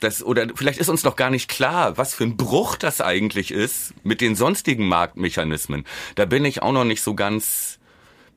das, 0.00 0.22
oder 0.22 0.46
vielleicht 0.54 0.78
ist 0.78 0.88
uns 0.88 1.04
noch 1.04 1.16
gar 1.16 1.30
nicht 1.30 1.48
klar, 1.48 1.96
was 1.96 2.14
für 2.14 2.24
ein 2.24 2.36
Bruch 2.36 2.76
das 2.76 3.00
eigentlich 3.00 3.50
ist 3.50 3.94
mit 4.02 4.20
den 4.20 4.34
sonstigen 4.34 4.88
Marktmechanismen. 4.88 5.84
Da 6.14 6.24
bin 6.24 6.44
ich 6.44 6.62
auch 6.62 6.72
noch 6.72 6.84
nicht 6.84 7.02
so 7.02 7.14
ganz, 7.14 7.78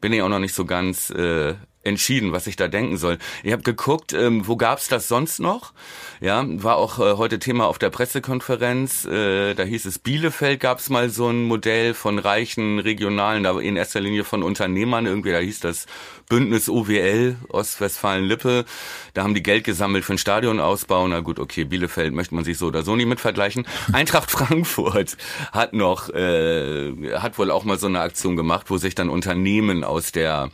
bin 0.01 0.13
ich 0.13 0.21
auch 0.21 0.29
noch 0.29 0.39
nicht 0.39 0.53
so 0.53 0.65
ganz 0.65 1.09
äh, 1.09 1.55
entschieden, 1.83 2.31
was 2.31 2.47
ich 2.47 2.55
da 2.55 2.67
denken 2.67 2.97
soll. 2.97 3.17
Ich 3.43 3.51
habe 3.51 3.63
geguckt, 3.63 4.13
ähm, 4.13 4.47
wo 4.47 4.55
gab's 4.55 4.87
das 4.87 5.07
sonst 5.07 5.39
noch? 5.39 5.73
Ja, 6.21 6.45
war 6.47 6.77
auch 6.77 6.99
äh, 6.99 7.17
heute 7.17 7.39
Thema 7.39 7.67
auf 7.67 7.77
der 7.77 7.89
Pressekonferenz. 7.89 9.05
Äh, 9.05 9.53
da 9.53 9.63
hieß 9.63 9.85
es, 9.85 9.99
Bielefeld 9.99 10.59
gab's 10.59 10.89
mal 10.89 11.09
so 11.09 11.27
ein 11.29 11.43
Modell 11.43 11.93
von 11.93 12.19
reichen 12.19 12.79
regionalen, 12.79 13.45
aber 13.45 13.61
in 13.61 13.75
erster 13.75 13.99
Linie 13.99 14.23
von 14.23 14.43
Unternehmern 14.43 15.05
irgendwie. 15.05 15.31
Da 15.31 15.39
hieß 15.39 15.59
das 15.59 15.85
Bündnis 16.29 16.69
OWL, 16.69 17.35
Ostwestfalen-Lippe. 17.49 18.65
Da 19.13 19.23
haben 19.23 19.33
die 19.33 19.43
Geld 19.43 19.65
gesammelt 19.65 20.05
für 20.05 20.13
einen 20.13 20.17
Stadionausbau. 20.19 21.07
Na 21.07 21.19
gut, 21.19 21.39
okay, 21.39 21.65
Bielefeld 21.65 22.13
möchte 22.13 22.35
man 22.35 22.45
sich 22.45 22.57
so 22.57 22.67
oder 22.67 22.83
so 22.83 22.95
nie 22.95 23.05
mit 23.05 23.19
vergleichen. 23.19 23.67
Eintracht 23.93 24.31
Frankfurt 24.31 25.17
hat 25.51 25.73
noch, 25.73 26.09
äh, 26.09 26.93
hat 27.17 27.37
wohl 27.37 27.51
auch 27.51 27.65
mal 27.65 27.77
so 27.77 27.87
eine 27.87 27.99
Aktion 27.99 28.37
gemacht, 28.37 28.69
wo 28.69 28.77
sich 28.77 28.95
dann 28.95 29.09
Unternehmen 29.09 29.83
aus 29.83 30.13
der 30.13 30.49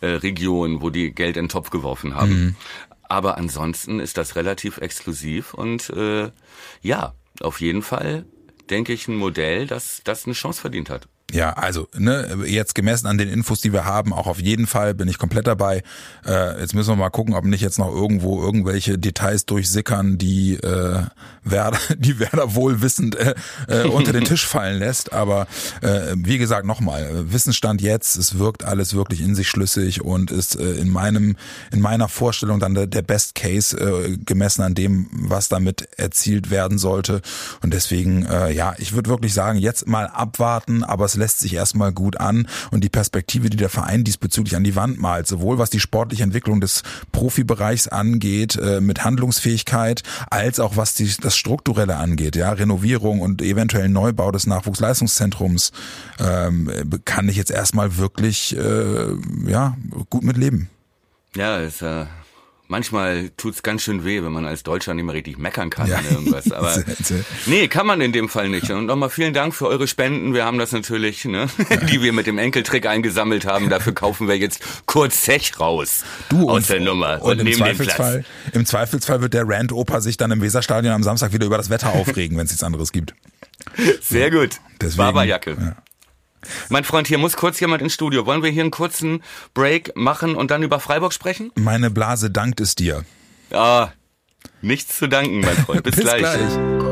äh, 0.00 0.06
Region, 0.06 0.82
wo 0.82 0.90
die 0.90 1.12
Geld 1.12 1.36
in 1.36 1.44
den 1.44 1.48
Topf 1.48 1.70
geworfen 1.70 2.14
haben. 2.14 2.30
Mhm. 2.30 2.56
Aber 3.02 3.38
ansonsten 3.38 4.00
ist 4.00 4.18
das 4.18 4.36
relativ 4.36 4.78
exklusiv 4.78 5.54
und 5.54 5.90
äh, 5.90 6.30
ja, 6.82 7.14
auf 7.40 7.60
jeden 7.60 7.82
Fall 7.82 8.26
denke 8.68 8.92
ich 8.92 9.08
ein 9.08 9.16
Modell, 9.16 9.66
das, 9.66 10.02
das 10.04 10.26
eine 10.26 10.34
Chance 10.34 10.60
verdient 10.60 10.90
hat. 10.90 11.08
Ja, 11.30 11.52
also 11.52 11.88
ne, 11.94 12.38
jetzt 12.46 12.74
gemessen 12.74 13.06
an 13.06 13.18
den 13.18 13.28
Infos, 13.28 13.60
die 13.60 13.74
wir 13.74 13.84
haben, 13.84 14.14
auch 14.14 14.26
auf 14.26 14.40
jeden 14.40 14.66
Fall 14.66 14.94
bin 14.94 15.08
ich 15.08 15.18
komplett 15.18 15.46
dabei. 15.46 15.82
Äh, 16.24 16.58
jetzt 16.58 16.74
müssen 16.74 16.88
wir 16.88 16.96
mal 16.96 17.10
gucken, 17.10 17.34
ob 17.34 17.44
nicht 17.44 17.60
jetzt 17.60 17.78
noch 17.78 17.94
irgendwo 17.94 18.42
irgendwelche 18.42 18.96
Details 18.96 19.44
durchsickern, 19.44 20.16
die 20.16 20.54
äh, 20.54 21.02
Werder, 21.44 21.78
die 21.98 22.18
Werder 22.18 22.54
wohlwissend 22.54 23.14
äh, 23.16 23.34
äh, 23.68 23.82
unter 23.84 24.12
den 24.12 24.24
Tisch 24.24 24.46
fallen 24.46 24.78
lässt. 24.78 25.12
Aber 25.12 25.46
äh, 25.82 26.14
wie 26.16 26.38
gesagt, 26.38 26.66
nochmal, 26.66 27.30
Wissensstand 27.30 27.82
jetzt, 27.82 28.16
es 28.16 28.38
wirkt 28.38 28.64
alles 28.64 28.94
wirklich 28.94 29.20
in 29.20 29.34
sich 29.34 29.50
schlüssig 29.50 30.00
und 30.02 30.30
ist 30.30 30.58
äh, 30.58 30.72
in 30.76 30.88
meinem, 30.88 31.36
in 31.70 31.80
meiner 31.80 32.08
Vorstellung 32.08 32.58
dann 32.58 32.74
der, 32.74 32.86
der 32.86 33.02
Best 33.02 33.34
Case 33.34 33.76
äh, 33.78 34.16
gemessen 34.16 34.62
an 34.62 34.74
dem, 34.74 35.10
was 35.12 35.50
damit 35.50 35.90
erzielt 35.98 36.50
werden 36.50 36.78
sollte. 36.78 37.20
Und 37.62 37.74
deswegen, 37.74 38.24
äh, 38.24 38.50
ja, 38.50 38.74
ich 38.78 38.94
würde 38.94 39.10
wirklich 39.10 39.34
sagen, 39.34 39.58
jetzt 39.58 39.86
mal 39.86 40.06
abwarten, 40.06 40.84
aber 40.84 41.04
es 41.04 41.17
lässt 41.18 41.40
sich 41.40 41.54
erstmal 41.54 41.92
gut 41.92 42.18
an 42.18 42.48
und 42.70 42.82
die 42.84 42.88
Perspektive, 42.88 43.50
die 43.50 43.56
der 43.56 43.68
Verein 43.68 44.04
diesbezüglich 44.04 44.56
an 44.56 44.64
die 44.64 44.76
Wand 44.76 44.98
malt, 44.98 45.26
sowohl 45.26 45.58
was 45.58 45.70
die 45.70 45.80
sportliche 45.80 46.22
Entwicklung 46.22 46.60
des 46.60 46.82
Profibereichs 47.12 47.88
angeht, 47.88 48.56
äh, 48.56 48.80
mit 48.80 49.04
Handlungsfähigkeit, 49.04 50.02
als 50.30 50.60
auch 50.60 50.76
was 50.76 50.94
die, 50.94 51.10
das 51.20 51.36
Strukturelle 51.36 51.96
angeht, 51.96 52.36
ja, 52.36 52.52
Renovierung 52.52 53.20
und 53.20 53.42
eventuell 53.42 53.88
Neubau 53.88 54.30
des 54.30 54.46
Nachwuchsleistungszentrums, 54.46 55.72
ähm, 56.18 56.70
kann 57.04 57.28
ich 57.28 57.36
jetzt 57.36 57.50
erstmal 57.50 57.96
wirklich, 57.96 58.56
äh, 58.56 59.06
ja, 59.46 59.76
gut 60.10 60.24
mit 60.24 60.36
leben. 60.36 60.70
Ja, 61.34 61.58
ist 61.58 61.82
äh, 61.82 62.06
manchmal 62.68 63.30
tut's 63.36 63.62
ganz 63.62 63.82
schön 63.82 64.04
weh, 64.04 64.22
wenn 64.22 64.32
man 64.32 64.46
als 64.46 64.62
Deutscher 64.62 64.94
nicht 64.94 65.04
mehr 65.04 65.14
richtig 65.14 65.38
meckern 65.38 65.70
kann 65.70 65.88
ja. 65.88 65.96
an 65.96 66.04
irgendwas. 66.08 66.52
Aber 66.52 66.82
nee, 67.46 67.68
kann 67.68 67.86
man 67.86 68.00
in 68.00 68.12
dem 68.12 68.28
Fall 68.28 68.48
nicht. 68.48 68.70
Und 68.70 68.86
nochmal 68.86 69.10
vielen 69.10 69.34
Dank 69.34 69.54
für 69.54 69.66
eure 69.66 69.88
Spenden. 69.88 70.34
Wir 70.34 70.44
haben 70.44 70.58
das 70.58 70.72
natürlich, 70.72 71.24
ne, 71.24 71.48
die 71.90 72.02
wir 72.02 72.12
mit 72.12 72.26
dem 72.26 72.38
Enkeltrick 72.38 72.86
eingesammelt 72.86 73.46
haben. 73.46 73.68
Dafür 73.70 73.94
kaufen 73.94 74.28
wir 74.28 74.38
jetzt 74.38 74.60
kurz 74.86 75.22
Zech 75.22 75.58
raus 75.58 76.04
du, 76.28 76.48
aus 76.48 76.66
der 76.68 76.80
Nummer 76.80 77.22
und, 77.22 77.40
und 77.40 77.46
im 77.46 77.52
Zweifelsfall, 77.52 78.24
im 78.52 78.66
Zweifelsfall 78.66 79.20
wird 79.20 79.34
der 79.34 79.48
Rand-Opa 79.48 80.00
sich 80.00 80.16
dann 80.16 80.30
im 80.30 80.40
Weserstadion 80.42 80.92
am 80.92 81.02
Samstag 81.02 81.32
wieder 81.32 81.46
über 81.46 81.56
das 81.56 81.70
Wetter 81.70 81.92
aufregen, 81.94 82.36
wenn 82.36 82.44
es 82.44 82.52
nichts 82.52 82.62
anderes 82.62 82.92
gibt. 82.92 83.14
Sehr 84.00 84.30
gut. 84.30 84.60
Deswegen, 84.80 84.98
Barberjacke. 84.98 85.56
Ja. 85.58 85.76
Mein 86.68 86.84
Freund, 86.84 87.06
hier 87.06 87.18
muss 87.18 87.36
kurz 87.36 87.60
jemand 87.60 87.82
ins 87.82 87.94
Studio. 87.94 88.26
Wollen 88.26 88.42
wir 88.42 88.50
hier 88.50 88.62
einen 88.62 88.70
kurzen 88.70 89.22
Break 89.54 89.96
machen 89.96 90.34
und 90.34 90.50
dann 90.50 90.62
über 90.62 90.80
Freiburg 90.80 91.12
sprechen? 91.12 91.50
Meine 91.56 91.90
Blase 91.90 92.30
dankt 92.30 92.60
es 92.60 92.74
dir. 92.74 93.04
Ah, 93.50 93.88
nichts 94.62 94.98
zu 94.98 95.08
danken, 95.08 95.40
mein 95.40 95.56
Freund. 95.56 95.82
Bis, 95.84 95.96
Bis 95.96 96.04
gleich. 96.04 96.20
gleich. 96.20 96.87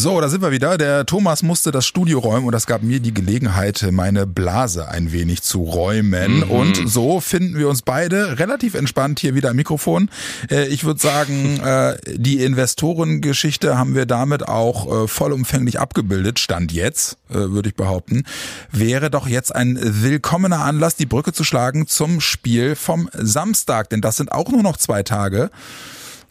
So, 0.00 0.20
da 0.20 0.28
sind 0.28 0.42
wir 0.42 0.52
wieder. 0.52 0.78
Der 0.78 1.06
Thomas 1.06 1.42
musste 1.42 1.72
das 1.72 1.84
Studio 1.84 2.20
räumen 2.20 2.46
und 2.46 2.52
das 2.52 2.66
gab 2.66 2.84
mir 2.84 3.00
die 3.00 3.12
Gelegenheit, 3.12 3.84
meine 3.90 4.28
Blase 4.28 4.86
ein 4.86 5.10
wenig 5.10 5.42
zu 5.42 5.64
räumen. 5.64 6.36
Mhm. 6.36 6.42
Und 6.44 6.88
so 6.88 7.18
finden 7.18 7.58
wir 7.58 7.68
uns 7.68 7.82
beide 7.82 8.38
relativ 8.38 8.74
entspannt 8.76 9.18
hier 9.18 9.34
wieder 9.34 9.50
am 9.50 9.56
Mikrofon. 9.56 10.08
Äh, 10.52 10.68
ich 10.68 10.84
würde 10.84 11.00
sagen, 11.00 11.58
äh, 11.64 11.96
die 12.14 12.44
Investorengeschichte 12.44 13.76
haben 13.76 13.96
wir 13.96 14.06
damit 14.06 14.46
auch 14.46 15.04
äh, 15.04 15.08
vollumfänglich 15.08 15.80
abgebildet. 15.80 16.38
Stand 16.38 16.70
jetzt, 16.70 17.16
würde 17.28 17.70
ich 17.70 17.74
behaupten. 17.74 18.22
Wäre 18.70 19.10
doch 19.10 19.26
jetzt 19.26 19.52
ein 19.52 19.80
willkommener 19.82 20.60
Anlass, 20.60 20.94
die 20.94 21.06
Brücke 21.06 21.32
zu 21.32 21.42
schlagen 21.42 21.88
zum 21.88 22.20
Spiel 22.20 22.76
vom 22.76 23.10
Samstag. 23.14 23.90
Denn 23.90 24.00
das 24.00 24.16
sind 24.16 24.30
auch 24.30 24.48
nur 24.48 24.62
noch 24.62 24.76
zwei 24.76 25.02
Tage. 25.02 25.50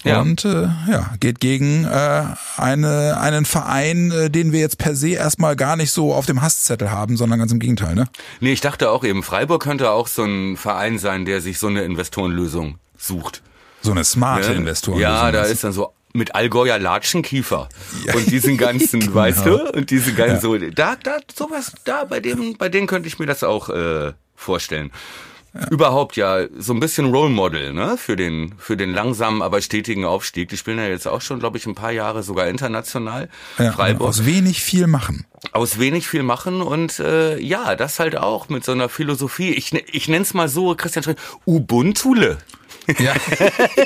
Ja. 0.04 0.22
Und 0.22 0.46
äh, 0.46 0.70
ja, 0.90 1.14
geht 1.20 1.40
gegen 1.40 1.86
äh, 1.86 2.24
eine, 2.58 3.20
einen 3.20 3.46
Verein, 3.46 4.12
äh, 4.12 4.30
den 4.30 4.52
wir 4.52 4.60
jetzt 4.60 4.78
per 4.78 4.96
se 4.96 5.10
erstmal 5.10 5.56
gar 5.56 5.76
nicht 5.76 5.92
so 5.92 6.14
auf 6.14 6.26
dem 6.26 6.42
Hasszettel 6.42 6.92
haben, 6.92 7.18
sondern 7.18 7.40
ganz 7.40 7.52
im 7.52 7.60
Gegenteil, 7.60 7.96
ne? 7.96 8.08
Nee, 8.40 8.54
ich 8.54 8.62
dachte 8.62 8.92
auch 8.92 9.04
eben, 9.04 9.24
Freiburg 9.24 9.64
könnte 9.64 9.92
auch 9.92 10.08
so 10.08 10.24
ein 10.24 10.56
Verein 10.56 11.00
sein, 11.00 11.26
der 11.26 11.42
sich 11.42 11.58
so 11.58 11.68
eine 11.68 11.82
Investorenlösung 11.82 12.78
sucht. 12.98 13.42
So 13.82 13.92
eine 13.92 14.04
smarte 14.04 14.52
ja, 14.52 14.54
Investorenlösung. 14.54 15.12
Ja, 15.12 15.32
da 15.32 15.44
ist 15.44 15.64
dann 15.64 15.74
so 15.74 15.94
mit 16.14 16.36
Allgäuer 16.36 16.80
Latschenkiefer 16.80 17.70
ja. 18.06 18.16
und 18.16 18.30
diesen 18.30 18.58
ganzen, 18.58 19.00
genau. 19.00 19.16
weißt 19.16 19.46
du, 19.46 19.72
und 19.72 19.90
diese 19.90 20.14
ganzen 20.14 20.36
ja. 20.36 20.42
so, 20.42 20.58
da, 20.58 20.96
da, 21.02 21.18
sowas, 21.36 21.74
da, 21.86 22.04
bei 22.04 22.20
dem, 22.20 22.58
bei 22.58 22.70
denen 22.70 22.88
könnte 22.88 23.08
ich 23.08 23.20
mir 23.20 23.26
das 23.26 23.44
auch 23.44 23.70
äh, 23.70 24.14
vorstellen. 24.36 24.92
Ja. 25.60 25.68
Überhaupt 25.72 26.16
ja 26.16 26.48
so 26.58 26.74
ein 26.74 26.80
bisschen 26.80 27.14
Role 27.14 27.30
Model 27.30 27.74
ne? 27.74 27.98
für, 27.98 28.16
den, 28.16 28.54
für 28.58 28.78
den 28.78 28.94
langsamen, 28.94 29.42
aber 29.42 29.62
stetigen 29.62 30.06
Aufstieg. 30.06 30.50
Die 30.50 30.58
spielen 30.58 30.78
ja 30.78 30.88
jetzt 30.88 31.08
auch 31.08 31.22
schon, 31.22 31.40
glaube 31.40 31.58
ich, 31.58 31.66
ein 31.66 31.76
paar 31.76 31.92
Jahre 31.92 32.24
sogar 32.24 32.48
international. 32.48 33.30
Ja, 33.58 33.72
Freiburg. 33.72 34.08
Aus 34.08 34.26
wenig 34.26 34.62
viel 34.62 34.88
machen. 34.88 35.26
Aus 35.52 35.80
wenig 35.80 36.08
viel 36.08 36.24
machen 36.24 36.62
und 36.62 37.00
äh, 37.00 37.40
ja, 37.40 37.76
das 37.76 38.00
halt 38.00 38.18
auch 38.18 38.50
mit 38.50 38.64
so 38.64 38.72
einer 38.72 38.90
Philosophie. 38.90 39.52
Ich, 39.52 39.74
ich 39.74 40.08
nenne 40.08 40.24
es 40.24 40.34
mal 40.34 40.50
so, 40.50 40.76
Christian 40.76 41.04
Schmidt, 41.04 41.20
Ubuntule. 41.46 42.38
Ja, 43.00 43.14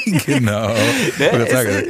genau. 0.25 0.69
Ne? 1.17 1.87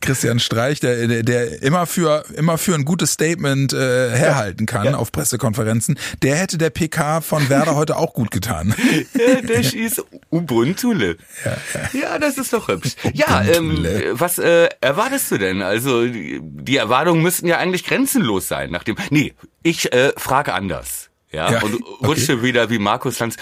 Christian 0.00 0.38
Streich, 0.38 0.80
der, 0.80 1.06
der, 1.06 1.22
der 1.22 1.62
immer 1.62 1.86
für 1.86 2.24
immer 2.34 2.58
für 2.58 2.74
ein 2.74 2.84
gutes 2.84 3.12
Statement 3.12 3.72
äh, 3.72 4.10
herhalten 4.10 4.66
kann 4.66 4.84
ja. 4.86 4.94
auf 4.96 5.12
Pressekonferenzen, 5.12 5.98
der 6.22 6.36
hätte 6.36 6.58
der 6.58 6.70
PK 6.70 7.20
von 7.20 7.48
Werder 7.48 7.74
heute 7.74 7.96
auch 7.96 8.12
gut 8.12 8.30
getan. 8.30 8.74
Ja, 9.14 9.40
der 9.42 9.62
schießt 9.62 10.02
Ubuntule. 10.30 11.16
Ja, 11.44 11.56
ja. 11.74 12.00
ja, 12.00 12.18
das 12.18 12.38
ist 12.38 12.52
doch 12.52 12.68
hübsch. 12.68 12.94
Ja, 13.12 13.42
ähm, 13.42 13.86
was 14.12 14.38
äh, 14.38 14.68
erwartest 14.80 15.30
du 15.30 15.38
denn? 15.38 15.62
Also 15.62 16.06
die 16.06 16.76
Erwartungen 16.76 17.22
müssten 17.22 17.46
ja 17.46 17.58
eigentlich 17.58 17.84
grenzenlos 17.84 18.48
sein. 18.48 18.70
Nach 18.70 18.82
dem, 18.82 18.96
nee, 19.10 19.34
ich 19.62 19.92
äh, 19.92 20.12
frage 20.16 20.54
anders. 20.54 21.10
Ja, 21.32 21.52
ja. 21.52 21.62
und 21.62 21.74
rutsche 22.02 22.34
okay. 22.34 22.42
wieder 22.42 22.70
wie 22.70 22.78
Markus 22.78 23.18
Lanz. 23.18 23.36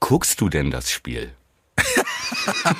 Guckst 0.00 0.40
du 0.40 0.48
denn 0.48 0.70
das 0.70 0.90
Spiel? 0.90 1.30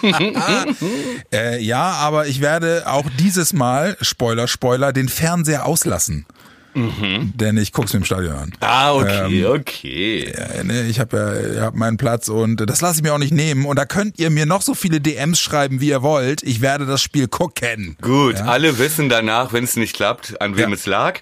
äh, 1.32 1.60
ja, 1.62 1.82
aber 1.92 2.26
ich 2.26 2.40
werde 2.40 2.84
auch 2.86 3.06
dieses 3.18 3.52
Mal, 3.52 3.96
Spoiler, 4.00 4.48
Spoiler, 4.48 4.92
den 4.92 5.08
Fernseher 5.08 5.66
auslassen. 5.66 6.26
Mhm. 6.76 7.32
Denn 7.34 7.56
ich 7.56 7.72
guck's 7.72 7.94
mir 7.94 8.00
im 8.00 8.04
Stadion 8.04 8.34
an. 8.34 8.52
Ah, 8.60 8.92
okay, 8.92 9.44
ähm, 9.44 9.50
okay. 9.50 10.34
Ja, 10.36 10.62
ne, 10.62 10.86
ich 10.86 11.00
habe 11.00 11.54
ja 11.56 11.62
hab 11.62 11.74
meinen 11.74 11.96
Platz 11.96 12.28
und 12.28 12.56
das 12.56 12.82
lasse 12.82 12.98
ich 12.98 13.02
mir 13.02 13.14
auch 13.14 13.18
nicht 13.18 13.32
nehmen. 13.32 13.64
Und 13.64 13.76
da 13.76 13.86
könnt 13.86 14.18
ihr 14.18 14.28
mir 14.28 14.44
noch 14.44 14.60
so 14.60 14.74
viele 14.74 15.00
DMs 15.00 15.40
schreiben, 15.40 15.80
wie 15.80 15.88
ihr 15.88 16.02
wollt. 16.02 16.42
Ich 16.42 16.60
werde 16.60 16.84
das 16.84 17.00
Spiel 17.02 17.28
gucken. 17.28 17.96
Gut, 18.02 18.34
ja? 18.34 18.44
alle 18.44 18.78
wissen 18.78 19.08
danach, 19.08 19.54
wenn 19.54 19.64
es 19.64 19.76
nicht 19.76 19.96
klappt, 19.96 20.38
an 20.42 20.58
wem 20.58 20.68
ja. 20.68 20.74
es 20.74 20.84
lag. 20.84 21.20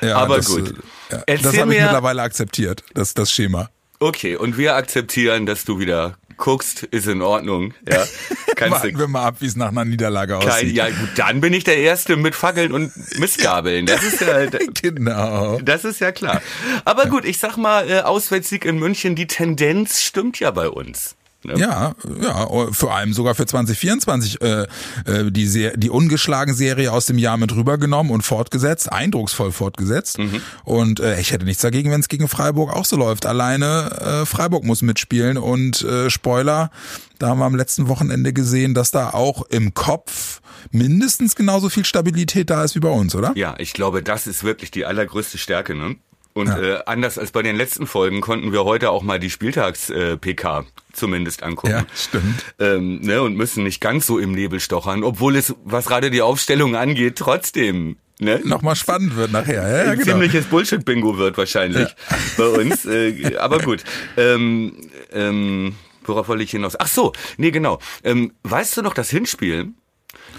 Aber 0.00 0.38
das, 0.38 0.46
gut. 0.46 0.74
Ja, 1.10 1.22
das 1.24 1.56
habe 1.56 1.74
ich 1.74 1.80
mittlerweile 1.80 2.22
akzeptiert, 2.22 2.82
das, 2.94 3.14
das 3.14 3.30
Schema. 3.30 3.70
Okay, 4.00 4.36
und 4.36 4.58
wir 4.58 4.74
akzeptieren, 4.74 5.46
dass 5.46 5.64
du 5.64 5.78
wieder 5.78 6.18
guckst, 6.36 6.82
ist 6.84 7.06
in 7.06 7.22
Ordnung. 7.22 7.74
Ja, 7.88 8.04
Kannst 8.56 8.82
Warten 8.82 8.98
wir 8.98 9.08
mal 9.08 9.24
ab, 9.24 9.36
wie 9.40 9.46
es 9.46 9.56
nach 9.56 9.68
einer 9.68 9.84
Niederlage 9.84 10.38
aussieht. 10.38 10.50
Kein, 10.50 10.74
ja, 10.74 10.88
gut, 10.88 11.10
dann 11.16 11.40
bin 11.40 11.52
ich 11.52 11.64
der 11.64 11.76
Erste 11.78 12.16
mit 12.16 12.34
Fackeln 12.34 12.72
und 12.72 12.92
Missgabeln. 13.18 13.86
Das 13.86 14.02
ist 14.02 14.20
ja, 14.20 14.46
genau. 14.82 15.58
Das 15.60 15.84
ist 15.84 16.00
ja 16.00 16.12
klar. 16.12 16.40
Aber 16.84 17.06
gut, 17.06 17.24
ich 17.24 17.38
sag 17.38 17.56
mal, 17.56 17.88
äh, 17.90 18.00
Auswärtssieg 18.00 18.64
in 18.64 18.78
München, 18.78 19.14
die 19.14 19.26
Tendenz 19.26 20.00
stimmt 20.00 20.40
ja 20.40 20.50
bei 20.50 20.68
uns. 20.68 21.15
Ja, 21.44 21.94
ja, 22.22 22.48
vor 22.72 22.94
allem 22.94 23.12
sogar 23.12 23.34
für 23.34 23.46
2024 23.46 24.40
äh, 24.40 24.62
äh, 25.04 25.30
die, 25.30 25.46
Ser 25.46 25.76
die 25.76 25.90
ungeschlagen 25.90 26.54
Serie 26.54 26.92
aus 26.92 27.06
dem 27.06 27.18
Jahr 27.18 27.36
mit 27.36 27.54
rübergenommen 27.54 28.12
und 28.12 28.22
fortgesetzt, 28.22 28.90
eindrucksvoll 28.90 29.52
fortgesetzt. 29.52 30.18
Mhm. 30.18 30.40
Und 30.64 31.00
äh, 31.00 31.20
ich 31.20 31.32
hätte 31.32 31.44
nichts 31.44 31.62
dagegen, 31.62 31.90
wenn 31.90 32.00
es 32.00 32.08
gegen 32.08 32.28
Freiburg 32.28 32.72
auch 32.72 32.84
so 32.84 32.96
läuft. 32.96 33.26
Alleine 33.26 34.22
äh, 34.22 34.26
Freiburg 34.26 34.64
muss 34.64 34.82
mitspielen 34.82 35.38
und 35.38 35.82
äh, 35.82 36.10
Spoiler, 36.10 36.70
da 37.18 37.28
haben 37.28 37.38
wir 37.38 37.46
am 37.46 37.54
letzten 37.54 37.88
Wochenende 37.88 38.32
gesehen, 38.32 38.74
dass 38.74 38.90
da 38.90 39.10
auch 39.10 39.42
im 39.48 39.74
Kopf 39.74 40.40
mindestens 40.70 41.36
genauso 41.36 41.68
viel 41.68 41.84
Stabilität 41.84 42.50
da 42.50 42.64
ist 42.64 42.74
wie 42.74 42.80
bei 42.80 42.90
uns, 42.90 43.14
oder? 43.14 43.32
Ja, 43.36 43.54
ich 43.58 43.72
glaube, 43.72 44.02
das 44.02 44.26
ist 44.26 44.44
wirklich 44.44 44.70
die 44.70 44.84
allergrößte 44.84 45.38
Stärke, 45.38 45.74
ne? 45.74 45.96
Und 46.36 46.48
ja. 46.48 46.60
äh, 46.60 46.82
anders 46.84 47.18
als 47.18 47.30
bei 47.30 47.42
den 47.42 47.56
letzten 47.56 47.86
Folgen 47.86 48.20
konnten 48.20 48.52
wir 48.52 48.64
heute 48.64 48.90
auch 48.90 49.02
mal 49.02 49.18
die 49.18 49.30
Spieltags-PK 49.30 50.60
äh, 50.60 50.64
zumindest 50.92 51.42
angucken. 51.42 51.72
Ja, 51.72 51.86
stimmt. 51.96 52.44
Ähm, 52.58 53.00
ne, 53.00 53.22
und 53.22 53.36
müssen 53.36 53.64
nicht 53.64 53.80
ganz 53.80 54.06
so 54.06 54.18
im 54.18 54.32
Nebel 54.32 54.60
stochern, 54.60 55.02
obwohl 55.02 55.36
es, 55.36 55.54
was 55.64 55.86
gerade 55.86 56.10
die 56.10 56.20
Aufstellung 56.20 56.76
angeht, 56.76 57.16
trotzdem 57.16 57.96
Ne? 58.18 58.40
Nochmal 58.44 58.76
spannend 58.76 59.14
wird 59.14 59.30
nachher. 59.30 59.68
Ja, 59.68 59.90
Ein 59.90 59.98
genau. 59.98 60.12
ziemliches 60.12 60.46
Bullshit-Bingo 60.46 61.18
wird 61.18 61.36
wahrscheinlich 61.36 61.88
ja. 61.88 62.16
bei 62.38 62.46
uns. 62.46 62.86
Äh, 62.86 63.36
aber 63.36 63.58
gut. 63.58 63.84
Ähm, 64.16 64.72
ähm, 65.12 65.74
worauf 66.02 66.28
wollte 66.28 66.42
ich 66.42 66.50
hinaus? 66.50 66.80
Ach 66.80 66.86
so, 66.86 67.12
nee, 67.36 67.50
genau. 67.50 67.78
Ähm, 68.04 68.32
weißt 68.42 68.76
du 68.78 68.82
noch 68.82 68.94
das 68.94 69.10
Hinspiel? 69.10 69.74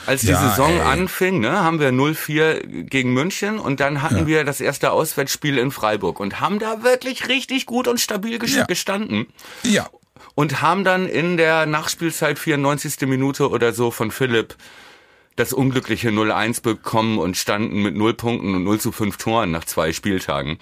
Als 0.07 0.21
die 0.21 0.27
Ja, 0.27 0.49
Saison 0.49 0.71
ey. 0.71 0.79
anfing, 0.81 1.39
ne, 1.41 1.51
haben 1.63 1.79
wir 1.79 1.91
0-4 1.91 2.65
gegen 2.85 3.13
München 3.13 3.59
und 3.59 3.79
dann 3.79 4.01
hatten 4.01 4.25
wir 4.25 4.43
das 4.45 4.61
erste 4.61 4.91
Auswärtsspiel 4.91 5.57
in 5.57 5.69
Freiburg 5.71 6.19
und 6.19 6.39
haben 6.39 6.59
da 6.59 6.81
wirklich 6.83 7.27
richtig 7.27 7.65
gut 7.65 7.87
und 7.87 7.99
stabil 7.99 8.39
Ja. 8.45 8.65
gestanden. 8.65 9.27
Ja. 9.63 9.87
und 10.33 10.61
haben 10.61 10.83
dann 10.83 11.07
in 11.07 11.35
der 11.37 11.65
Nachspielzeit 11.65 12.37
94. 12.39 13.07
Minute 13.07 13.49
oder 13.49 13.73
so 13.73 13.91
von 13.91 14.11
Philipp 14.11 14.55
das 15.35 15.51
unglückliche 15.53 16.09
0-1 16.09 16.61
bekommen 16.61 17.17
und 17.19 17.37
standen 17.37 17.81
mit 17.83 17.95
0 17.95 18.13
Punkten 18.15 18.55
und 18.55 18.63
0 18.63 18.79
zu 18.79 18.91
5 18.91 19.17
Toren 19.17 19.51
nach 19.51 19.65
zwei 19.65 19.93
Spieltagen. 19.93 20.57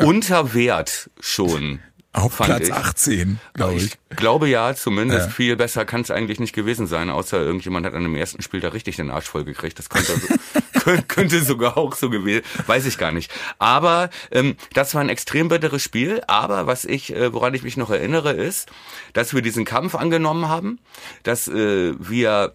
Unter 0.00 0.54
Wert 0.54 1.10
schon. 1.20 1.80
Auf 2.14 2.36
Platz 2.36 2.68
ich. 2.68 2.72
18, 2.72 3.40
glaube 3.54 3.74
ich. 3.74 3.84
Ich 4.08 4.16
glaube 4.16 4.48
ja, 4.48 4.72
zumindest 4.74 5.26
Ja. 5.26 5.30
viel 5.32 5.56
besser 5.56 5.84
kann 5.84 6.00
es 6.02 6.12
eigentlich 6.12 6.38
nicht 6.38 6.54
gewesen 6.54 6.86
sein, 6.86 7.10
außer 7.10 7.40
irgendjemand 7.40 7.84
hat 7.84 7.94
an 7.94 8.04
dem 8.04 8.14
ersten 8.14 8.40
Spiel 8.40 8.60
da 8.60 8.68
richtig 8.68 8.96
den 8.96 9.10
Arsch 9.10 9.26
voll 9.26 9.44
gekriegt. 9.44 9.78
Das 9.80 9.88
könnte, 9.90 10.12
könnte, 10.84 11.02
könnte 11.02 11.42
sogar 11.42 11.76
auch 11.76 11.94
so 11.96 12.10
gewesen, 12.10 12.44
weiß 12.68 12.86
ich 12.86 12.98
gar 12.98 13.10
nicht. 13.10 13.32
Aber 13.58 14.10
ähm, 14.30 14.56
das 14.74 14.94
war 14.94 15.00
ein 15.00 15.08
extrem 15.08 15.48
bitteres 15.48 15.82
Spiel. 15.82 16.22
Aber 16.28 16.68
was 16.68 16.84
ich, 16.84 17.12
äh, 17.14 17.32
woran 17.32 17.52
ich 17.52 17.64
mich 17.64 17.76
noch 17.76 17.90
erinnere, 17.90 18.30
ist, 18.32 18.70
dass 19.12 19.34
wir 19.34 19.42
diesen 19.42 19.64
Kampf 19.64 19.96
angenommen 19.96 20.48
haben, 20.48 20.78
dass 21.24 21.48
äh, 21.48 21.94
wir 21.98 22.54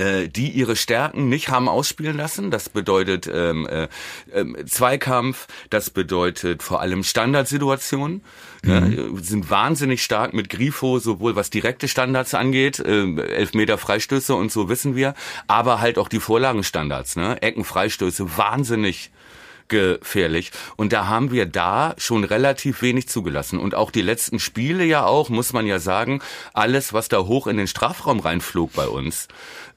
äh, 0.00 0.28
die 0.28 0.48
ihre 0.48 0.76
Stärken 0.76 1.28
nicht 1.28 1.50
haben 1.50 1.68
ausspielen 1.68 2.16
lassen. 2.16 2.50
Das 2.50 2.70
bedeutet 2.70 3.30
ähm, 3.32 3.66
äh, 3.66 3.88
ähm, 4.32 4.56
Zweikampf, 4.66 5.46
das 5.68 5.90
bedeutet 5.90 6.62
vor 6.62 6.80
allem 6.80 7.02
Standardsituationen. 7.02 8.22
Ne? 8.62 9.10
Sind 9.22 9.50
wahnsinnig 9.50 10.02
stark 10.02 10.34
mit 10.34 10.48
Grifo, 10.50 10.98
sowohl 10.98 11.36
was 11.36 11.50
direkte 11.50 11.88
Standards 11.88 12.34
angeht, 12.34 12.78
äh, 12.78 13.14
Elfmeter 13.20 13.78
Freistöße 13.78 14.34
und 14.34 14.50
so 14.50 14.68
wissen 14.68 14.96
wir, 14.96 15.14
aber 15.46 15.80
halt 15.80 15.98
auch 15.98 16.08
die 16.08 16.20
Vorlagenstandards, 16.20 17.16
ne? 17.16 17.40
Ecken, 17.42 17.64
Freistöße, 17.64 18.36
wahnsinnig 18.36 19.10
gefährlich. 19.70 20.50
Und 20.76 20.92
da 20.92 21.06
haben 21.06 21.30
wir 21.30 21.46
da 21.46 21.94
schon 21.96 22.24
relativ 22.24 22.82
wenig 22.82 23.08
zugelassen. 23.08 23.58
Und 23.58 23.74
auch 23.74 23.90
die 23.90 24.02
letzten 24.02 24.38
Spiele 24.38 24.84
ja 24.84 25.06
auch, 25.06 25.30
muss 25.30 25.54
man 25.54 25.66
ja 25.66 25.78
sagen, 25.78 26.20
alles, 26.52 26.92
was 26.92 27.08
da 27.08 27.20
hoch 27.20 27.46
in 27.46 27.56
den 27.56 27.68
Strafraum 27.68 28.20
reinflog 28.20 28.74
bei 28.74 28.86
uns, 28.86 29.28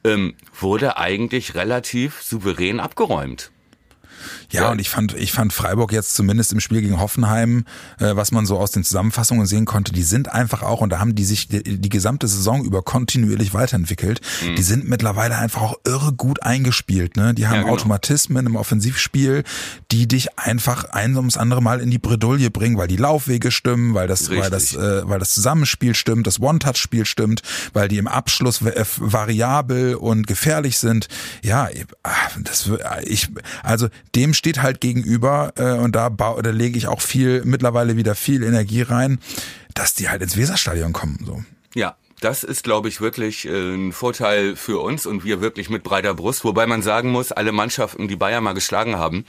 ähm, 0.03 0.35
wurde 0.59 0.97
eigentlich 0.97 1.55
relativ 1.55 2.21
souverän 2.21 2.79
abgeräumt. 2.79 3.51
Ja, 4.51 4.63
Ja. 4.63 4.71
und 4.71 4.79
ich 4.79 4.89
fand, 4.89 5.13
ich 5.15 5.31
fand 5.31 5.53
Freiburg 5.53 5.91
jetzt 5.91 6.13
zumindest 6.15 6.51
im 6.53 6.59
Spiel 6.59 6.81
gegen 6.81 6.99
Hoffenheim, 6.99 7.65
äh, 7.99 8.15
was 8.15 8.31
man 8.31 8.45
so 8.45 8.57
aus 8.59 8.71
den 8.71 8.83
Zusammenfassungen 8.83 9.45
sehen 9.45 9.65
konnte, 9.65 9.91
die 9.93 10.03
sind 10.03 10.31
einfach 10.31 10.61
auch, 10.63 10.81
und 10.81 10.89
da 10.89 10.99
haben 10.99 11.15
die 11.15 11.25
sich 11.25 11.47
die, 11.47 11.63
die 11.79 11.89
gesamte 11.89 12.27
Saison 12.27 12.63
über 12.63 12.81
kontinuierlich 12.81 13.53
weiterentwickelt. 13.53 14.21
Mhm. 14.45 14.55
Die 14.55 14.63
sind 14.63 14.87
mittlerweile 14.87 15.37
einfach 15.37 15.61
auch 15.61 15.75
irre 15.85 16.13
gut 16.13 16.43
eingespielt. 16.43 17.15
Ne? 17.17 17.33
Die 17.33 17.47
haben 17.47 17.55
Ja, 17.55 17.61
genau. 17.61 17.73
Automatismen 17.73 18.45
im 18.45 18.55
Offensivspiel, 18.55 19.43
die 19.91 20.07
dich 20.07 20.37
einfach 20.39 20.85
ein 20.85 21.15
ums 21.15 21.37
andere 21.37 21.61
Mal 21.61 21.79
in 21.79 21.91
die 21.91 21.99
Bredouille 21.99 22.49
bringen, 22.51 22.77
weil 22.77 22.87
die 22.87 22.97
Laufwege 22.97 23.51
stimmen, 23.51 23.93
weil 23.93 24.07
das, 24.07 24.29
weil 24.29 24.49
das, 24.49 24.73
äh, 24.75 25.07
weil 25.07 25.19
das 25.19 25.33
Zusammenspiel 25.33 25.95
stimmt, 25.95 26.27
das 26.27 26.39
One-Touch-Spiel 26.39 27.05
stimmt, 27.05 27.41
weil 27.73 27.87
die 27.87 27.97
im 27.97 28.07
Abschluss 28.07 28.61
äh, 28.61 28.85
variabel 28.97 29.95
und 29.95 30.27
gefährlich 30.27 30.77
sind. 30.77 31.07
Ja, 31.43 31.69
ah, 32.03 32.11
das 32.41 32.69
ich 33.03 33.29
also 33.63 33.87
dem 34.15 34.33
steht 34.33 34.61
halt 34.61 34.81
gegenüber 34.81 35.53
äh, 35.57 35.73
und 35.73 35.95
da, 35.95 36.09
bau, 36.09 36.41
da 36.41 36.51
lege 36.51 36.77
ich 36.77 36.87
auch 36.87 37.01
viel 37.01 37.43
mittlerweile 37.45 37.97
wieder 37.97 38.15
viel 38.15 38.43
Energie 38.43 38.81
rein, 38.81 39.19
dass 39.73 39.93
die 39.93 40.09
halt 40.09 40.21
ins 40.21 40.37
Weserstadion 40.37 40.93
kommen 40.93 41.19
so. 41.25 41.43
Ja, 41.73 41.95
das 42.23 42.43
ist, 42.43 42.63
glaube 42.63 42.87
ich, 42.87 43.01
wirklich 43.01 43.45
äh, 43.45 43.73
ein 43.73 43.91
Vorteil 43.91 44.55
für 44.55 44.79
uns 44.79 45.05
und 45.05 45.25
wir 45.25 45.41
wirklich 45.41 45.69
mit 45.69 45.83
breiter 45.83 46.13
Brust. 46.13 46.45
Wobei 46.45 46.65
man 46.67 46.81
sagen 46.81 47.11
muss, 47.11 47.31
alle 47.31 47.51
Mannschaften, 47.51 48.07
die 48.07 48.15
Bayern 48.15 48.43
mal 48.43 48.53
geschlagen 48.53 48.95
haben, 48.95 49.25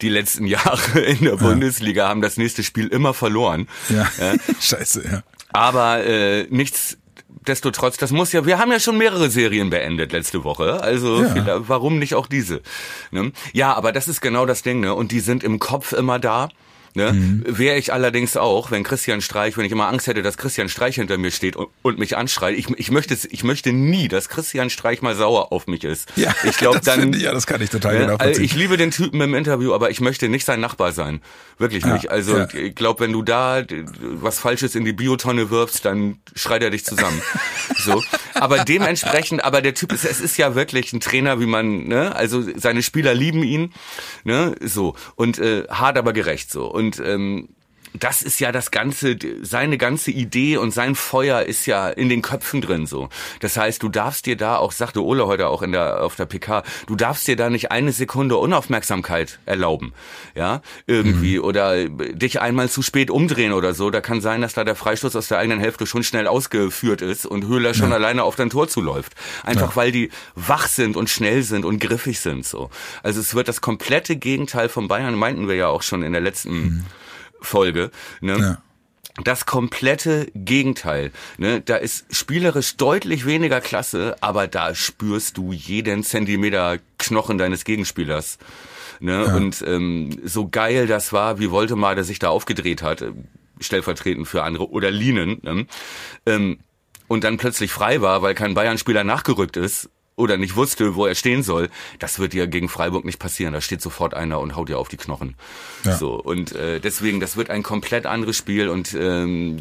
die 0.00 0.08
letzten 0.08 0.46
Jahre 0.46 1.00
in 1.00 1.24
der 1.24 1.36
Bundesliga 1.36 2.08
haben 2.08 2.20
das 2.20 2.36
nächste 2.36 2.62
Spiel 2.62 2.86
immer 2.86 3.14
verloren. 3.14 3.68
Ja, 3.88 4.08
scheiße, 4.60 5.04
ja. 5.10 5.22
Aber 5.52 6.04
äh, 6.04 6.46
nichts. 6.50 6.96
Destotrotz, 7.46 7.96
das 7.96 8.10
muss 8.10 8.32
ja, 8.32 8.44
wir 8.44 8.58
haben 8.58 8.70
ja 8.70 8.78
schon 8.78 8.98
mehrere 8.98 9.30
Serien 9.30 9.70
beendet 9.70 10.12
letzte 10.12 10.44
Woche, 10.44 10.82
also 10.82 11.22
Ja. 11.24 11.68
warum 11.68 11.98
nicht 11.98 12.14
auch 12.14 12.26
diese? 12.26 12.60
Ne? 13.10 13.32
Ja, 13.52 13.74
aber 13.74 13.92
das 13.92 14.08
ist 14.08 14.20
genau 14.20 14.44
das 14.46 14.62
Ding, 14.62 14.80
ne? 14.80 14.94
Und 14.94 15.10
die 15.10 15.20
sind 15.20 15.42
im 15.42 15.58
Kopf 15.58 15.92
immer 15.92 16.18
da. 16.18 16.48
Ne? 16.94 17.12
Mhm. 17.12 17.44
Wäre 17.46 17.76
ich 17.78 17.92
allerdings 17.92 18.36
auch, 18.36 18.70
wenn 18.72 18.82
Christian 18.82 19.20
Streich, 19.20 19.56
wenn 19.56 19.64
ich 19.64 19.72
immer 19.72 19.86
Angst 19.88 20.06
hätte, 20.08 20.22
dass 20.22 20.36
Christian 20.36 20.68
Streich 20.68 20.96
hinter 20.96 21.18
mir 21.18 21.30
steht 21.30 21.54
und, 21.56 21.68
und 21.82 21.98
mich 21.98 22.16
anschreit. 22.16 22.56
Ich, 22.58 22.68
ich 22.76 22.90
möchte 22.90 23.16
ich 23.30 23.44
möchte 23.44 23.72
nie, 23.72 24.08
dass 24.08 24.28
Christian 24.28 24.70
Streich 24.70 25.00
mal 25.02 25.14
sauer 25.14 25.52
auf 25.52 25.66
mich 25.68 25.84
ist. 25.84 26.08
Ja, 26.16 26.34
ich 26.44 26.56
glaube 26.58 26.78
das 26.80 26.86
dann. 26.86 27.12
ich- 27.12 27.22
ja, 27.22 27.32
das 27.32 27.46
kann 27.46 27.60
ich 27.62 27.70
total 27.70 27.92
Ne? 27.94 27.98
genau 28.00 28.12
Also 28.14 28.18
nachvollziehen. 28.30 28.44
ich 28.44 28.54
liebe 28.56 28.76
den 28.76 28.90
Typen 28.90 29.20
im 29.20 29.34
Interview, 29.34 29.72
aber 29.72 29.90
ich 29.90 30.00
möchte 30.00 30.28
nicht 30.28 30.44
sein 30.44 30.60
Nachbar 30.60 30.92
sein. 30.92 31.20
Wirklich 31.58 31.84
Ja, 31.84 31.92
nicht. 31.94 32.10
Also 32.10 32.38
ja. 32.38 32.48
ich 32.54 32.74
glaube, 32.74 33.00
wenn 33.00 33.12
du 33.12 33.22
da 33.22 33.62
was 34.00 34.38
Falsches 34.40 34.74
in 34.74 34.84
die 34.84 34.92
Biotonne 34.92 35.50
wirfst, 35.50 35.84
dann 35.84 36.18
schreit 36.34 36.62
er 36.62 36.70
dich 36.70 36.84
zusammen. 36.84 37.20
so. 37.76 38.02
Aber 38.34 38.64
dementsprechend, 38.64 39.44
aber 39.44 39.60
der 39.62 39.74
Typ 39.74 39.92
ist, 39.92 40.04
es 40.04 40.20
ist 40.20 40.36
ja 40.38 40.54
wirklich 40.54 40.92
ein 40.92 41.00
Trainer, 41.00 41.38
wie 41.40 41.46
man, 41.46 41.86
ne, 41.86 42.14
also 42.16 42.42
seine 42.56 42.82
Spieler 42.82 43.12
lieben 43.14 43.42
ihn, 43.42 43.72
ne, 44.24 44.54
so. 44.60 44.94
Und 45.16 45.38
äh, 45.38 45.64
hart 45.68 45.98
aber 45.98 46.12
gerecht 46.12 46.50
so. 46.50 46.66
Und 46.66 46.79
ähm, 46.80 47.48
das 47.94 48.22
ist 48.22 48.38
ja 48.40 48.52
das 48.52 48.70
ganze, 48.70 49.16
seine 49.42 49.76
ganze 49.76 50.10
Idee 50.10 50.56
und 50.56 50.72
sein 50.72 50.94
Feuer 50.94 51.42
ist 51.42 51.66
ja 51.66 51.88
in 51.88 52.08
den 52.08 52.22
Köpfen 52.22 52.60
drin 52.60 52.86
so. 52.86 53.08
Das 53.40 53.56
heißt, 53.56 53.82
du 53.82 53.88
darfst 53.88 54.26
dir 54.26 54.36
da 54.36 54.56
auch, 54.56 54.72
sagte 54.72 55.04
Ole 55.04 55.26
heute 55.26 55.48
auch 55.48 55.62
in 55.62 55.72
der, 55.72 56.02
auf 56.04 56.16
der 56.16 56.26
PK, 56.26 56.62
du 56.86 56.94
darfst 56.94 57.26
dir 57.26 57.36
da 57.36 57.50
nicht 57.50 57.72
eine 57.72 57.92
Sekunde 57.92 58.36
Unaufmerksamkeit 58.36 59.40
erlauben. 59.46 59.92
Ja, 60.34 60.62
irgendwie. 60.86 61.38
Oder 61.40 61.88
dich 61.88 62.40
einmal 62.40 62.68
zu 62.68 62.82
spät 62.82 63.10
umdrehen 63.10 63.52
oder 63.52 63.74
so. 63.74 63.90
Da 63.90 64.00
kann 64.00 64.20
sein, 64.20 64.42
dass 64.42 64.54
da 64.54 64.64
der 64.64 64.76
Freistoß 64.76 65.16
aus 65.16 65.28
der 65.28 65.38
eigenen 65.38 65.60
Hälfte 65.60 65.86
schon 65.86 66.04
schnell 66.04 66.26
ausgeführt 66.26 67.02
ist 67.02 67.26
und 67.26 67.46
Höhler 67.46 67.74
schon 67.74 67.92
alleine 67.92 68.22
auf 68.22 68.36
dein 68.36 68.50
Tor 68.50 68.68
zuläuft. 68.68 69.14
Einfach 69.44 69.76
weil 69.76 69.92
die 69.92 70.10
wach 70.34 70.68
sind 70.68 70.96
und 70.96 71.10
schnell 71.10 71.42
sind 71.42 71.64
und 71.64 71.80
griffig 71.80 72.20
sind 72.20 72.46
so. 72.46 72.70
Also 73.02 73.20
es 73.20 73.34
wird 73.34 73.48
das 73.48 73.60
komplette 73.60 74.16
Gegenteil 74.16 74.68
von 74.68 74.88
Bayern, 74.88 75.14
meinten 75.14 75.48
wir 75.48 75.56
ja 75.56 75.68
auch 75.68 75.82
schon 75.82 76.02
in 76.02 76.12
der 76.12 76.22
letzten 76.22 76.86
Folge. 77.40 77.90
Ne? 78.20 78.38
Ja. 78.38 78.58
Das 79.24 79.44
komplette 79.44 80.28
Gegenteil. 80.34 81.10
Ne? 81.36 81.60
Da 81.60 81.76
ist 81.76 82.06
spielerisch 82.14 82.76
deutlich 82.76 83.26
weniger 83.26 83.60
Klasse, 83.60 84.16
aber 84.20 84.46
da 84.46 84.74
spürst 84.74 85.36
du 85.36 85.52
jeden 85.52 86.04
Zentimeter 86.04 86.78
Knochen 86.98 87.36
deines 87.36 87.64
Gegenspielers. 87.64 88.38
Ne? 89.00 89.34
Und 89.34 89.62
ähm, 89.66 90.20
so 90.24 90.48
geil 90.48 90.86
das 90.86 91.12
war, 91.12 91.38
wie 91.38 91.50
Voldemar, 91.50 91.94
der 91.94 92.04
sich 92.04 92.18
da 92.18 92.28
aufgedreht 92.28 92.82
hat, 92.82 93.02
äh, 93.02 93.12
stellvertretend 93.58 94.28
für 94.28 94.42
andere, 94.42 94.70
oder 94.70 94.90
Lienen, 94.90 95.38
ne? 95.42 95.66
ähm, 96.26 96.58
und 97.08 97.24
dann 97.24 97.38
plötzlich 97.38 97.72
frei 97.72 98.00
war, 98.02 98.22
weil 98.22 98.34
kein 98.34 98.54
Bayern-Spieler 98.54 99.02
nachgerückt 99.04 99.56
ist 99.56 99.90
oder 100.20 100.36
nicht 100.36 100.56
wusste, 100.56 100.94
wo 100.94 101.06
er 101.06 101.14
stehen 101.14 101.42
soll, 101.42 101.68
das 101.98 102.18
wird 102.18 102.32
dir 102.32 102.46
gegen 102.46 102.68
Freiburg 102.68 103.04
nicht 103.04 103.18
passieren. 103.18 103.52
Da 103.52 103.60
steht 103.60 103.82
sofort 103.82 104.14
einer 104.14 104.40
und 104.40 104.54
haut 104.54 104.68
dir 104.68 104.78
auf 104.78 104.88
die 104.88 104.96
Knochen. 104.96 105.34
Ja. 105.84 105.96
So 105.96 106.14
und 106.14 106.54
äh, 106.54 106.80
deswegen, 106.80 107.20
das 107.20 107.36
wird 107.36 107.50
ein 107.50 107.62
komplett 107.62 108.06
anderes 108.06 108.36
Spiel 108.36 108.68
und 108.68 108.94
ähm, 108.94 109.58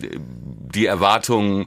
die 0.74 0.86
Erwartungen 0.86 1.66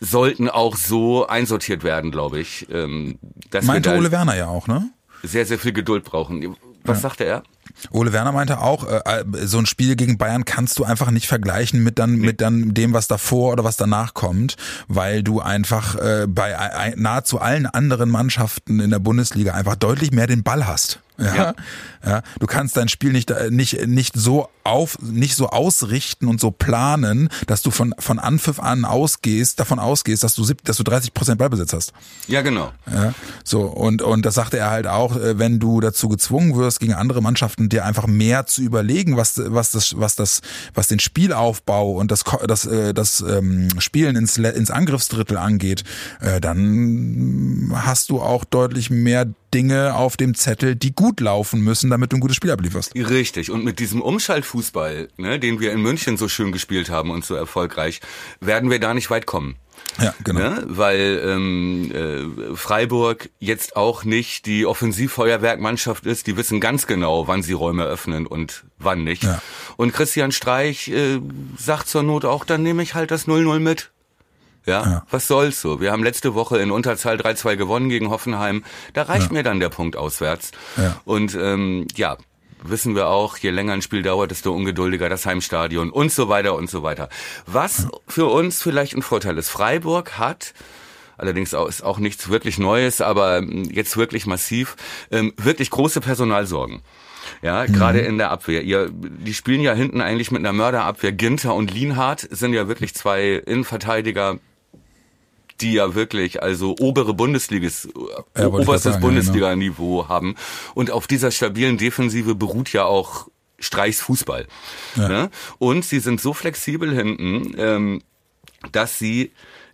sollten 0.00 0.48
auch 0.50 0.76
so 0.76 1.26
einsortiert 1.26 1.84
werden, 1.84 2.10
glaube 2.10 2.40
ich. 2.40 2.66
Ähm, 2.70 3.18
dass 3.50 3.64
Meinte 3.64 3.96
Ole 3.96 4.10
Werner 4.10 4.36
ja 4.36 4.48
auch, 4.48 4.66
ne? 4.66 4.90
sehr, 5.22 5.46
sehr 5.46 5.58
viel 5.58 5.72
Geduld 5.72 6.04
brauchen. 6.04 6.56
Was 6.84 7.00
sagte 7.00 7.24
er? 7.24 7.42
Ole 7.90 8.12
Werner 8.12 8.32
meinte 8.32 8.60
auch, 8.60 8.86
äh, 8.86 9.24
so 9.44 9.58
ein 9.58 9.66
Spiel 9.66 9.96
gegen 9.96 10.18
Bayern 10.18 10.44
kannst 10.44 10.78
du 10.78 10.84
einfach 10.84 11.10
nicht 11.10 11.26
vergleichen 11.26 11.82
mit 11.82 11.98
dann 11.98 12.16
mit 12.16 12.40
dann 12.40 12.74
dem, 12.74 12.92
was 12.92 13.08
davor 13.08 13.52
oder 13.52 13.64
was 13.64 13.76
danach 13.76 14.14
kommt, 14.14 14.56
weil 14.88 15.22
du 15.22 15.40
einfach 15.40 15.96
äh, 15.96 16.26
bei 16.28 16.58
ein- 16.58 16.94
nahezu 16.96 17.40
allen 17.40 17.66
anderen 17.66 18.10
Mannschaften 18.10 18.80
in 18.80 18.90
der 18.90 18.98
Bundesliga 18.98 19.54
einfach 19.54 19.76
deutlich 19.76 20.10
mehr 20.12 20.26
den 20.26 20.42
Ball 20.42 20.66
hast. 20.66 21.00
Ja, 21.18 21.34
ja. 21.34 21.54
Ja. 22.04 22.22
du 22.40 22.46
kannst 22.46 22.76
dein 22.76 22.88
Spiel 22.88 23.12
nicht 23.12 23.30
äh, 23.30 23.50
nicht 23.50 23.86
nicht 23.86 24.14
so 24.16 24.48
auf 24.64 24.98
nicht 25.00 25.36
so 25.36 25.48
ausrichten 25.50 26.26
und 26.26 26.40
so 26.40 26.50
planen, 26.50 27.28
dass 27.46 27.62
du 27.62 27.70
von 27.70 27.94
von 27.98 28.18
Anpfiff 28.18 28.58
an 28.58 28.84
ausgehst, 28.84 29.60
davon 29.60 29.78
ausgehst, 29.78 30.24
dass 30.24 30.34
du 30.34 30.42
sieb- 30.42 30.64
dass 30.64 30.76
du 30.78 30.82
30 30.84 31.14
Prozent 31.14 31.38
Ballbesitz 31.38 31.72
hast. 31.72 31.92
Ja, 32.26 32.42
genau. 32.42 32.72
Ja, 32.92 33.12
so 33.44 33.62
und 33.62 34.02
und 34.02 34.24
das 34.26 34.34
sagte 34.34 34.58
er 34.58 34.70
halt 34.70 34.86
auch, 34.88 35.14
äh, 35.16 35.38
wenn 35.38 35.60
du 35.60 35.80
dazu 35.80 36.08
gezwungen 36.08 36.56
wirst, 36.56 36.80
gegen 36.80 36.94
andere 36.94 37.22
Mannschaften 37.22 37.68
dir 37.68 37.84
einfach 37.84 38.06
mehr 38.08 38.46
zu 38.46 38.62
überlegen, 38.62 39.16
was 39.16 39.40
was 39.44 39.70
das 39.70 39.94
was 39.98 40.16
das 40.16 40.40
was 40.74 40.88
den 40.88 40.98
Spielaufbau 40.98 41.92
und 41.92 42.10
das 42.10 42.24
Ko- 42.24 42.44
das 42.46 42.64
äh, 42.66 42.94
das 42.94 43.20
ähm, 43.20 43.68
Spielen 43.78 44.16
ins 44.16 44.38
ins 44.38 44.70
Angriffsdrittel 44.72 45.36
angeht, 45.36 45.84
äh, 46.20 46.40
dann 46.40 47.72
hast 47.74 48.10
du 48.10 48.20
auch 48.20 48.44
deutlich 48.44 48.90
mehr 48.90 49.26
Dinge 49.54 49.94
auf 49.94 50.16
dem 50.16 50.34
Zettel, 50.34 50.76
die 50.76 50.94
gut 50.94 51.20
laufen 51.20 51.60
müssen, 51.60 51.90
damit 51.90 52.12
du 52.12 52.16
ein 52.16 52.20
gutes 52.20 52.36
Spiel 52.36 52.50
ablieferst. 52.50 52.94
Richtig. 52.94 53.50
Und 53.50 53.64
mit 53.64 53.78
diesem 53.78 54.00
Umschaltfußball, 54.02 55.08
ne, 55.16 55.38
den 55.38 55.60
wir 55.60 55.72
in 55.72 55.80
München 55.80 56.16
so 56.16 56.28
schön 56.28 56.52
gespielt 56.52 56.90
haben 56.90 57.10
und 57.10 57.24
so 57.24 57.34
erfolgreich, 57.34 58.00
werden 58.40 58.70
wir 58.70 58.80
da 58.80 58.94
nicht 58.94 59.10
weit 59.10 59.26
kommen. 59.26 59.56
Ja, 60.00 60.14
genau. 60.24 60.40
Ne? 60.40 60.64
Weil 60.66 61.22
ähm, 61.24 61.92
äh, 61.92 62.56
Freiburg 62.56 63.28
jetzt 63.38 63.76
auch 63.76 64.04
nicht 64.04 64.46
die 64.46 64.64
Offensivfeuerwerkmannschaft 64.64 66.06
ist. 66.06 66.26
Die 66.26 66.36
wissen 66.36 66.60
ganz 66.60 66.86
genau, 66.86 67.28
wann 67.28 67.42
sie 67.42 67.52
Räume 67.52 67.84
öffnen 67.84 68.26
und 68.26 68.64
wann 68.78 69.04
nicht. 69.04 69.24
Ja. 69.24 69.42
Und 69.76 69.92
Christian 69.92 70.32
Streich 70.32 70.88
äh, 70.88 71.20
sagt 71.58 71.88
zur 71.88 72.02
Not 72.02 72.24
auch, 72.24 72.44
dann 72.44 72.62
nehme 72.62 72.82
ich 72.82 72.94
halt 72.94 73.10
das 73.10 73.26
0-0 73.26 73.58
mit. 73.58 73.91
Ja, 74.66 74.82
Ja. 74.84 75.06
was 75.10 75.26
soll's 75.26 75.60
so? 75.60 75.80
Wir 75.80 75.92
haben 75.92 76.04
letzte 76.04 76.34
Woche 76.34 76.58
in 76.58 76.70
Unterzahl 76.70 77.16
3-2 77.16 77.56
gewonnen 77.56 77.88
gegen 77.88 78.10
Hoffenheim. 78.10 78.64
Da 78.92 79.02
reicht 79.02 79.32
mir 79.32 79.42
dann 79.42 79.60
der 79.60 79.68
Punkt 79.70 79.96
auswärts. 79.96 80.52
Ja. 80.76 81.00
Und 81.04 81.34
ähm, 81.34 81.86
ja, 81.96 82.16
wissen 82.62 82.94
wir 82.94 83.08
auch, 83.08 83.36
je 83.38 83.50
länger 83.50 83.72
ein 83.72 83.82
Spiel 83.82 84.02
dauert, 84.02 84.30
desto 84.30 84.52
ungeduldiger 84.52 85.08
das 85.08 85.26
Heimstadion 85.26 85.90
und 85.90 86.12
so 86.12 86.28
weiter 86.28 86.54
und 86.54 86.70
so 86.70 86.82
weiter. 86.84 87.08
Was 87.46 87.88
für 88.06 88.26
uns 88.26 88.62
vielleicht 88.62 88.94
ein 88.94 89.02
Vorteil 89.02 89.36
ist, 89.36 89.48
Freiburg 89.48 90.16
hat 90.18 90.54
allerdings 91.18 91.54
auch, 91.54 91.68
ist 91.68 91.82
auch 91.84 91.98
nichts 91.98 92.28
wirklich 92.30 92.58
Neues, 92.58 93.00
aber 93.00 93.38
ähm, 93.38 93.64
jetzt 93.64 93.96
wirklich 93.96 94.26
massiv, 94.26 94.76
ähm, 95.10 95.32
wirklich 95.36 95.70
große 95.70 96.00
Personalsorgen. 96.00 96.82
Ja, 97.40 97.66
gerade 97.66 98.00
in 98.00 98.18
der 98.18 98.30
Abwehr. 98.32 98.62
Ihr, 98.62 98.90
die 98.92 99.34
spielen 99.34 99.60
ja 99.60 99.72
hinten 99.74 100.00
eigentlich 100.00 100.30
mit 100.32 100.40
einer 100.40 100.52
Mörderabwehr. 100.52 101.12
Ginter 101.12 101.54
und 101.54 101.72
Lienhardt 101.72 102.26
sind 102.30 102.52
ja 102.52 102.66
wirklich 102.66 102.94
zwei 102.94 103.34
Innenverteidiger, 103.46 104.38
die 105.62 105.74
ja 105.74 105.94
wirklich 105.94 106.42
also 106.42 106.76
obere 106.80 107.14
Bundesligas, 107.14 107.88
Ja, 107.94 108.50
wollte 108.50 108.62
ich 108.62 108.68
oberstes 108.68 108.92
sagen, 108.94 109.02
Bundesliga-Niveau 109.02 110.08
haben. 110.08 110.34
Und 110.74 110.90
auf 110.90 111.06
dieser 111.06 111.30
stabilen 111.30 111.78
Defensive 111.78 112.34
beruht 112.34 112.72
ja 112.72 112.84
auch 112.84 113.28
Streichs 113.58 114.00
Fußball. 114.00 114.46
Ne? 114.96 115.30
Und 115.58 115.84
sie 115.84 116.00
sind 116.00 116.20
so 116.20 116.34
flexibel 116.34 116.92
hinten, 116.92 117.54
ähm, 117.56 118.02
dass 118.72 118.98
sie 118.98 119.32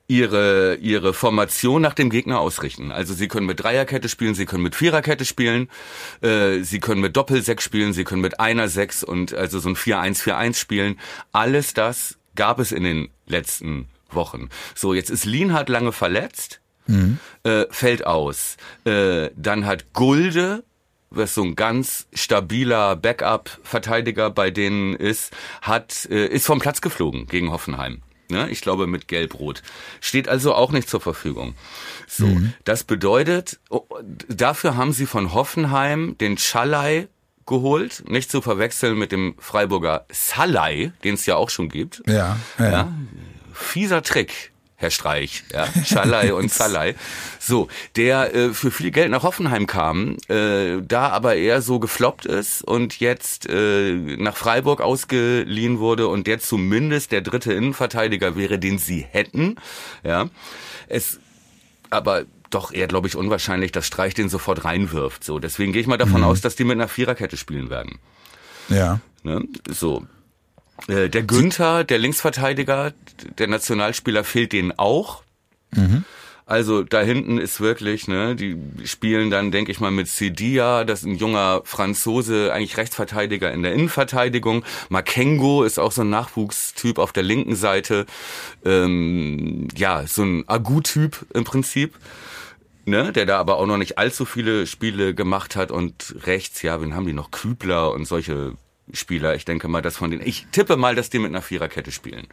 ihre, 0.09 0.77
ihre 0.77 1.13
Formation 1.13 1.83
nach 1.83 1.95
dem 1.95 2.11
Gegner 2.11 2.41
ausrichten. 2.41 2.93
Also 2.93 3.13
sie 3.15 3.29
können 3.29 3.47
mit 3.47 3.61
Dreierkette 3.61 4.09
spielen, 4.09 4.35
sie 4.35 4.47
können 4.47 4.63
mit 4.63 4.75
Viererkette 4.75 5.25
spielen, 5.25 5.69
äh, 6.23 6.61
sie 6.61 6.81
können 6.81 7.03
mit 7.03 7.17
Doppelsechs 7.17 7.63
spielen, 7.63 7.93
sie 7.93 8.05
können 8.05 8.23
mit 8.23 8.41
einer 8.41 8.69
Sechs 8.69 9.05
und 9.05 9.35
also 9.35 9.59
so 9.59 9.69
ein 9.69 9.77
4-1-4-1 9.77 10.55
spielen. 10.55 10.99
Alles 11.33 11.75
das 11.75 12.17
gab 12.35 12.59
es 12.59 12.73
in 12.73 12.85
den 12.85 13.09
letzten 13.27 13.87
Wochen. 14.11 14.49
So, 14.75 14.95
jetzt 14.95 15.11
ist 15.11 15.25
Lienhardt 15.25 15.69
lange 15.69 15.93
verletzt, 15.93 16.61
äh, 17.43 17.67
fällt 17.71 18.07
aus. 18.07 18.57
Äh, 18.85 19.31
dann 19.37 19.67
hat 19.67 19.93
Gulde 19.93 20.65
was 21.11 21.35
so 21.35 21.43
ein 21.43 21.57
ganz 21.57 22.07
stabiler 22.13 22.97
Backup-Verteidiger 22.97 24.31
bei 24.31 24.51
denen 24.51 24.95
ist, 24.95 25.33
hat 25.63 26.07
äh, 26.11 26.27
ist 26.27 26.47
vom 26.47 26.59
Platz 26.59 26.81
geflogen 26.81 27.27
gegen 27.27 27.51
Hoffenheim. 27.51 28.03
Ne? 28.31 28.51
Ich 28.51 28.61
glaube 28.61 28.87
mit 28.87 29.09
Gelb-Rot. 29.09 29.63
Steht 30.01 30.29
also 30.29 30.55
auch 30.55 30.71
nicht 30.71 30.89
zur 30.89 31.01
Verfügung. 31.01 31.55
So, 32.07 32.27
das 32.65 32.85
bedeutet, 32.85 33.59
oh, 33.71 33.87
dafür 34.29 34.77
haben 34.77 34.93
sie 34.93 35.07
von 35.07 35.33
Hoffenheim 35.33 36.17
den 36.19 36.37
Schalai 36.37 37.09
geholt, 37.47 38.05
nicht 38.07 38.31
zu 38.31 38.43
verwechseln 38.43 38.99
mit 38.99 39.13
dem 39.13 39.35
Freiburger 39.39 40.05
Salai, 40.13 40.93
den 41.05 41.15
es 41.15 41.25
ja 41.25 41.37
auch 41.37 41.49
schon 41.49 41.71
gibt. 41.71 42.03
Ja, 42.07 42.37
ja. 42.59 42.71
Ja, 42.71 42.93
fieser 43.59 44.03
Trick, 44.03 44.53
Herr 44.77 44.91
Streich, 44.91 45.43
ja, 45.53 45.67
Schalai 45.85 46.33
und 46.35 46.53
Zalai. 46.53 46.95
So, 47.41 47.67
der 47.97 48.35
äh, 48.35 48.55
für 48.55 48.71
viel 48.71 48.93
Geld 48.93 49.11
nach 49.11 49.25
Hoffenheim 49.25 49.67
kam, 49.67 50.17
äh, 50.29 50.81
da 50.81 51.09
aber 51.09 51.35
eher 51.35 51.63
so 51.63 51.81
gefloppt 51.81 52.27
ist 52.27 52.63
und 52.63 53.01
jetzt 53.01 53.49
äh, 53.49 53.95
nach 53.95 54.37
Freiburg 54.37 54.81
ausgeliehen 54.81 55.81
wurde 55.81 56.07
und 56.07 56.29
der 56.29 56.39
zumindest 56.39 57.11
der 57.11 57.23
dritte 57.23 57.53
Innenverteidiger 57.53 58.37
wäre, 58.37 58.61
den 58.61 58.79
sie 58.79 59.05
hätten. 59.11 59.57
Ja, 60.05 60.31
es 60.87 61.19
aber 61.91 62.27
doch 62.51 62.73
eher, 62.73 62.87
glaube 62.87 63.09
ich, 63.09 63.17
unwahrscheinlich, 63.17 63.73
dass 63.73 63.87
Streich 63.87 64.15
den 64.15 64.29
sofort 64.29 64.65
reinwirft. 64.65 65.25
So, 65.25 65.41
deswegen 65.41 65.73
gehe 65.73 65.81
ich 65.81 65.89
mal 65.89 65.99
davon 65.99 66.23
aus, 66.23 66.41
dass 66.41 66.57
die 66.57 66.65
mit 66.65 66.77
einer 66.77 66.89
Viererkette 66.89 67.37
spielen 67.37 67.69
werden. 67.69 67.99
ja. 68.69 69.01
Ne? 69.25 69.43
So. 69.69 70.07
Äh, 70.87 71.09
Der 71.09 71.23
Günther, 71.23 71.85
der 71.85 71.99
Linksverteidiger, 71.99 72.93
der 73.39 73.49
Nationalspieler, 73.49 74.25
fehlt 74.25 74.53
denen 74.53 74.73
auch. 74.79 75.23
Also 76.47 76.83
da 76.83 77.03
hinten 77.03 77.37
ist 77.37 77.61
wirklich, 77.61 78.09
ne, 78.09 78.35
die 78.35 78.57
spielen 78.85 79.31
dann, 79.31 79.51
denke 79.51 79.71
ich 79.71 79.81
mal, 79.81 79.91
mit 79.91 80.09
Sidia, 80.09 80.85
das 80.85 81.01
ist 81.01 81.07
ein 81.07 81.17
junger 81.17 81.61
Franzose, 81.65 82.55
eigentlich 82.55 82.79
Rechtsverteidiger 82.79 83.53
in 83.53 83.63
der 83.63 83.75
Innenverteidigung. 83.75 84.65
Makengo 84.89 85.63
ist 85.63 85.79
auch 85.79 85.93
so 85.93 86.01
ein 86.01 86.11
Nachwuchstyp 86.11 86.99
auf 86.99 87.13
der 87.13 87.23
linken 87.23 87.55
Seite. 87.55 88.07
Ähm, 88.65 89.69
ja, 89.77 90.07
so 90.07 90.23
ein 90.23 90.45
Agu-Typ 90.49 91.27
im 91.35 91.45
Prinzip 91.45 91.95
ne, 92.87 93.13
der 93.13 93.27
da 93.27 93.39
aber 93.39 93.59
auch 93.59 93.67
noch 93.67 93.77
nicht 93.77 93.99
allzu 93.99 94.25
viele 94.25 94.67
Spiele 94.67 95.15
gemacht 95.15 95.55
hat 95.55 95.71
und 95.71 96.15
rechts, 96.25 96.63
ja, 96.63 96.81
wen 96.81 96.95
haben 96.95 97.07
die 97.07 97.13
noch? 97.13 97.31
Kübler 97.31 97.93
und 97.93 98.07
solche 98.07 98.55
Spieler. 98.93 99.35
Ich 99.35 99.45
denke 99.45 99.69
mal, 99.69 99.83
dass 99.83 99.97
von 99.97 100.11
denen, 100.11 100.27
ich 100.27 100.47
tippe 100.53 100.77
mal, 100.77 100.95
dass 100.95 101.11
die 101.11 101.19
mit 101.19 101.31
einer 101.31 101.43
Viererkette 101.43 101.93
spielen. 101.93 102.27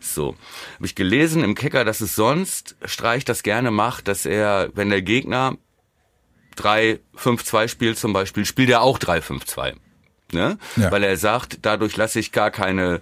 So. 0.00 0.36
Habe 0.76 0.86
ich 0.86 0.94
gelesen 0.94 1.42
im 1.44 1.54
Kicker, 1.54 1.84
dass 1.84 2.00
es 2.00 2.14
sonst 2.14 2.76
Streich 2.84 3.24
das 3.24 3.42
gerne 3.42 3.70
macht, 3.70 4.08
dass 4.08 4.26
er, 4.26 4.70
wenn 4.74 4.90
der 4.90 5.02
Gegner 5.02 5.56
3-5-2 6.56 7.68
spielt 7.68 7.98
zum 7.98 8.12
Beispiel, 8.12 8.44
spielt 8.44 8.70
er 8.70 8.82
auch 8.82 8.98
3-5-2. 8.98 9.74
Ne? 10.32 10.58
Ja. 10.76 10.90
Weil 10.90 11.04
er 11.04 11.16
sagt, 11.16 11.58
dadurch 11.62 11.96
lasse 11.96 12.18
ich 12.18 12.32
gar 12.32 12.50
keine 12.50 13.00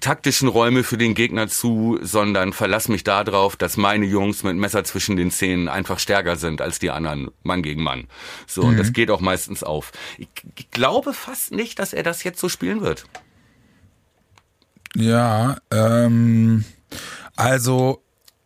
taktischen 0.00 0.48
Räume 0.48 0.84
für 0.84 0.96
den 0.98 1.14
Gegner 1.14 1.48
zu, 1.48 1.98
sondern 2.02 2.52
verlass 2.52 2.88
mich 2.88 3.04
darauf, 3.04 3.56
dass 3.56 3.76
meine 3.76 4.06
Jungs 4.06 4.42
mit 4.42 4.56
Messer 4.56 4.84
zwischen 4.84 5.16
den 5.16 5.30
Zähnen 5.30 5.68
einfach 5.68 5.98
stärker 5.98 6.36
sind 6.36 6.60
als 6.60 6.78
die 6.78 6.90
anderen 6.90 7.30
Mann 7.42 7.62
gegen 7.62 7.82
Mann. 7.82 8.06
So, 8.46 8.62
und 8.62 8.78
das 8.78 8.92
geht 8.92 9.10
auch 9.10 9.20
meistens 9.20 9.62
auf. 9.62 9.92
Ich, 10.18 10.28
ich 10.56 10.70
glaube 10.70 11.12
fast 11.12 11.52
nicht, 11.52 11.78
dass 11.78 11.92
er 11.92 12.02
das 12.02 12.24
jetzt 12.24 12.40
so 12.40 12.48
spielen 12.48 12.80
wird. 12.80 13.04
Ja, 14.94 15.58
ähm, 15.70 16.64
also 17.36 18.02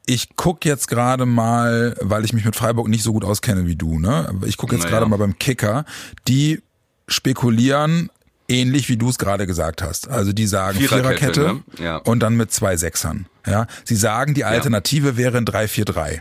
ich 0.07 0.30
guck 0.34 0.64
jetzt 0.64 0.88
gerade 0.88 1.26
mal, 1.26 1.96
weil 2.01 2.24
ich 2.24 2.32
mich 2.32 2.44
mit 2.44 2.57
Freiburg 2.57 2.88
nicht 2.88 3.05
so 3.05 3.12
gut 3.12 3.24
auskenne 3.24 3.66
wie 3.66 3.76
du, 3.76 3.98
ne? 4.01 4.34
Ich 4.44 4.57
gucke 4.57 4.74
jetzt 4.74 4.84
Naja. 4.84 4.96
gerade 4.98 5.09
mal 5.09 5.18
beim 5.18 5.38
Kicker. 5.38 5.84
Die 6.26 6.62
spekulieren 7.07 8.11
ähnlich 8.51 8.88
wie 8.88 8.96
du 8.96 9.09
es 9.09 9.18
gerade 9.18 9.46
gesagt 9.46 9.82
hast. 9.82 10.09
Also 10.09 10.32
die 10.32 10.46
sagen 10.46 10.78
Viererkette, 10.78 11.32
Viererkette, 11.40 11.62
ne? 11.78 11.84
Ja. 11.84 11.96
und 11.98 12.20
dann 12.20 12.36
mit 12.36 12.53
zwei 12.53 12.76
Sechsern. 12.76 13.26
Ja, 13.46 13.66
sie 13.84 13.96
sagen, 13.96 14.34
die 14.34 14.44
Alternative 14.44 15.16
wäre 15.16 15.38
ein 15.38 15.46
3-4-3. 15.46 16.20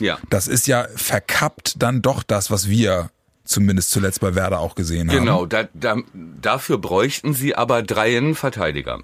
Ja. 0.00 0.18
Das 0.30 0.48
ist 0.48 0.66
ja 0.66 0.86
verkappt 0.94 1.82
dann 1.82 2.02
doch 2.02 2.22
das, 2.22 2.50
was 2.50 2.68
wir 2.68 3.10
zumindest 3.44 3.90
zuletzt 3.90 4.20
bei 4.20 4.34
Werder 4.34 4.60
auch 4.60 4.74
gesehen 4.74 5.10
haben. 5.10 5.18
Genau, 5.18 5.46
da, 5.46 5.68
da, 5.74 5.98
dafür 6.14 6.78
bräuchten 6.78 7.34
sie 7.34 7.54
aber 7.54 7.82
drei 7.82 8.16
Innenverteidiger. 8.16 9.00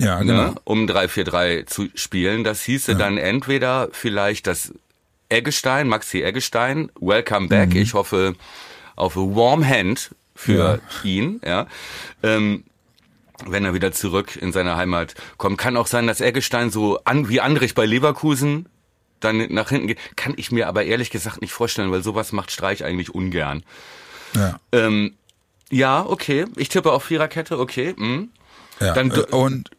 Ja, 0.00 0.20
genau. 0.20 0.32
ne, 0.32 0.54
um 0.64 0.86
3-4-3 0.86 1.66
zu 1.66 1.88
spielen. 1.94 2.44
Das 2.44 2.62
hieße 2.62 2.94
dann 2.94 3.18
entweder 3.18 3.88
vielleicht 3.90 4.46
das 4.46 4.72
Eggestein, 5.28 5.88
Maxi 5.88 6.22
Eggestein, 6.22 6.90
welcome 7.00 7.48
back. 7.48 7.74
Ich 7.74 7.94
hoffe 7.94 8.34
auf 8.96 9.16
a 9.16 9.20
warm 9.20 9.66
hand 9.66 10.10
für 10.38 10.80
ihn, 11.02 11.40
ja. 11.44 11.66
Ähm, 12.22 12.64
wenn 13.46 13.64
er 13.64 13.74
wieder 13.74 13.92
zurück 13.92 14.36
in 14.36 14.52
seine 14.52 14.76
Heimat 14.76 15.14
kommt. 15.36 15.58
Kann 15.58 15.76
auch 15.76 15.86
sein, 15.86 16.06
dass 16.06 16.20
Eggestein 16.20 16.70
so 16.70 17.00
an, 17.04 17.28
wie 17.28 17.40
Andrich 17.40 17.74
bei 17.74 17.86
Leverkusen 17.86 18.68
dann 19.20 19.52
nach 19.52 19.68
hinten 19.68 19.88
geht. 19.88 19.98
Kann 20.16 20.34
ich 20.36 20.50
mir 20.52 20.68
aber 20.68 20.84
ehrlich 20.84 21.10
gesagt 21.10 21.40
nicht 21.40 21.52
vorstellen, 21.52 21.90
weil 21.90 22.02
sowas 22.02 22.32
macht 22.32 22.50
Streich 22.50 22.84
eigentlich 22.84 23.14
ungern. 23.14 23.62
Ja. 24.34 24.58
Ähm, 24.72 25.14
ja, 25.70 26.04
okay. 26.04 26.46
Ich 26.56 26.68
tippe 26.68 26.92
auf 26.92 27.04
Viererkette, 27.04 27.58
okay. 27.58 27.94
Hm. 27.96 28.30
Ja, 28.80 28.92
Dann- 28.94 29.10
äh, 29.10 29.20
und 29.34 29.70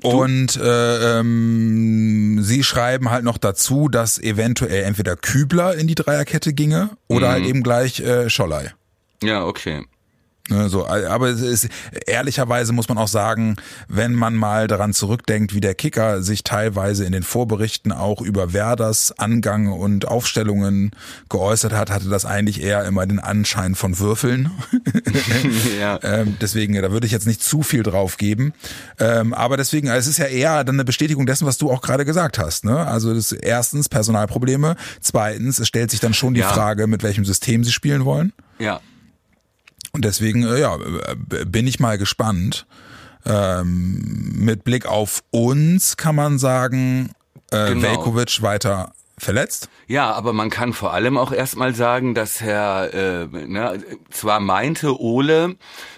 und 0.00 0.56
äh, 0.56 1.18
ähm, 1.18 2.38
sie 2.40 2.62
schreiben 2.62 3.10
halt 3.10 3.24
noch 3.24 3.36
dazu, 3.38 3.88
dass 3.88 4.18
eventuell 4.18 4.84
entweder 4.84 5.16
Kübler 5.16 5.74
in 5.74 5.88
die 5.88 5.96
Dreierkette 5.96 6.52
ginge 6.52 6.90
oder 7.08 7.30
halt 7.30 7.46
eben 7.46 7.64
gleich 7.64 7.98
äh, 8.00 8.30
Schollei. 8.30 8.72
Ja, 9.22 9.44
okay. 9.44 9.84
Ne, 10.50 10.70
so, 10.70 10.86
aber 10.86 11.28
es 11.28 11.42
ist, 11.42 11.68
ehrlicherweise 12.06 12.72
muss 12.72 12.88
man 12.88 12.96
auch 12.96 13.08
sagen, 13.08 13.56
wenn 13.86 14.14
man 14.14 14.34
mal 14.34 14.66
daran 14.66 14.94
zurückdenkt, 14.94 15.54
wie 15.54 15.60
der 15.60 15.74
Kicker 15.74 16.22
sich 16.22 16.42
teilweise 16.42 17.04
in 17.04 17.12
den 17.12 17.22
Vorberichten 17.22 17.92
auch 17.92 18.22
über 18.22 18.54
Werders 18.54 19.12
Angang 19.18 19.70
und 19.70 20.08
Aufstellungen 20.08 20.92
geäußert 21.28 21.74
hat, 21.74 21.90
hatte 21.90 22.08
das 22.08 22.24
eigentlich 22.24 22.62
eher 22.62 22.84
immer 22.86 23.06
den 23.06 23.18
Anschein 23.18 23.74
von 23.74 23.98
Würfeln. 23.98 24.50
ja. 25.78 25.98
Ähm, 26.02 26.38
deswegen, 26.40 26.80
da 26.80 26.90
würde 26.90 27.04
ich 27.04 27.12
jetzt 27.12 27.26
nicht 27.26 27.42
zu 27.42 27.62
viel 27.62 27.82
drauf 27.82 28.16
geben. 28.16 28.54
Ähm, 28.98 29.34
aber 29.34 29.58
deswegen, 29.58 29.88
es 29.88 30.06
ist 30.06 30.16
ja 30.16 30.26
eher 30.26 30.64
dann 30.64 30.76
eine 30.76 30.84
Bestätigung 30.86 31.26
dessen, 31.26 31.46
was 31.46 31.58
du 31.58 31.70
auch 31.70 31.82
gerade 31.82 32.06
gesagt 32.06 32.38
hast. 32.38 32.64
Ne? 32.64 32.86
Also 32.86 33.12
das 33.12 33.32
erstens 33.32 33.90
Personalprobleme, 33.90 34.76
zweitens, 35.02 35.58
es 35.58 35.68
stellt 35.68 35.90
sich 35.90 36.00
dann 36.00 36.14
schon 36.14 36.32
die 36.32 36.40
Ja. 36.40 36.48
Frage, 36.48 36.86
mit 36.86 37.02
welchem 37.02 37.26
System 37.26 37.64
sie 37.64 37.72
spielen 37.72 38.06
wollen. 38.06 38.32
Ja. 38.58 38.80
Und 39.98 40.04
deswegen, 40.04 40.44
äh, 40.44 40.60
ja, 40.60 40.76
äh, 40.76 41.44
bin 41.44 41.66
ich 41.66 41.80
mal 41.80 41.98
gespannt. 41.98 42.68
Ähm, 43.26 44.30
mit 44.36 44.62
Blick 44.62 44.86
auf 44.86 45.24
uns 45.30 45.96
kann 45.96 46.14
man 46.14 46.38
sagen, 46.38 47.10
äh, 47.50 47.70
Genau. 47.70 47.82
Velkovic 47.82 48.40
weiter 48.40 48.92
verletzt. 49.18 49.68
Ja, 49.88 50.12
aber 50.12 50.32
man 50.32 50.50
kann 50.50 50.72
vor 50.72 50.92
allem 50.92 51.18
auch 51.18 51.32
erstmal 51.32 51.74
sagen, 51.74 52.14
dass 52.14 52.40
Herr, 52.40 52.94
äh, 52.94 53.26
ne, 53.26 53.82
zwar 54.10 54.38
meinte 54.38 55.00
Ole 55.00 55.56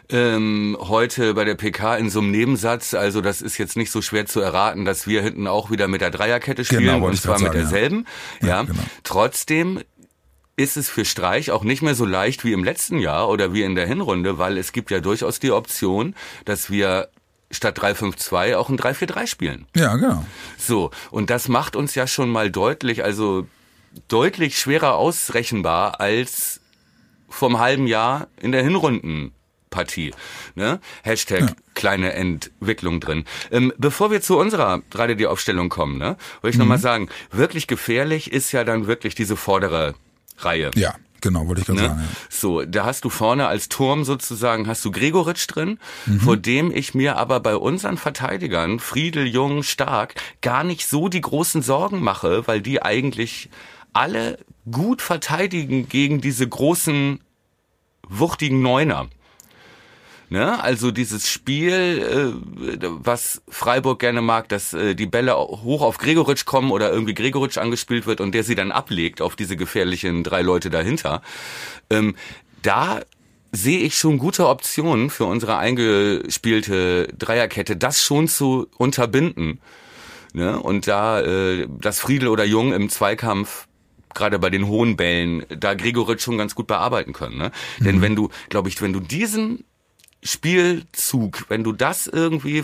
ähm, 0.09 0.79
heute 0.81 1.35
bei 1.35 1.45
der 1.45 1.57
PK 1.57 1.97
in 1.97 2.09
so 2.09 2.21
einem 2.21 2.31
Nebensatz, 2.31 2.95
also 2.95 3.21
das 3.21 3.43
ist 3.43 3.59
jetzt 3.59 3.77
nicht 3.77 3.91
so 3.91 4.01
schwer 4.01 4.25
zu 4.25 4.41
erraten, 4.41 4.87
dass 4.87 5.07
wir 5.07 5.21
hinten 5.23 5.47
auch 5.47 5.71
wieder 5.71 5.89
mit 5.89 6.01
der 6.01 6.11
Dreierkette 6.11 6.65
spielen 6.65 6.85
Genau, 6.85 7.07
und 7.07 7.17
zwar 7.21 7.39
mit 7.39 7.53
derselben. 7.53 8.07
Ja, 8.41 8.49
Ja, 8.49 8.63
genau. 8.63 8.81
trotzdem 9.05 9.81
ist 10.61 10.77
es 10.77 10.89
für 10.89 11.05
Streich 11.05 11.51
auch 11.51 11.65
nicht 11.65 11.83
mehr 11.83 11.95
so 11.95 12.05
leicht 12.05 12.45
wie 12.45 12.53
im 12.53 12.65
letzten 12.65 12.99
Jahr 12.99 13.29
oder 13.29 13.53
wie 13.53 13.63
in 13.63 13.75
der 13.75 13.87
Hinrunde, 13.87 14.39
weil 14.39 14.59
es 14.59 14.73
gibt 14.73 14.91
ja 14.91 15.01
durchaus 15.01 15.41
die 15.41 15.51
Option, 15.53 16.15
dass 16.45 16.71
wir 16.71 17.09
statt 17.51 17.79
3-5-2 17.81 18.57
auch 18.57 18.69
ein 18.69 18.79
3-4-3 18.79 19.27
spielen. 19.27 19.67
Ja, 19.75 19.97
genau. 19.97 20.25
So, 20.59 20.91
und 21.11 21.31
das 21.31 21.49
macht 21.49 21.75
uns 21.77 21.95
ja 21.95 22.07
schon 22.07 22.29
mal 22.31 22.51
deutlich, 22.51 23.03
also 23.03 23.47
deutlich 24.09 24.59
schwerer 24.59 24.95
ausrechenbar 24.97 26.01
als 26.01 26.61
vom 27.29 27.59
halben 27.59 27.87
Jahr 27.87 28.29
in 28.41 28.53
der 28.53 28.63
Hinrundenpartie. 28.63 30.13
Ne? 30.55 30.81
Hashtag 31.03 31.55
kleine 31.75 32.13
Entwicklung 32.13 33.01
drin. 33.01 33.25
Ähm, 33.51 33.73
bevor 33.79 34.11
wir 34.11 34.21
zu 34.21 34.39
unserer 34.39 34.83
3D-Aufstellung 34.93 35.69
kommen, 35.71 35.99
ne, 35.99 36.17
wollte 36.43 36.55
ich 36.55 36.59
noch 36.59 36.67
Mhm. 36.67 36.69
mal 36.71 36.79
sagen, 36.79 37.09
wirklich 37.31 37.67
gefährlich 37.67 38.31
ist 38.33 38.53
ja 38.53 38.65
dann 38.65 38.87
wirklich 38.87 39.15
diese 39.15 39.37
vordere 39.37 39.95
Reihe. 40.45 40.71
Ja, 40.75 40.95
genau, 41.21 41.47
wollte 41.47 41.61
ich 41.63 41.67
gerade 41.67 41.81
Ne? 41.83 41.89
sagen. 41.89 42.01
Ja. 42.01 42.09
So, 42.29 42.65
da 42.65 42.85
hast 42.85 43.05
du 43.05 43.11
vorne 43.11 43.47
als 43.47 43.69
Turm 43.69 44.05
sozusagen, 44.05 44.67
hast 44.67 44.85
du 44.85 44.91
Gregoritsch 44.91 45.47
drin, 45.49 45.79
Mhm. 46.07 46.21
vor 46.21 46.37
dem 46.37 46.71
ich 46.75 46.95
mir 46.95 47.17
aber 47.17 47.41
bei 47.41 47.57
unseren 47.57 47.97
Verteidigern, 47.99 48.79
Friedel, 48.81 49.27
Jung, 49.27 49.63
Stark, 49.63 50.15
gar 50.43 50.65
nicht 50.65 50.87
so 50.87 51.09
die 51.09 51.21
großen 51.21 51.63
Sorgen 51.63 52.01
mache, 52.03 52.47
weil 52.47 52.61
die 52.61 52.83
eigentlich 52.83 53.51
alle 53.93 54.39
gut 54.71 55.03
verteidigen 55.03 55.89
gegen 55.89 56.21
diese 56.21 56.49
großen, 56.49 57.21
wuchtigen 58.09 58.63
Neuner. 58.63 59.09
Ne? 60.31 60.63
Also 60.63 60.93
dieses 60.93 61.29
Spiel, 61.29 61.73
äh, 61.73 62.79
was 62.83 63.43
Freiburg 63.49 63.99
gerne 63.99 64.23
mag, 64.23 64.49
dass 64.49 64.73
äh, 64.73 64.95
die 64.95 65.07
Bälle 65.07 65.37
hoch 65.37 65.83
auf 65.83 65.99
Gregoritsch 65.99 66.45
kommen 66.45 66.71
oder 66.71 66.93
irgendwie 66.93 67.15
Gregoritsch 67.15 67.59
angespielt 67.59 68.07
wird 68.07 68.21
und 68.21 68.33
der 68.33 68.45
sie 68.45 68.55
dann 68.55 68.71
ablegt 68.71 69.21
auf 69.23 69.35
diese 69.35 69.57
gefährlichen 69.57 70.23
drei 70.23 70.43
Leute 70.43 70.71
dahinter. 70.71 71.23
Ähm, 71.91 72.15
da 72.63 73.01
sehe 73.51 73.81
ich 73.81 73.99
schon 73.99 74.19
gute 74.19 74.49
Optionen 74.49 75.11
für 75.11 75.25
unsere 75.25 75.59
eingespielte 75.59 77.09
Dreierkette, 77.19 77.77
das 77.77 78.01
schon 78.01 78.29
zu 78.29 78.69
unterbinden. 78.79 79.61
Ne? 80.33 80.61
Und 80.61 80.87
da 80.87 81.23
äh, 81.23 81.67
das 81.81 81.99
Friedel 81.99 82.29
oder 82.29 82.45
Jung 82.45 82.73
im 82.73 82.89
Zweikampf 82.89 83.67
gerade 84.15 84.39
bei 84.39 84.51
den 84.51 84.69
hohen 84.69 84.97
Bällen, 84.97 85.45
da 85.49 85.75
Gregoritsch 85.75 86.23
schon 86.23 86.39
ganz 86.39 86.55
gut 86.55 86.69
bearbeiten 86.69 87.13
können. 87.13 87.39
Ne? 87.39 87.51
Denn 87.81 88.01
wenn 88.01 88.15
du, 88.15 88.29
glaube 88.49 88.69
ich, 88.69 88.81
wenn 88.81 88.93
du 88.93 89.01
diesen 89.01 89.65
Spielzug, 90.23 91.47
wenn 91.49 91.65
du 91.65 91.73
das 91.73 92.07
irgendwie, 92.07 92.63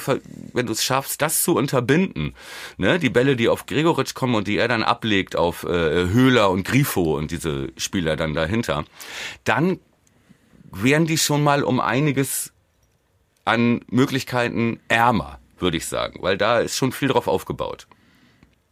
wenn 0.53 0.67
du 0.67 0.73
es 0.73 0.85
schaffst, 0.85 1.23
das 1.23 1.43
zu 1.43 1.57
unterbinden, 1.57 2.35
ne, 2.77 2.99
die 2.99 3.09
Bälle, 3.09 3.35
die 3.35 3.49
auf 3.49 3.67
Gregoritsch 3.67 4.15
kommen 4.15 4.35
und 4.35 4.47
die 4.47 4.59
er 4.59 4.69
dann 4.69 4.83
ablegt 4.83 5.37
auf 5.37 5.65
äh, 5.65 5.69
Höhler 6.09 6.51
und 6.51 6.65
Grifo 6.65 7.17
und 7.17 7.31
diese 7.31 7.73
Spieler 7.79 8.17
dann 8.17 8.35
dahinter, 8.35 8.85
dann 9.45 9.81
wären 10.71 11.07
die 11.07 11.19
schon 11.19 11.43
mal 11.43 11.63
um 11.63 11.81
einiges 11.81 12.53
an 13.47 13.81
Möglichkeiten 13.89 14.81
ärmer, 14.89 15.39
würde 15.59 15.79
ich 15.79 15.87
sagen, 15.87 16.19
weil 16.23 16.37
da 16.37 16.61
ist 16.61 16.77
schon 16.77 16.93
viel 16.93 17.09
drauf 17.09 17.29
aufgebaut. 17.29 17.87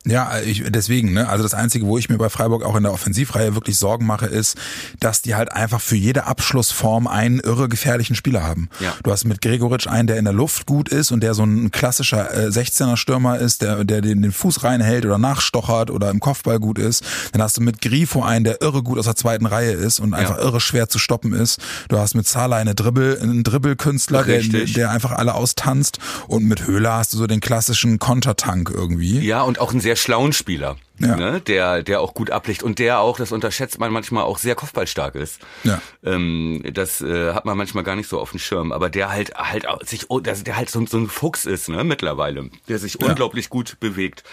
Ja, 0.06 0.38
ich, 0.40 0.62
deswegen, 0.68 1.14
ne, 1.14 1.28
also 1.28 1.42
das 1.42 1.54
Einzige, 1.54 1.86
wo 1.86 1.96
ich 1.96 2.10
mir 2.10 2.18
bei 2.18 2.28
Freiburg 2.28 2.62
auch 2.62 2.76
in 2.76 2.82
der 2.82 2.92
Offensivreihe 2.92 3.54
wirklich 3.54 3.78
Sorgen 3.78 4.04
mache, 4.04 4.26
ist, 4.26 4.58
dass 5.00 5.22
die 5.22 5.34
halt 5.34 5.50
einfach 5.50 5.80
für 5.80 5.96
jede 5.96 6.26
Abschlussform 6.26 7.06
einen 7.06 7.40
irre 7.40 7.70
gefährlichen 7.70 8.14
Spieler 8.14 8.42
haben. 8.42 8.68
Ja. 8.80 8.94
Du 9.02 9.10
hast 9.10 9.24
mit 9.24 9.40
Gregoritsch 9.40 9.86
einen, 9.86 10.06
der 10.06 10.18
in 10.18 10.26
der 10.26 10.34
Luft 10.34 10.66
gut 10.66 10.90
ist 10.90 11.10
und 11.10 11.22
der 11.22 11.32
so 11.32 11.44
ein 11.44 11.70
klassischer 11.70 12.34
äh, 12.34 12.48
16er 12.48 12.98
Stürmer 12.98 13.38
ist, 13.38 13.62
der, 13.62 13.84
der 13.84 14.02
den, 14.02 14.20
den 14.20 14.32
Fuß 14.32 14.62
reinhält 14.62 15.06
oder 15.06 15.16
nachstochert 15.16 15.90
oder 15.90 16.10
im 16.10 16.20
Kopfball 16.20 16.60
gut 16.60 16.78
ist. 16.78 17.02
Dann 17.32 17.40
hast 17.40 17.56
du 17.56 17.62
mit 17.62 17.80
Grifo 17.80 18.22
einen, 18.22 18.44
der 18.44 18.60
irre 18.60 18.82
gut 18.82 18.98
aus 18.98 19.06
der 19.06 19.16
zweiten 19.16 19.46
Reihe 19.46 19.72
ist 19.72 20.00
und 20.00 20.12
einfach 20.12 20.36
irre 20.38 20.60
schwer 20.60 20.90
zu 20.90 20.98
stoppen 20.98 21.32
ist. 21.32 21.60
Du 21.88 21.98
hast 21.98 22.14
mit 22.14 22.28
Salah 22.28 22.56
eine 22.56 22.74
Dribbel, 22.74 23.18
einen 23.22 23.42
Dribbelkünstler, 23.42 24.24
der, 24.24 24.42
der 24.42 24.90
einfach 24.90 25.12
alle 25.12 25.34
austanzt 25.34 25.98
und 26.28 26.44
mit 26.44 26.66
Höhler 26.66 26.98
hast 26.98 27.14
du 27.14 27.16
so 27.16 27.26
den 27.26 27.40
klassischen 27.40 27.98
Kontertank 27.98 28.70
irgendwie. 28.70 29.20
Ja, 29.20 29.40
und 29.40 29.60
auch 29.60 29.70
einen 29.70 29.80
sehr 29.80 29.93
schlauen 29.96 30.32
Spieler, 30.32 30.76
Ja. 30.98 31.16
ne, 31.16 31.40
der, 31.40 31.82
der 31.82 32.00
auch 32.00 32.14
gut 32.14 32.30
ablegt 32.30 32.62
und 32.62 32.78
der 32.78 33.00
auch, 33.00 33.16
das 33.18 33.32
unterschätzt 33.32 33.78
man 33.78 33.92
manchmal, 33.92 34.24
auch 34.24 34.38
sehr 34.38 34.54
kopfballstark 34.54 35.14
ist. 35.14 35.40
Ja. 35.64 35.80
Ähm, 36.04 36.62
das 36.72 37.00
äh, 37.00 37.32
hat 37.32 37.44
man 37.44 37.56
manchmal 37.56 37.84
gar 37.84 37.96
nicht 37.96 38.08
so 38.08 38.18
auf 38.20 38.30
dem 38.30 38.38
Schirm, 38.38 38.72
aber 38.72 38.90
der 38.90 39.10
halt 39.10 39.34
halt 39.36 39.66
sich, 39.88 40.10
oh, 40.10 40.20
der, 40.20 40.36
halt 40.56 40.70
so, 40.70 40.84
so 40.86 40.96
ein 40.98 41.08
Fuchs 41.08 41.44
ist, 41.46 41.68
ne, 41.68 41.84
mittlerweile, 41.84 42.50
der 42.68 42.78
sich 42.78 43.00
unglaublich 43.00 43.48
gut 43.50 43.78
bewegt. 43.80 44.24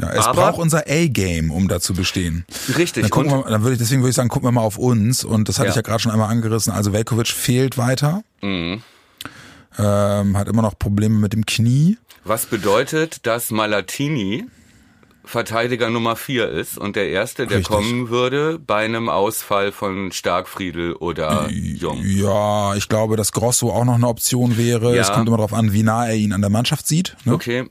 Ja, 0.00 0.10
es 0.12 0.26
Aber- 0.26 0.42
braucht 0.42 0.58
unser 0.60 0.84
A-Game, 0.88 1.50
um 1.50 1.66
da 1.66 1.80
zu 1.80 1.92
bestehen. 1.92 2.44
Richtig. 2.76 3.02
Dann, 3.02 3.10
gucken 3.10 3.30
wir, 3.32 3.42
dann 3.50 3.62
würde 3.62 3.72
ich, 3.72 3.78
deswegen 3.80 4.00
würde 4.02 4.10
ich 4.10 4.16
sagen, 4.16 4.28
gucken 4.28 4.46
wir 4.46 4.52
mal 4.52 4.60
auf 4.60 4.78
uns. 4.78 5.24
Und 5.24 5.48
das 5.48 5.58
hatte 5.58 5.66
Ja. 5.66 5.70
ich 5.72 5.76
ja 5.76 5.82
gerade 5.82 5.98
schon 6.00 6.12
einmal 6.12 6.30
angerissen. 6.30 6.72
Also 6.72 6.92
Velkovic 6.92 7.26
fehlt 7.28 7.78
weiter. 7.78 8.22
Mhm. 8.40 8.82
Ähm, 9.78 10.36
hat 10.36 10.48
immer 10.48 10.62
noch 10.62 10.78
Probleme 10.78 11.18
mit 11.18 11.32
dem 11.32 11.46
Knie. 11.46 11.98
was 12.24 12.46
bedeutet, 12.46 13.26
dass 13.26 13.50
Malatini 13.50 14.44
Verteidiger 15.28 15.90
Nummer 15.90 16.16
vier 16.16 16.48
ist 16.48 16.78
und 16.78 16.96
der 16.96 17.10
erste, 17.10 17.46
der 17.46 17.58
Richtig. 17.58 17.76
kommen 17.76 18.08
würde 18.08 18.58
bei 18.58 18.84
einem 18.86 19.10
Ausfall 19.10 19.72
von 19.72 20.10
Starkfriedel 20.10 20.94
oder 20.94 21.48
Jung. 21.50 22.02
Ja, 22.02 22.74
ich 22.74 22.88
glaube, 22.88 23.16
dass 23.16 23.32
Grosso 23.32 23.70
auch 23.70 23.84
noch 23.84 23.96
eine 23.96 24.08
Option 24.08 24.56
wäre. 24.56 24.94
Ja. 24.96 25.02
Es 25.02 25.12
kommt 25.12 25.28
immer 25.28 25.36
darauf 25.36 25.52
an, 25.52 25.74
wie 25.74 25.82
nah 25.82 26.06
er 26.08 26.14
ihn 26.14 26.32
an 26.32 26.40
der 26.40 26.48
Mannschaft 26.48 26.86
sieht. 26.86 27.14
Ne? 27.24 27.34
Okay. 27.34 27.68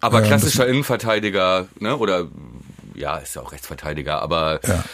Aber 0.00 0.20
Ähm, 0.22 0.26
klassischer 0.26 0.66
Innenverteidiger, 0.66 1.66
ne? 1.80 1.96
Oder 1.98 2.28
ja, 2.94 3.18
ist 3.18 3.34
ja 3.36 3.42
auch 3.42 3.52
Rechtsverteidiger, 3.52 4.22
aber 4.22 4.60
Ja. 4.66 4.84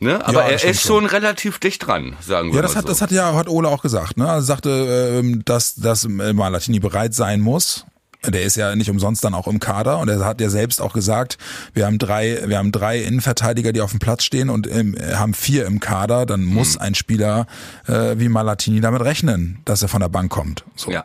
ne? 0.00 0.24
Aber 0.26 0.44
Ja, 0.44 0.48
er 0.52 0.64
ist 0.70 0.80
schon 0.82 1.04
relativ 1.04 1.58
dicht 1.58 1.86
dran, 1.86 2.16
sagen 2.26 2.48
wir 2.48 2.56
Ja, 2.56 2.62
das 2.62 2.72
mal 2.72 2.78
hat, 2.78 2.84
so. 2.84 2.88
das 2.88 3.02
hat 3.02 3.10
ja 3.10 3.34
hat 3.34 3.48
Ole 3.48 3.68
auch 3.68 3.82
gesagt. 3.82 4.16
Ne? 4.16 4.26
Also 4.26 4.46
sagte, 4.46 5.20
ähm, 5.20 5.44
dass, 5.44 5.74
dass 5.74 6.08
Malatini 6.08 6.78
bereit 6.80 7.12
sein 7.12 7.40
muss. 7.42 7.84
Der 8.26 8.42
ist 8.42 8.56
ja 8.56 8.74
nicht 8.76 8.90
umsonst 8.90 9.22
dann 9.24 9.34
auch 9.34 9.46
im 9.46 9.60
Kader 9.60 9.98
und 9.98 10.08
er 10.08 10.24
hat 10.24 10.40
ja 10.40 10.48
selbst 10.48 10.80
auch 10.80 10.92
gesagt, 10.92 11.38
wir 11.74 11.86
haben 11.86 11.98
drei, 11.98 12.42
wir 12.46 12.58
haben 12.58 12.72
drei 12.72 12.98
Innenverteidiger, 13.00 13.72
die 13.72 13.80
auf 13.80 13.90
dem 13.90 14.00
Platz 14.00 14.24
stehen 14.24 14.50
und 14.50 14.66
ähm, 14.70 14.96
haben 15.14 15.34
vier 15.34 15.66
im 15.66 15.80
Kader. 15.80 16.26
Dann 16.26 16.40
Mhm. 16.44 16.54
muss 16.54 16.76
ein 16.76 16.94
Spieler 16.94 17.46
äh, 17.86 18.18
wie 18.18 18.28
Malatini 18.28 18.80
damit 18.80 19.02
rechnen, 19.02 19.58
dass 19.64 19.82
er 19.82 19.88
von 19.88 20.00
der 20.00 20.08
Bank 20.08 20.30
kommt. 20.30 20.64
So. 20.76 20.90
Ja. 20.90 21.04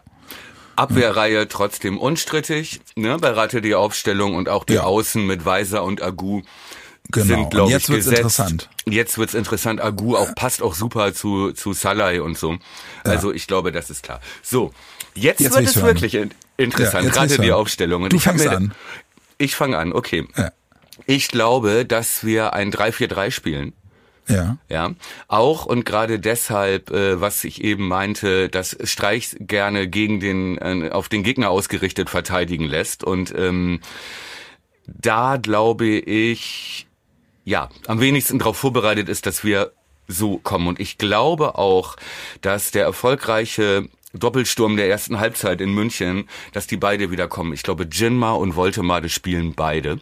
Abwehrreihe 0.76 1.48
trotzdem 1.50 1.98
unstrittig, 1.98 2.80
ne? 2.96 3.18
Bei 3.20 3.32
Ratte 3.32 3.62
die 3.62 3.76
Aufstellung 3.76 4.36
und 4.36 4.48
auch 4.48 4.64
die 4.64 4.76
Ja. 4.76 4.84
Außen 4.84 5.26
mit 5.26 5.44
Weiser 5.46 5.84
und 5.84 6.02
Agu 6.02 6.42
Genau. 7.12 7.26
sind, 7.26 7.50
glaube 7.52 7.68
ich, 7.70 7.74
jetzt 7.74 7.90
wird's 7.90 8.06
gesetzt. 8.06 8.20
interessant. 8.20 8.70
Jetzt 8.86 9.18
wird's 9.18 9.34
interessant. 9.34 9.82
Agu 9.82 10.16
auch 10.16 10.34
passt 10.36 10.62
auch 10.62 10.76
super 10.76 11.14
zu 11.14 11.52
zu 11.54 11.74
Salai 11.74 12.22
und 12.22 12.38
so. 12.38 12.58
Also 13.04 13.34
ich 13.34 13.48
glaube, 13.48 13.72
das 13.72 13.90
ist 13.90 14.04
klar. 14.04 14.22
So, 14.44 14.72
jetzt, 15.16 15.40
Jetzt 15.42 15.56
wird 15.56 15.68
es 15.68 15.76
hören. 15.76 15.86
wirklich 15.88 16.16
in 16.60 16.70
Ja, 16.72 16.78
interessant. 16.78 17.06
jetzt 17.06 17.14
Gerade 17.16 17.38
die 17.38 17.48
hören. 17.48 17.52
Aufstellung. 17.60 18.04
Und 18.04 18.14
Du 18.14 18.18
ich 18.18 18.24
fängst 18.24 18.46
mir- 18.46 18.52
an. 18.52 18.74
Ich 19.38 19.56
fange 19.56 19.78
an. 19.78 19.94
Okay. 19.94 20.28
Ja. 20.38 20.52
Ich 21.06 21.30
glaube, 21.30 21.86
dass 21.86 22.24
wir 22.26 22.54
ein 22.54 22.72
3-4-3 22.72 23.32
spielen. 23.32 23.74
Ja. 24.28 24.58
Ja, 24.70 24.92
auch 25.28 25.66
und 25.66 25.86
gerade 25.86 26.20
deshalb, 26.20 26.92
äh, 26.92 27.20
was 27.20 27.44
ich 27.44 27.64
eben 27.64 27.88
meinte, 27.88 28.48
dass 28.48 28.78
Streich 28.84 29.36
gerne 29.40 29.88
gegen 29.88 30.20
den 30.20 30.58
äh, 30.60 30.92
auf 30.92 31.10
den 31.10 31.24
Gegner 31.24 31.50
ausgerichtet 31.50 32.12
verteidigen 32.12 32.66
lässt 32.66 33.04
und 33.04 33.34
ähm, 33.36 33.80
da 34.86 35.38
glaube 35.38 35.88
ich, 35.88 36.86
ja, 37.44 37.70
am 37.88 38.00
wenigsten 38.02 38.38
darauf 38.38 38.58
vorbereitet 38.58 39.10
ist, 39.10 39.26
dass 39.26 39.44
wir 39.44 39.72
so 40.08 40.38
kommen 40.38 40.68
und 40.68 40.80
ich 40.80 41.00
glaube 41.00 41.56
auch, 41.58 41.96
dass 42.42 42.70
der 42.70 42.84
erfolgreiche 42.84 43.88
Doppelsturm 44.14 44.76
der 44.76 44.90
ersten 44.90 45.20
Halbzeit 45.20 45.62
in 45.62 45.74
München, 45.74 46.28
dass 46.54 46.68
die 46.68 46.78
beide 46.78 47.12
wieder 47.12 47.28
kommen. 47.28 47.54
Ich 47.54 47.64
glaube, 47.64 47.88
Jinma 47.92 48.32
und 48.32 48.56
Woltemade 48.56 49.10
spielen 49.10 49.54
beide. 49.56 50.00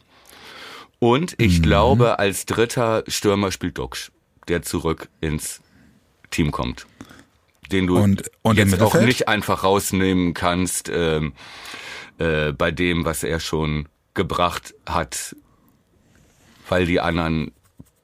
Und 1.00 1.36
ich 1.38 1.62
glaube, 1.62 2.18
als 2.20 2.46
dritter 2.46 3.04
Stürmer 3.08 3.52
spielt 3.52 3.78
Duxch, 3.78 4.12
der 4.48 4.62
zurück 4.64 5.10
ins 5.22 5.62
Team 6.32 6.52
kommt. 6.52 6.88
Den 7.72 7.86
du 7.88 7.98
Und- 7.98 8.32
und 8.42 8.58
jetzt 8.58 8.82
auch 8.82 8.96
nicht 8.96 9.28
einfach 9.28 9.64
rausnehmen 9.64 10.34
kannst 10.34 10.90
ähm, 10.94 11.34
äh, 12.18 12.54
bei 12.54 12.72
dem, 12.72 13.04
was 13.06 13.24
er 13.24 13.40
schon 13.40 13.88
gebracht 14.14 14.74
hat, 14.88 15.36
weil 16.70 16.86
die 16.86 17.00
anderen 17.02 17.52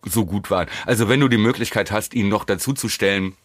so 0.06 0.26
gut 0.26 0.52
waren. 0.52 0.68
Also 0.86 1.08
wenn 1.08 1.22
du 1.22 1.30
die 1.30 1.38
Möglichkeit 1.38 1.92
hast, 1.92 2.14
ihn 2.14 2.28
noch 2.28 2.44
dazu 2.44 2.74
zu 2.74 2.90
stellen, 2.90 3.36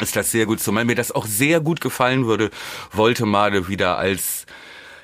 ist 0.00 0.16
das 0.16 0.30
sehr 0.30 0.46
gut. 0.46 0.60
Zumal 0.60 0.84
mir 0.84 0.94
das 0.94 1.12
auch 1.12 1.26
sehr 1.26 1.60
gut 1.60 1.80
gefallen 1.80 2.26
würde, 2.26 2.50
Woltemade 2.92 3.68
wieder 3.68 3.98
als 3.98 4.46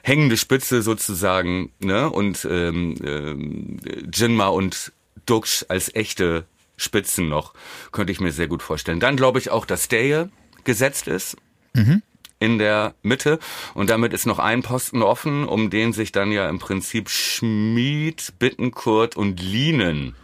hängende 0.02 0.36
Spitze 0.36 0.82
sozusagen, 0.82 1.72
ne? 1.78 2.10
Und 2.10 2.46
ähm, 2.50 2.94
ähm, 3.04 3.80
Jinma 4.12 4.48
und 4.48 4.92
Dux 5.26 5.64
als 5.68 5.94
echte 5.94 6.44
Spitzen 6.76 7.28
noch, 7.28 7.52
könnte 7.92 8.12
ich 8.12 8.20
mir 8.20 8.32
sehr 8.32 8.48
gut 8.48 8.62
vorstellen. 8.62 9.00
Dann 9.00 9.16
glaube 9.16 9.38
ich 9.38 9.50
auch, 9.50 9.66
dass 9.66 9.88
Daye 9.88 10.30
gesetzt 10.64 11.08
ist. 11.08 11.36
Mhm. 11.74 12.02
In 12.42 12.56
der 12.58 12.94
Mitte 13.02 13.38
und 13.74 13.90
damit 13.90 14.14
ist 14.14 14.24
noch 14.24 14.38
ein 14.38 14.62
Posten 14.62 15.02
offen, 15.02 15.46
um 15.46 15.68
den 15.68 15.92
sich 15.92 16.10
dann 16.10 16.32
ja 16.32 16.48
im 16.48 16.58
Prinzip 16.58 17.10
Schmied, 17.10 18.32
Bittenkurt 18.38 19.14
und 19.14 19.40
Lienen 19.40 20.14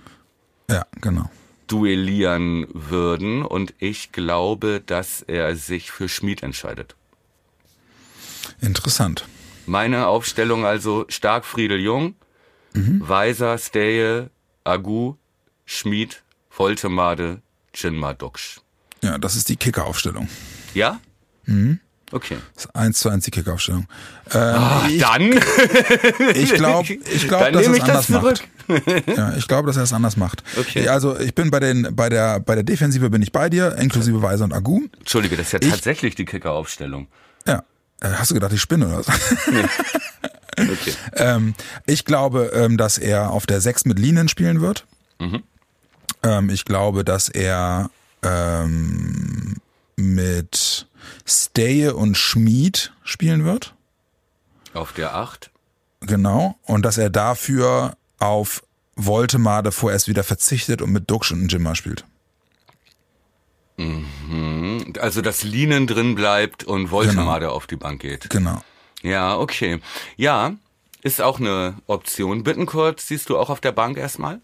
ja, 0.70 0.84
genau. 1.00 1.30
Duellieren 1.66 2.66
würden. 2.72 3.42
Und 3.42 3.74
ich 3.78 4.12
glaube, 4.12 4.82
dass 4.84 5.22
er 5.22 5.56
sich 5.56 5.90
für 5.90 6.08
Schmied 6.08 6.42
entscheidet. 6.42 6.94
Interessant. 8.60 9.26
Meine 9.66 10.06
Aufstellung 10.06 10.64
also 10.64 11.04
Stark, 11.08 11.44
Friedel, 11.44 11.80
Jung, 11.80 12.14
mhm. 12.72 13.00
Weiser, 13.06 13.58
Steje, 13.58 14.30
Agu, 14.64 15.14
Schmied, 15.64 16.22
Voltemade, 16.50 17.42
Jinma, 17.74 18.14
Duksch. 18.14 18.60
Ja, 19.02 19.18
das 19.18 19.36
ist 19.36 19.48
die 19.48 19.56
Kicker-Aufstellung. 19.56 20.28
Ja? 20.74 21.00
Mhm. 21.44 21.80
Okay. 22.12 22.38
Das 22.54 22.66
ist 22.66 22.76
eins 22.76 23.00
zu 23.00 23.08
eins 23.08 23.24
die 23.24 23.30
Kick-Aufstellung. 23.32 23.88
Ähm, 24.32 24.54
Ach, 24.56 24.88
ich, 24.88 25.00
dann? 25.00 25.32
ich 26.34 26.54
glaube, 26.54 26.94
ich 26.94 27.28
glaube, 27.28 27.52
dass 27.52 27.66
er 27.66 27.72
es 27.72 27.80
anders 27.80 28.08
macht. 28.08 28.48
Ja, 29.16 29.34
ich 29.36 29.48
glaube, 29.48 29.66
dass 29.66 29.76
er 29.76 29.82
es 29.82 29.92
anders 29.92 30.16
macht. 30.16 30.42
Okay. 30.58 30.88
Also 30.88 31.18
ich 31.18 31.34
bin 31.34 31.50
bei 31.50 31.60
den, 31.60 31.94
bei 31.94 32.08
der, 32.08 32.40
bei 32.40 32.54
der 32.54 32.64
Defensive 32.64 33.10
bin 33.10 33.22
ich 33.22 33.32
bei 33.32 33.48
dir, 33.48 33.76
inklusive 33.76 34.22
Weiser 34.22 34.44
und 34.44 34.52
Agu. 34.52 34.82
Entschuldige, 34.98 35.36
das 35.36 35.46
ist 35.46 35.52
ja 35.52 35.58
ich, 35.62 35.70
tatsächlich 35.70 36.14
die 36.14 36.24
Kicker-Aufstellung. 36.24 37.08
Ja. 37.46 37.62
Äh, 38.00 38.08
hast 38.10 38.30
du 38.30 38.34
gedacht, 38.34 38.52
ich 38.52 38.60
spinne 38.60 38.88
oder 38.88 39.02
so? 39.02 39.12
Nee. 39.50 39.64
Okay. 40.58 40.94
ähm, 41.16 41.54
ich 41.84 42.06
glaube, 42.06 42.50
ähm, 42.54 42.78
dass 42.78 42.96
er 42.96 43.30
auf 43.30 43.44
der 43.44 43.60
6 43.60 43.84
mit 43.84 43.98
Linien 43.98 44.26
spielen 44.26 44.62
wird. 44.62 44.86
Mhm. 45.18 45.42
Ähm, 46.22 46.48
ich 46.48 46.64
glaube, 46.64 47.04
dass 47.04 47.28
er 47.28 47.90
ähm, 48.22 49.56
mit 49.96 50.86
Steje 51.26 51.94
und 51.94 52.16
Schmied 52.16 52.92
spielen 53.04 53.44
wird. 53.44 53.74
Auf 54.72 54.92
der 54.92 55.14
8. 55.14 55.50
Genau. 56.00 56.56
Und 56.62 56.84
dass 56.84 56.98
er 56.98 57.10
dafür 57.10 57.96
auf 58.18 58.62
Voltemade 58.96 59.72
vorerst 59.72 60.08
wieder 60.08 60.24
verzichtet 60.24 60.80
und 60.82 60.90
mit 60.90 61.10
Duxch 61.10 61.32
und 61.32 61.52
Jimmer 61.52 61.74
spielt. 61.74 62.04
Mhm. 63.76 64.94
Also 64.98 65.20
dass 65.20 65.42
Linen 65.42 65.86
drin 65.86 66.14
bleibt 66.14 66.64
und 66.64 66.90
Voltemade 66.90 67.46
genau. 67.46 67.52
auf 67.54 67.66
die 67.66 67.76
Bank 67.76 68.00
geht. 68.00 68.30
Genau. 68.30 68.62
Ja, 69.02 69.36
okay. 69.36 69.80
Ja, 70.16 70.54
ist 71.02 71.20
auch 71.20 71.38
eine 71.38 71.74
Option. 71.86 72.42
Bittenkurt 72.42 73.00
siehst 73.00 73.28
du 73.28 73.38
auch 73.38 73.50
auf 73.50 73.60
der 73.60 73.72
Bank 73.72 73.98
erstmal? 73.98 74.40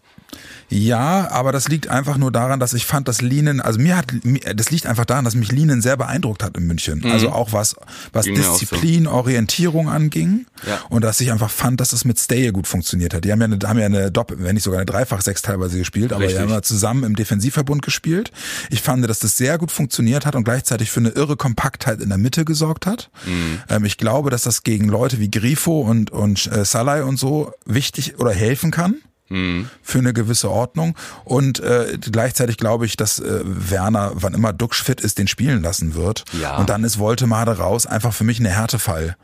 Ja, 0.69 1.29
aber 1.29 1.51
das 1.51 1.67
liegt 1.67 1.87
einfach 1.87 2.17
nur 2.17 2.31
daran, 2.31 2.59
dass 2.59 2.73
ich 2.73 2.85
fand, 2.85 3.07
dass 3.07 3.21
Linen, 3.21 3.61
also 3.61 3.79
mir 3.79 3.95
hat, 3.95 4.07
das 4.55 4.71
liegt 4.71 4.87
einfach 4.87 5.05
daran, 5.05 5.23
dass 5.23 5.35
mich 5.35 5.51
Linen 5.51 5.81
sehr 5.81 5.97
beeindruckt 5.97 6.43
hat 6.43 6.57
in 6.57 6.65
München. 6.65 6.99
Mhm. 6.99 7.11
Also 7.11 7.29
auch 7.29 7.53
was, 7.53 7.75
was 8.11 8.25
Disziplin, 8.25 9.05
so. 9.05 9.11
Orientierung 9.11 9.89
anging. 9.89 10.45
Ja. 10.67 10.79
Und 10.89 11.03
dass 11.03 11.21
ich 11.21 11.31
einfach 11.31 11.51
fand, 11.51 11.79
dass 11.79 11.93
es 11.93 12.05
mit 12.05 12.19
Stay 12.19 12.51
gut 12.51 12.67
funktioniert 12.67 13.13
hat. 13.13 13.23
Die 13.23 13.31
haben 13.31 13.39
ja 13.39 13.45
eine, 13.45 13.59
haben 13.67 13.79
ja 13.79 13.85
eine 13.85 14.11
Doppel, 14.11 14.37
wenn 14.39 14.55
nicht 14.55 14.63
sogar 14.63 14.79
eine 14.79 14.85
Dreifach-Sechs 14.85 15.43
teilweise 15.43 15.77
gespielt, 15.77 16.11
aber 16.11 16.21
Richtig. 16.23 16.37
die 16.37 16.43
haben 16.43 16.49
ja 16.49 16.61
zusammen 16.61 17.03
im 17.03 17.15
Defensivverbund 17.15 17.83
gespielt. 17.83 18.31
Ich 18.69 18.81
fand, 18.81 19.07
dass 19.07 19.19
das 19.19 19.37
sehr 19.37 19.57
gut 19.57 19.71
funktioniert 19.71 20.25
hat 20.25 20.35
und 20.35 20.43
gleichzeitig 20.43 20.89
für 20.89 21.01
eine 21.01 21.09
irre 21.09 21.37
Kompaktheit 21.37 22.01
in 22.01 22.09
der 22.09 22.17
Mitte 22.17 22.45
gesorgt 22.45 22.87
hat. 22.87 23.09
Mhm. 23.25 23.59
Ähm, 23.69 23.85
ich 23.85 23.97
glaube, 23.97 24.29
dass 24.29 24.43
das 24.43 24.63
gegen 24.63 24.87
Leute 24.87 25.19
wie 25.19 25.29
Grifo 25.29 25.81
und, 25.81 26.09
und 26.09 26.47
äh, 26.47 26.65
Salai 26.65 27.03
und 27.03 27.17
so 27.17 27.51
wichtig 27.65 28.19
oder 28.19 28.31
helfen 28.31 28.71
kann 28.71 28.95
mhm. 29.33 29.69
für 29.81 29.99
eine 29.99 30.13
gewisse 30.13 30.49
Ordnung. 30.49 30.95
Und 31.23 31.59
äh, 31.59 31.97
gleichzeitig 31.99 32.57
glaube 32.57 32.85
ich, 32.85 32.95
dass 32.97 33.19
äh, 33.19 33.41
Werner, 33.43 34.11
wann 34.15 34.33
immer 34.33 34.53
Duxch 34.53 34.83
fit 34.83 35.01
ist, 35.01 35.17
den 35.17 35.27
spielen 35.27 35.61
lassen 35.61 35.95
wird. 35.95 36.25
Ja. 36.39 36.57
Und 36.57 36.69
dann 36.69 36.83
ist 36.83 36.99
Woltemade 36.99 37.57
raus 37.57 37.85
einfach 37.85 38.13
für 38.13 38.23
mich 38.23 38.39
eine 38.39 38.49
Härtefall. 38.49 39.15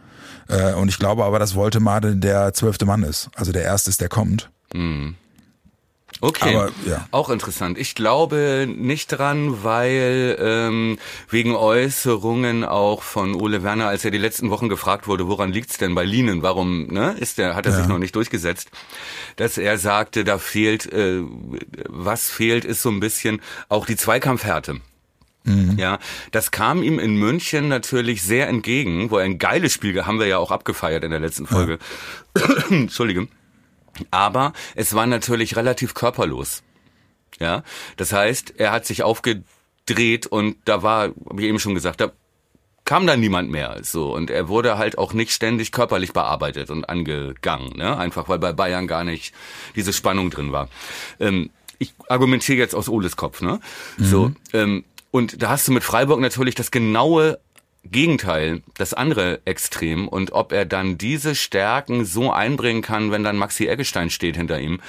Äh, 0.48 0.74
und 0.74 0.90
ich 0.90 0.98
glaube 0.98 1.24
aber, 1.24 1.40
dass 1.40 1.56
Woltemade 1.56 2.16
der 2.16 2.54
zwölfte 2.54 2.86
Mann 2.86 3.04
ist. 3.04 3.30
Also 3.36 3.52
der 3.52 3.64
erste 3.64 3.90
ist, 3.90 4.02
der 4.02 4.10
kommt. 4.10 4.50
Mhm. 4.74 5.16
Okay, 6.22 6.56
Aber, 6.56 6.72
ja. 6.86 7.08
auch 7.12 7.30
interessant. 7.30 7.78
Ich 7.78 7.96
glaube 7.96 8.68
nicht 8.68 9.08
dran, 9.08 9.64
weil 9.64 10.38
ähm, 10.40 10.98
wegen 11.30 11.56
Äußerungen 11.56 12.66
auch 12.66 13.04
von 13.04 13.36
Ole 13.36 13.64
Werner, 13.64 13.88
als 13.88 14.04
er 14.04 14.12
die 14.12 14.18
letzten 14.18 14.50
Wochen 14.50 14.68
gefragt 14.68 15.08
wurde, 15.08 15.28
woran 15.28 15.54
liegt's 15.54 15.78
denn 15.78 15.96
bei 15.96 16.04
Linen? 16.04 16.42
Warum 16.42 16.88
ne, 16.88 17.16
ist 17.18 17.38
der, 17.38 17.56
hat 17.56 17.66
er 17.66 17.72
ja. 17.72 17.78
sich 17.78 17.88
noch 17.88 18.00
nicht 18.00 18.16
durchgesetzt? 18.16 18.70
Dass 19.38 19.58
er 19.58 19.78
sagte, 19.78 20.26
da 20.26 20.40
fehlt, 20.40 20.92
äh, 20.92 21.22
was 21.88 22.30
fehlt, 22.30 22.66
ist 22.66 22.82
so 22.82 22.90
ein 22.90 23.00
bisschen 23.00 23.42
auch 23.70 23.86
die 23.86 23.96
Zweikampfhärte. 23.96 24.82
Mhm. 25.46 25.78
Ja, 25.78 26.00
das 26.32 26.52
kam 26.52 26.84
ihm 26.84 27.00
in 27.00 27.16
München 27.16 27.70
natürlich 27.70 28.24
sehr 28.24 28.50
entgegen, 28.50 29.10
wo 29.10 29.20
er 29.20 29.24
ein 29.24 29.38
geiles 29.38 29.72
Spiel, 29.72 30.06
haben 30.06 30.20
wir 30.20 30.28
ja 30.28 30.38
auch 30.38 30.52
abgefeiert 30.52 31.06
in 31.06 31.12
der 31.12 31.22
letzten 31.22 31.48
Folge. 31.48 31.80
Ja. 32.38 32.44
Entschuldige 32.70 33.30
aber 34.12 34.54
es 34.76 34.94
war 34.94 35.06
natürlich 35.06 35.56
relativ 35.56 35.94
körperlos. 35.94 36.64
Ja, 37.40 37.64
das 37.98 38.12
heißt, 38.12 38.56
er 38.58 38.72
hat 38.72 38.86
sich 38.86 39.04
aufgedreht 39.04 40.28
und 40.28 40.58
da 40.66 40.84
war, 40.84 41.12
wie 41.32 41.48
eben 41.48 41.60
schon 41.60 41.74
gesagt, 41.74 42.02
da 42.02 42.12
kam 42.84 43.06
dann 43.06 43.20
niemand 43.20 43.52
mehr 43.52 43.78
so 43.84 44.14
und 44.16 44.30
er 44.30 44.48
wurde 44.48 44.78
halt 44.78 44.98
auch 44.98 45.14
nicht 45.14 45.32
ständig 45.32 45.72
körperlich 45.72 46.12
bearbeitet 46.12 46.72
und 46.72 46.90
angegangen, 46.90 47.78
ne? 47.78 47.98
einfach 47.98 48.28
weil 48.30 48.40
bei 48.40 48.52
Bayern 48.52 48.88
gar 48.88 49.04
nicht 49.04 49.34
diese 49.76 49.94
Spannung 49.94 50.32
drin 50.32 50.52
war. 50.52 50.70
Ähm, 51.20 51.52
ich 51.78 51.94
argumentiere 52.10 52.58
jetzt 52.58 52.76
aus 52.76 52.90
Oles 52.90 53.16
Kopf, 53.16 53.42
ne? 53.42 53.62
Mhm. 53.98 54.06
So 54.06 54.32
ähm, 54.54 54.84
und 55.12 55.42
da 55.42 55.50
hast 55.50 55.68
du 55.68 55.72
mit 55.72 55.84
Freiburg 55.84 56.20
natürlich 56.20 56.56
das 56.56 56.72
genaue 56.72 57.40
Gegenteil, 57.84 58.62
das 58.78 58.94
andere 58.94 59.40
Extrem 59.46 60.08
und 60.08 60.32
ob 60.34 60.52
er 60.52 60.66
dann 60.66 60.98
diese 60.98 61.34
Stärken 61.34 62.06
so 62.06 62.32
einbringen 62.32 62.82
kann, 62.82 63.12
wenn 63.12 63.24
dann 63.24 63.38
Maxi 63.38 63.68
Eggestein 63.68 64.10
steht 64.10 64.38
hinter 64.38 64.60
ihm, 64.60 64.80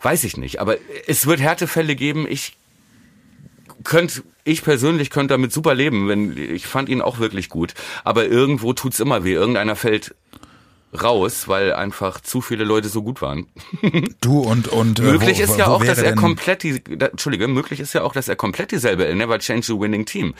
weiß 0.00 0.24
ich 0.24 0.36
nicht. 0.36 0.60
Aber 0.60 0.76
es 1.06 1.26
wird 1.26 1.40
Härtefälle 1.40 1.94
geben. 1.94 2.26
Ich 2.28 2.56
könnte, 3.84 4.22
ich 4.44 4.62
persönlich 4.62 5.10
könnte 5.10 5.34
damit 5.34 5.52
super 5.52 5.74
leben, 5.74 6.08
wenn 6.08 6.36
ich 6.36 6.66
fand 6.66 6.88
ihn 6.88 7.02
auch 7.02 7.18
wirklich 7.18 7.48
gut. 7.48 7.74
Aber 8.04 8.26
irgendwo 8.26 8.72
tut's 8.72 9.00
immer 9.00 9.24
weh. 9.24 9.34
Irgendeiner 9.34 9.76
fällt 9.76 10.14
raus, 10.92 11.46
weil 11.46 11.72
einfach 11.72 12.20
zu 12.20 12.40
viele 12.40 12.64
Leute 12.64 12.88
so 12.88 13.02
gut 13.02 13.22
waren. 13.22 13.46
du 14.20 14.40
und 14.40 14.68
und 14.68 14.98
äh, 14.98 15.02
möglich 15.02 15.38
wo, 15.38 15.42
ist 15.42 15.56
ja 15.56 15.68
auch, 15.68 15.84
dass 15.84 15.98
er 15.98 16.14
komplett 16.14 16.62
die 16.62 16.82
da, 16.82 17.06
Entschuldige, 17.06 17.46
möglich 17.48 17.80
ist 17.80 17.92
ja 17.92 18.02
auch, 18.02 18.12
dass 18.12 18.28
er 18.28 18.36
komplett 18.36 18.72
dieselbe 18.72 19.14
Never 19.14 19.38
Change 19.38 19.66
the 19.66 19.78
Winning 19.78 20.06
Team. 20.06 20.34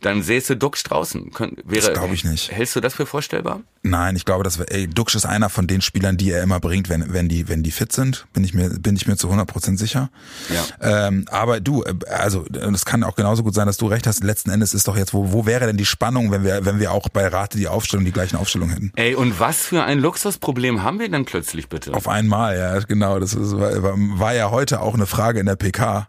Dann 0.00 0.22
säße 0.22 0.56
Dux 0.56 0.82
draußen. 0.82 1.32
Kön, 1.32 1.56
wäre, 1.64 1.86
das 1.86 1.92
glaube 1.94 2.14
ich 2.14 2.24
nicht. 2.24 2.52
Hältst 2.52 2.76
du 2.76 2.80
das 2.80 2.94
für 2.94 3.06
vorstellbar? 3.06 3.62
Nein, 3.82 4.16
ich 4.16 4.24
glaube, 4.24 4.44
dass 4.44 4.60
ey, 4.60 4.88
Dux 4.88 5.14
ist 5.14 5.26
einer 5.26 5.48
von 5.48 5.66
den 5.66 5.80
Spielern, 5.80 6.16
die 6.16 6.30
er 6.30 6.42
immer 6.42 6.60
bringt, 6.60 6.88
wenn 6.88 7.12
wenn 7.12 7.28
die 7.28 7.48
wenn 7.48 7.62
die 7.62 7.70
fit 7.70 7.92
sind, 7.92 8.26
bin 8.32 8.44
ich 8.44 8.52
mir 8.52 8.70
bin 8.70 8.96
ich 8.96 9.06
mir 9.06 9.16
zu 9.16 9.30
100% 9.30 9.78
sicher. 9.78 10.10
Ja. 10.50 11.06
Ähm, 11.06 11.24
aber 11.30 11.60
du, 11.60 11.82
äh, 11.82 11.94
also 12.08 12.44
es 12.50 12.84
kann 12.84 13.04
auch 13.04 13.14
genauso 13.14 13.42
gut 13.42 13.54
sein, 13.54 13.66
dass 13.66 13.78
du 13.78 13.86
recht 13.86 14.06
hast. 14.06 14.22
Letzten 14.22 14.50
Endes 14.50 14.74
ist 14.74 14.86
doch 14.88 14.96
jetzt 14.96 15.14
wo 15.14 15.32
wo 15.32 15.46
wäre 15.46 15.66
denn 15.66 15.76
die 15.76 15.86
Spannung, 15.86 16.30
wenn 16.30 16.44
wir 16.44 16.64
wenn 16.64 16.78
wir 16.78 16.92
auch 16.92 17.08
bei 17.08 17.26
Rate 17.26 17.56
die 17.56 17.68
Aufstellung 17.68 18.04
die 18.04 18.12
gleichen 18.12 18.36
Aufstellungen 18.36 18.74
hätten? 18.74 18.92
Ey, 18.96 19.14
und 19.14 19.40
was 19.40 19.60
für 19.62 19.82
ein 19.84 19.93
ein 19.94 20.00
Luxusproblem 20.00 20.82
haben 20.82 20.98
wir 20.98 21.08
denn 21.08 21.24
plötzlich 21.24 21.68
bitte? 21.68 21.94
Auf 21.94 22.08
einmal, 22.08 22.58
ja, 22.58 22.78
genau. 22.80 23.18
Das 23.18 23.34
ist, 23.34 23.56
war, 23.56 24.34
ja 24.34 24.50
heute 24.50 24.80
auch 24.80 24.94
eine 24.94 25.06
Frage 25.06 25.40
in 25.40 25.46
der 25.46 25.56
PK, 25.56 26.08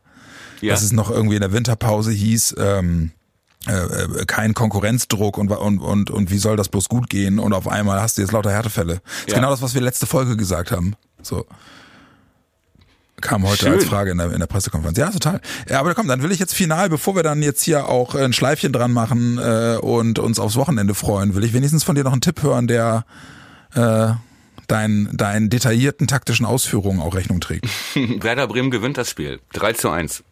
ja. 0.61 0.73
dass 0.73 0.81
es 0.81 0.91
noch 0.91 1.09
irgendwie 1.09 1.35
in 1.35 1.41
der 1.41 1.53
Winterpause 1.53 2.11
hieß, 2.11 2.55
ähm, 2.57 3.11
äh, 3.67 3.71
äh, 3.71 4.25
kein 4.25 4.53
Konkurrenzdruck 4.53 5.37
und, 5.37 5.51
und, 5.51 5.79
und, 5.79 6.11
und 6.11 6.31
wie 6.31 6.37
soll 6.37 6.57
das 6.57 6.69
bloß 6.69 6.89
gut 6.89 7.09
gehen 7.09 7.39
und 7.39 7.53
auf 7.53 7.67
einmal 7.67 8.01
hast 8.01 8.17
du 8.17 8.21
jetzt 8.21 8.31
lauter 8.31 8.51
Härtefälle. 8.51 8.95
Das 9.03 9.19
ist 9.21 9.29
ja. 9.29 9.35
genau 9.35 9.49
das, 9.49 9.61
was 9.61 9.73
wir 9.73 9.81
letzte 9.81 10.05
Folge 10.05 10.37
gesagt 10.37 10.71
haben. 10.71 10.95
So. 11.21 11.45
Kam 13.21 13.47
heute 13.47 13.65
Schön. 13.65 13.73
als 13.73 13.85
Frage 13.85 14.11
in 14.11 14.17
der, 14.17 14.31
in 14.33 14.39
der 14.39 14.45
Pressekonferenz. 14.45 14.97
Ja, 14.97 15.09
total. 15.09 15.41
Ja, 15.69 15.79
aber 15.79 15.95
komm, 15.95 16.07
dann 16.07 16.21
will 16.21 16.31
ich 16.31 16.37
jetzt 16.37 16.53
final, 16.53 16.89
bevor 16.89 17.15
wir 17.15 17.23
dann 17.23 17.41
jetzt 17.41 17.63
hier 17.63 17.87
auch 17.87 18.13
ein 18.13 18.33
Schleifchen 18.33 18.73
dran 18.73 18.91
machen 18.91 19.39
äh, 19.39 19.77
und 19.81 20.19
uns 20.19 20.37
aufs 20.37 20.57
Wochenende 20.57 20.93
freuen, 20.93 21.33
will 21.33 21.43
ich 21.43 21.53
wenigstens 21.53 21.83
von 21.83 21.95
dir 21.95 22.03
noch 22.03 22.11
einen 22.11 22.21
Tipp 22.21 22.43
hören, 22.43 22.67
der 22.67 23.05
äh, 23.75 24.13
deinen 24.67 25.15
deinen 25.15 25.49
detaillierten 25.49 26.07
taktischen 26.07 26.45
Ausführungen 26.45 26.99
auch 26.99 27.15
Rechnung 27.15 27.39
trägt. 27.39 27.67
Werder 27.95 28.47
Bremen 28.47 28.71
gewinnt 28.71 28.97
das 28.97 29.09
Spiel. 29.09 29.39
3 29.53 29.73
zu 29.73 29.89
1. 29.89 30.23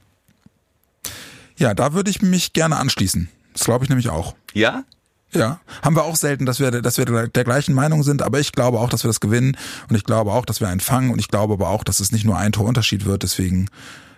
Ja, 1.57 1.73
da 1.73 1.93
würde 1.93 2.09
ich 2.09 2.21
mich 2.21 2.53
gerne 2.53 2.77
anschließen. 2.77 3.29
Das 3.53 3.65
glaube 3.65 3.85
ich 3.85 3.89
nämlich 3.89 4.09
auch. 4.09 4.35
Ja? 4.53 4.83
Ja, 5.31 5.59
haben 5.81 5.95
wir 5.95 6.03
auch 6.03 6.15
selten, 6.15 6.45
dass 6.45 6.59
wir, 6.59 6.69
dass 6.69 6.99
wir 6.99 7.05
der 7.05 7.43
gleichen 7.43 7.73
Meinung 7.73 8.03
sind, 8.03 8.21
aber 8.21 8.39
ich 8.39 8.51
glaube 8.51 8.79
auch, 8.79 8.89
dass 8.89 9.03
wir 9.03 9.09
das 9.09 9.19
gewinnen 9.19 9.57
und 9.89 9.95
ich 9.95 10.03
glaube 10.03 10.31
auch, 10.31 10.45
dass 10.45 10.61
wir 10.61 10.67
einen 10.67 10.79
fangen 10.79 11.09
und 11.09 11.17
ich 11.17 11.27
glaube 11.27 11.53
aber 11.53 11.69
auch, 11.69 11.83
dass 11.83 11.99
es 11.99 12.11
nicht 12.11 12.23
nur 12.23 12.37
ein 12.37 12.51
Torunterschied 12.51 13.05
wird, 13.05 13.23
deswegen 13.23 13.67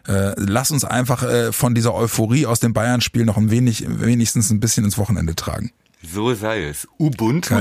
äh, 0.07 0.34
lass 0.36 0.71
uns 0.71 0.84
einfach 0.84 1.23
äh, 1.23 1.53
von 1.53 1.73
dieser 1.73 1.93
Euphorie 1.93 2.45
aus 2.45 2.59
dem 2.59 2.73
Bayern-Spiel 2.73 3.26
noch 3.26 3.38
ein 3.38 3.49
wenig, 3.49 3.86
wenigstens 3.88 4.49
ein 4.51 4.59
bisschen 4.59 4.84
ins 4.84 4.97
Wochenende 4.97 5.36
tragen. 5.36 5.71
So 6.03 6.34
sei 6.34 6.65
es. 6.65 6.88
Ubuntu. 6.99 7.55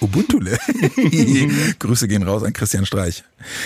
Ubuntule. 0.00 0.58
Grüße 1.78 2.08
gehen 2.08 2.22
raus 2.22 2.42
an 2.44 2.52
Christian 2.52 2.86
Streich. 2.86 3.24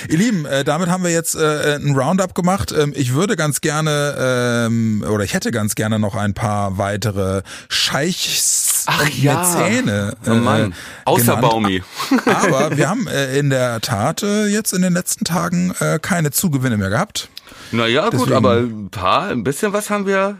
Ihr 0.09 0.19
Lieben, 0.19 0.47
äh, 0.47 0.65
damit 0.65 0.89
haben 0.89 1.05
wir 1.05 1.11
jetzt 1.11 1.35
äh, 1.35 1.77
ein 1.77 1.95
Roundup 1.95 2.35
gemacht. 2.35 2.73
Ähm, 2.73 2.93
ich 2.97 3.13
würde 3.15 3.37
ganz 3.37 3.61
gerne 3.61 4.67
ähm, 4.67 5.05
oder 5.09 5.25
ich 5.25 5.35
hätte 5.35 5.51
ganz 5.51 5.75
gerne 5.75 5.99
noch 5.99 6.15
ein 6.15 6.35
paar 6.35 6.79
weitere 6.79 7.43
Scheichs 7.69 8.85
Ach 8.87 9.03
und 9.03 9.23
ja. 9.23 9.39
Mäzene. 9.39 10.17
Oh 10.27 10.31
Mann. 10.35 10.75
Außer 11.05 11.37
genannt. 11.37 11.41
Baumi. 11.43 11.83
Aber 12.25 12.77
wir 12.77 12.89
haben 12.89 13.07
äh, 13.07 13.39
in 13.39 13.51
der 13.51 13.81
Tat 13.81 14.23
äh, 14.23 14.47
jetzt 14.47 14.73
in 14.73 14.83
den 14.83 14.95
letzten 14.95 15.25
Tagen 15.25 15.75
äh, 15.81 15.99
keine 16.01 16.31
Zugewinne 16.31 16.77
mehr 16.77 16.91
gehabt. 16.91 17.29
Naja, 17.73 18.11
gut, 18.11 18.31
aber 18.31 18.57
ein 18.57 18.91
paar, 18.91 19.29
ein 19.29 19.45
bisschen 19.45 19.73
was 19.73 19.89
haben 19.89 20.07
wir, 20.07 20.37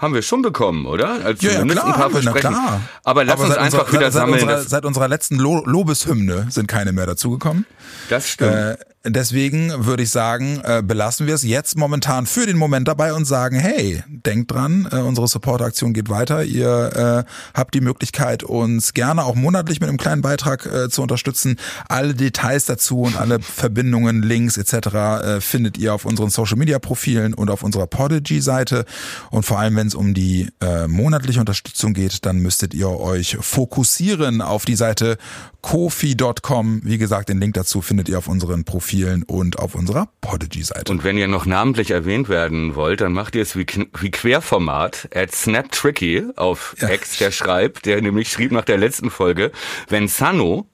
haben 0.00 0.14
wir 0.14 0.22
schon 0.22 0.42
bekommen, 0.42 0.86
oder? 0.86 1.24
Also 1.24 1.46
Ja, 1.46 1.52
ja, 1.52 1.64
klar, 1.64 1.86
ein 1.86 1.92
paar 1.92 2.10
Versprechen. 2.10 2.50
klar. 2.50 2.80
Aber 3.04 3.24
lass 3.24 3.38
uns 3.40 3.48
seit 3.50 3.58
einfach 3.58 3.78
unserer, 3.80 3.92
wieder 3.92 4.10
seit, 4.10 4.20
sammeln. 4.22 4.40
Seit 4.40 4.48
unserer, 4.48 4.68
seit 4.68 4.84
unserer 4.84 5.08
letzten 5.08 5.36
Lo 5.36 5.62
Lobeshymne 5.66 6.46
sind 6.50 6.66
keine 6.68 6.92
mehr 6.92 7.06
dazugekommen. 7.06 7.66
das 8.08 8.28
stimmt. 8.28 8.52
Äh, 8.52 8.76
deswegen 9.04 9.86
würde 9.86 10.02
ich 10.02 10.10
sagen, 10.10 10.60
äh, 10.62 10.82
belassen 10.84 11.26
wir 11.26 11.34
es 11.34 11.42
jetzt 11.42 11.76
momentan 11.76 12.26
für 12.26 12.44
den 12.44 12.58
Moment 12.58 12.86
dabei 12.86 13.14
und 13.14 13.24
sagen, 13.24 13.58
hey, 13.58 14.02
denkt 14.08 14.52
dran, 14.52 14.86
äh, 14.90 14.96
unsere 14.96 15.26
Supporteraktion 15.26 15.94
geht 15.94 16.10
weiter. 16.10 16.44
Ihr 16.44 17.24
äh, 17.26 17.58
habt 17.58 17.74
die 17.74 17.80
Möglichkeit, 17.80 18.42
uns 18.42 18.92
gerne 18.92 19.24
auch 19.24 19.34
monatlich 19.34 19.80
mit 19.80 19.88
einem 19.88 19.98
kleinen 19.98 20.20
Beitrag 20.20 20.66
äh, 20.66 20.90
zu 20.90 21.00
unterstützen. 21.00 21.56
Alle 21.88 22.14
Details 22.14 22.66
dazu 22.66 23.02
und 23.02 23.16
alle 23.16 23.40
Verbindungen, 23.40 24.22
Links 24.22 24.58
etc. 24.58 24.74
Äh, 24.74 25.40
findet 25.40 25.78
ihr 25.78 25.94
auf 25.94 26.04
unseren 26.04 26.28
Social-Media-Profilen 26.28 27.32
und 27.32 27.50
auf 27.50 27.62
unserer 27.62 27.86
Podigy-Seite. 27.86 28.84
Und 29.30 29.46
vor 29.46 29.58
allem, 29.58 29.76
wenn 29.76 29.86
es 29.86 29.94
um 29.94 30.12
die 30.12 30.50
äh, 30.60 30.86
monatliche 30.86 31.40
Unterstützung 31.40 31.94
geht, 31.94 32.26
dann 32.26 32.38
müsstet 32.38 32.74
ihr 32.74 32.90
euch 32.90 33.38
fokussieren 33.40 34.42
auf 34.42 34.66
die 34.66 34.76
Seite 34.76 35.16
kofi.com. 35.62 36.80
Wie 36.84 36.98
gesagt, 36.98 37.28
den 37.28 37.40
Link 37.40 37.54
dazu 37.54 37.80
findet 37.82 38.08
ihr 38.08 38.18
auf 38.18 38.28
unseren 38.28 38.64
Profilen 38.64 38.89
und 39.26 39.58
auf 39.58 39.74
unserer 39.74 40.08
Podigy-Seite. 40.20 40.90
Und 40.92 41.04
wenn 41.04 41.16
ihr 41.16 41.28
noch 41.28 41.46
namentlich 41.46 41.90
erwähnt 41.90 42.28
werden 42.28 42.74
wollt, 42.74 43.00
dann 43.00 43.12
macht 43.12 43.34
ihr 43.34 43.42
es 43.42 43.56
wie, 43.56 43.66
wie 43.98 44.10
Querformat 44.10 45.08
at 45.14 45.34
SnapTricky 45.34 46.24
auf 46.36 46.74
Ja. 46.80 46.90
X, 46.90 47.18
der 47.18 47.30
schreibt, 47.30 47.86
der 47.86 48.00
nämlich 48.00 48.30
schrieb 48.30 48.52
nach 48.52 48.64
der 48.64 48.78
letzten 48.78 49.10
Folge, 49.10 49.52
wenn 49.88 50.08
Sano 50.08 50.66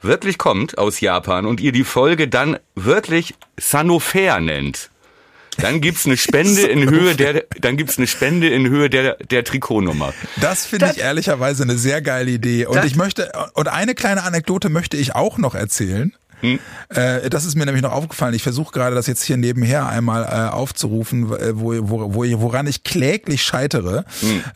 wirklich 0.00 0.38
kommt 0.38 0.78
aus 0.78 1.00
Japan 1.00 1.46
und 1.46 1.60
ihr 1.60 1.72
die 1.72 1.84
Folge 1.84 2.28
dann 2.28 2.58
wirklich 2.74 3.34
Sanofair 3.58 4.40
nennt, 4.40 4.90
dann 5.58 5.80
gibt's 5.80 6.04
eine 6.06 6.16
Spende 6.16 6.62
in 6.62 6.90
Höhe 6.90 7.14
der, 7.14 7.44
dann 7.60 7.76
gibt's 7.76 7.96
eine 7.98 8.06
Spende 8.06 8.48
in 8.48 8.68
Höhe 8.68 8.90
der, 8.90 9.16
der 9.16 9.44
Trikotnummer. 9.44 10.12
Das 10.40 10.66
finde 10.66 10.90
ich 10.92 11.00
ehrlicherweise 11.00 11.62
eine 11.62 11.78
sehr 11.78 12.02
geile 12.02 12.30
Idee. 12.30 12.66
Und 12.66 12.84
ich 12.84 12.96
möchte, 12.96 13.32
und 13.54 13.68
eine 13.68 13.94
kleine 13.94 14.24
Anekdote 14.24 14.68
möchte 14.68 14.96
ich 14.96 15.14
auch 15.14 15.38
noch 15.38 15.54
erzählen. 15.54 16.14
Äh, 16.88 17.30
das 17.30 17.44
ist 17.44 17.56
mir 17.56 17.66
nämlich 17.66 17.82
noch 17.82 17.92
aufgefallen. 17.92 18.34
Ich 18.34 18.42
versuche 18.42 18.72
gerade 18.72 18.94
das 18.94 19.06
jetzt 19.06 19.22
hier 19.22 19.36
nebenher 19.36 19.86
einmal 19.88 20.24
äh, 20.24 20.52
aufzurufen, 20.52 21.32
äh, 21.32 21.58
wo, 21.58 21.72
wo, 21.88 22.14
wo, 22.14 22.24
woran 22.40 22.66
ich 22.66 22.84
kläglich 22.84 23.42
scheitere. 23.42 24.04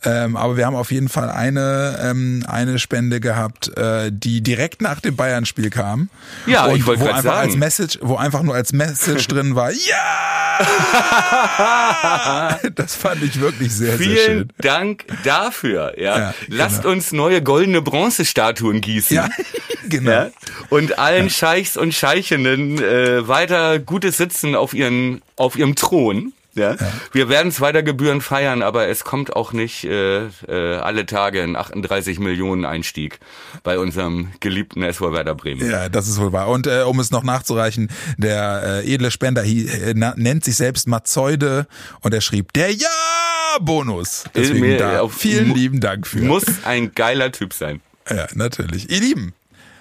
Ähm, 0.03 0.35
aber 0.35 0.57
wir 0.57 0.65
haben 0.65 0.75
auf 0.75 0.91
jeden 0.91 1.09
Fall 1.09 1.29
eine, 1.29 1.99
ähm, 2.01 2.43
eine 2.47 2.79
Spende 2.79 3.19
gehabt, 3.19 3.75
äh, 3.77 4.11
die 4.13 4.41
direkt 4.41 4.81
nach 4.81 4.99
dem 4.99 5.15
Bayern-Spiel 5.15 5.69
kam. 5.69 6.09
Ja, 6.45 6.65
und 6.65 6.77
ich 6.77 6.85
wollte 6.85 7.01
wo 7.01 7.05
grad 7.05 7.17
einfach 7.17 7.37
als 7.37 7.51
sagen. 7.51 7.59
Message, 7.59 7.99
wo 8.01 8.15
einfach 8.15 8.43
nur 8.43 8.55
als 8.55 8.73
Message 8.73 9.27
drin 9.27 9.55
war, 9.55 9.71
ja! 9.71 10.59
das 12.75 12.95
fand 12.95 13.23
ich 13.23 13.39
wirklich 13.39 13.73
sehr, 13.73 13.97
sehr 13.97 14.05
schön. 14.05 14.15
Vielen 14.15 14.53
Dank 14.59 15.05
dafür. 15.23 15.93
Ja, 15.97 16.19
Ja, 16.19 16.33
lasst 16.47 16.81
genau. 16.81 16.93
uns 16.93 17.11
neue 17.11 17.41
goldene 17.41 17.81
Bronzestatuen 17.81 18.81
gießen. 18.81 19.15
Ja, 19.15 19.29
genau. 19.89 20.11
Ja? 20.11 20.29
Und 20.69 20.99
allen 20.99 21.29
Scheichs 21.29 21.77
und 21.79 21.93
Scheichinnen 21.93 22.81
äh, 22.81 23.27
weiter 23.27 23.79
gutes 23.79 24.17
Sitzen 24.17 24.55
auf 24.55 24.73
ihren 24.73 25.21
auf 25.35 25.55
ihrem 25.57 25.75
Thron. 25.75 26.33
Ja? 26.55 26.75
Wir 27.13 27.29
werden 27.29 27.49
es 27.49 27.61
weiter 27.61 27.83
Gebühren 27.83 28.19
feiern, 28.21 28.63
aber 28.63 28.87
es 28.87 29.03
kommt 29.05 29.35
auch 29.35 29.53
nicht 29.53 29.85
äh, 29.85 30.25
äh, 30.47 30.75
alle 30.77 31.05
Tage 31.05 31.41
ein 31.43 31.55
38 31.55 32.19
Millionen 32.19 32.65
Einstieg 32.65 33.19
bei 33.63 33.77
unserem 33.79 34.29
geliebten 34.41 34.81
SV 34.81 35.13
Werder 35.13 35.35
Bremen. 35.35 35.69
Ja, 35.69 35.87
das 35.89 36.07
ist 36.09 36.19
wohl 36.19 36.33
wahr. 36.33 36.49
Und 36.49 36.67
äh, 36.67 36.81
um 36.81 36.99
es 36.99 37.11
noch 37.11 37.23
nachzureichen, 37.23 37.89
der 38.17 38.81
äh, 38.83 38.93
edle 38.93 39.11
Spender 39.11 39.45
äh, 39.45 39.93
nennt 39.93 40.43
sich 40.43 40.55
selbst 40.57 40.87
Mazeude 40.87 41.67
und 42.01 42.13
er 42.13 42.21
schrieb 42.21 42.51
der 42.53 42.71
Ja-Bonus. 42.73 44.25
Deswegen 44.35 44.59
mir 44.59 44.77
da 44.77 45.01
auf- 45.01 45.13
vielen 45.13 45.53
lieben 45.53 45.79
Dank 45.79 46.07
für. 46.07 46.19
Muss 46.19 46.43
ein 46.65 46.91
geiler 46.93 47.31
Typ 47.31 47.53
sein. 47.53 47.79
Ja, 48.09 48.27
natürlich. 48.33 48.89
Ihr 48.89 48.99
Lieben, 49.01 49.33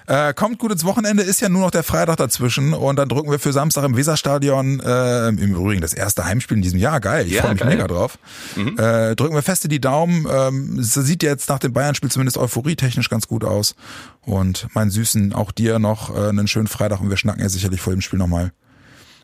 äh, 0.08 0.34
kommt 0.34 0.58
gut 0.58 0.72
ins 0.72 0.84
Wochenende, 0.84 1.22
ist 1.22 1.40
ja 1.40 1.48
nur 1.48 1.60
noch 1.62 1.70
der 1.70 1.82
Freitag 1.84 2.16
dazwischen 2.16 2.72
und 2.72 2.96
dann 2.96 3.08
drücken 3.08 3.30
wir 3.30 3.38
für 3.38 3.52
Samstag 3.52 3.84
im 3.84 3.96
Weserstadion, 3.96 4.80
äh, 4.80 5.28
im 5.28 5.38
Übrigen 5.38 5.80
das 5.80 5.92
erste 5.94 6.24
Heimspiel 6.24 6.56
in 6.56 6.62
diesem 6.62 6.78
Jahr, 6.78 6.98
geil, 7.00 7.26
ich 7.26 7.34
Ja, 7.34 7.42
freue 7.42 7.52
mich 7.52 7.60
geil. 7.60 7.68
mega 7.70 7.86
drauf. 7.86 8.18
Äh, 8.56 9.14
drücken 9.14 9.34
wir 9.34 9.42
feste 9.42 9.68
die 9.68 9.80
Daumen, 9.80 10.26
ähm, 10.30 10.82
sieht 10.82 11.22
jetzt 11.22 11.48
nach 11.48 11.58
dem 11.58 11.72
Bayern-Spiel 11.72 12.10
zumindest 12.10 12.38
euphorietechnisch 12.38 13.08
ganz 13.08 13.28
gut 13.28 13.44
aus 13.44 13.74
und 14.22 14.66
mein 14.74 14.90
Süßen, 14.90 15.32
auch 15.32 15.52
dir 15.52 15.78
noch 15.78 16.14
äh, 16.16 16.28
einen 16.28 16.48
schönen 16.48 16.66
Freitag 16.68 17.00
und 17.00 17.10
wir 17.10 17.16
schnacken 17.16 17.42
ja 17.42 17.48
sicherlich 17.48 17.80
vor 17.80 17.92
dem 17.92 18.00
Spiel 18.00 18.18
nochmal. 18.18 18.52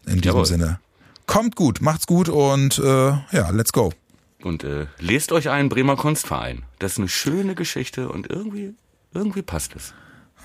In 0.07 0.20
diesem 0.20 0.22
Jawohl. 0.35 0.47
Sinne. 0.47 0.80
Kommt 1.26 1.57
gut, 1.57 1.80
macht's 1.80 2.07
gut 2.07 2.28
und 2.28 2.78
äh, 2.78 2.82
ja, 3.32 3.51
let's 3.51 3.72
go. 3.72 3.93
Und 4.43 4.62
äh, 4.64 4.87
lest 4.99 5.32
euch 5.32 5.49
einen 5.49 5.70
Bremer 5.70 5.97
Kunstverein. 5.97 6.64
Das 6.78 6.93
ist 6.93 6.99
eine 6.99 7.09
schöne 7.09 7.55
Geschichte 7.55 8.11
und 8.11 8.28
irgendwie 8.28 8.74
irgendwie 9.14 9.41
passt 9.41 9.74
es. 9.76 9.95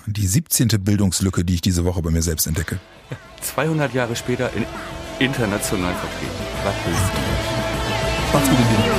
Die 0.06 0.26
17. 0.26 0.68
Bildungslücke, 0.80 1.44
die 1.44 1.54
ich 1.54 1.60
diese 1.60 1.84
Woche 1.84 2.02
bei 2.02 2.10
mir 2.10 2.22
selbst 2.22 2.46
entdecke. 2.46 2.80
200 3.42 3.92
Jahre 3.94 4.16
später 4.16 4.50
in 4.54 4.64
international 5.18 5.94
vertreten. 5.94 6.32
Was 6.64 6.74
willst 6.86 7.02
du? 7.02 8.32
Macht's 8.32 8.48
gut, 8.48 8.58
ihr 8.58 8.64
Lieben. 8.64 8.89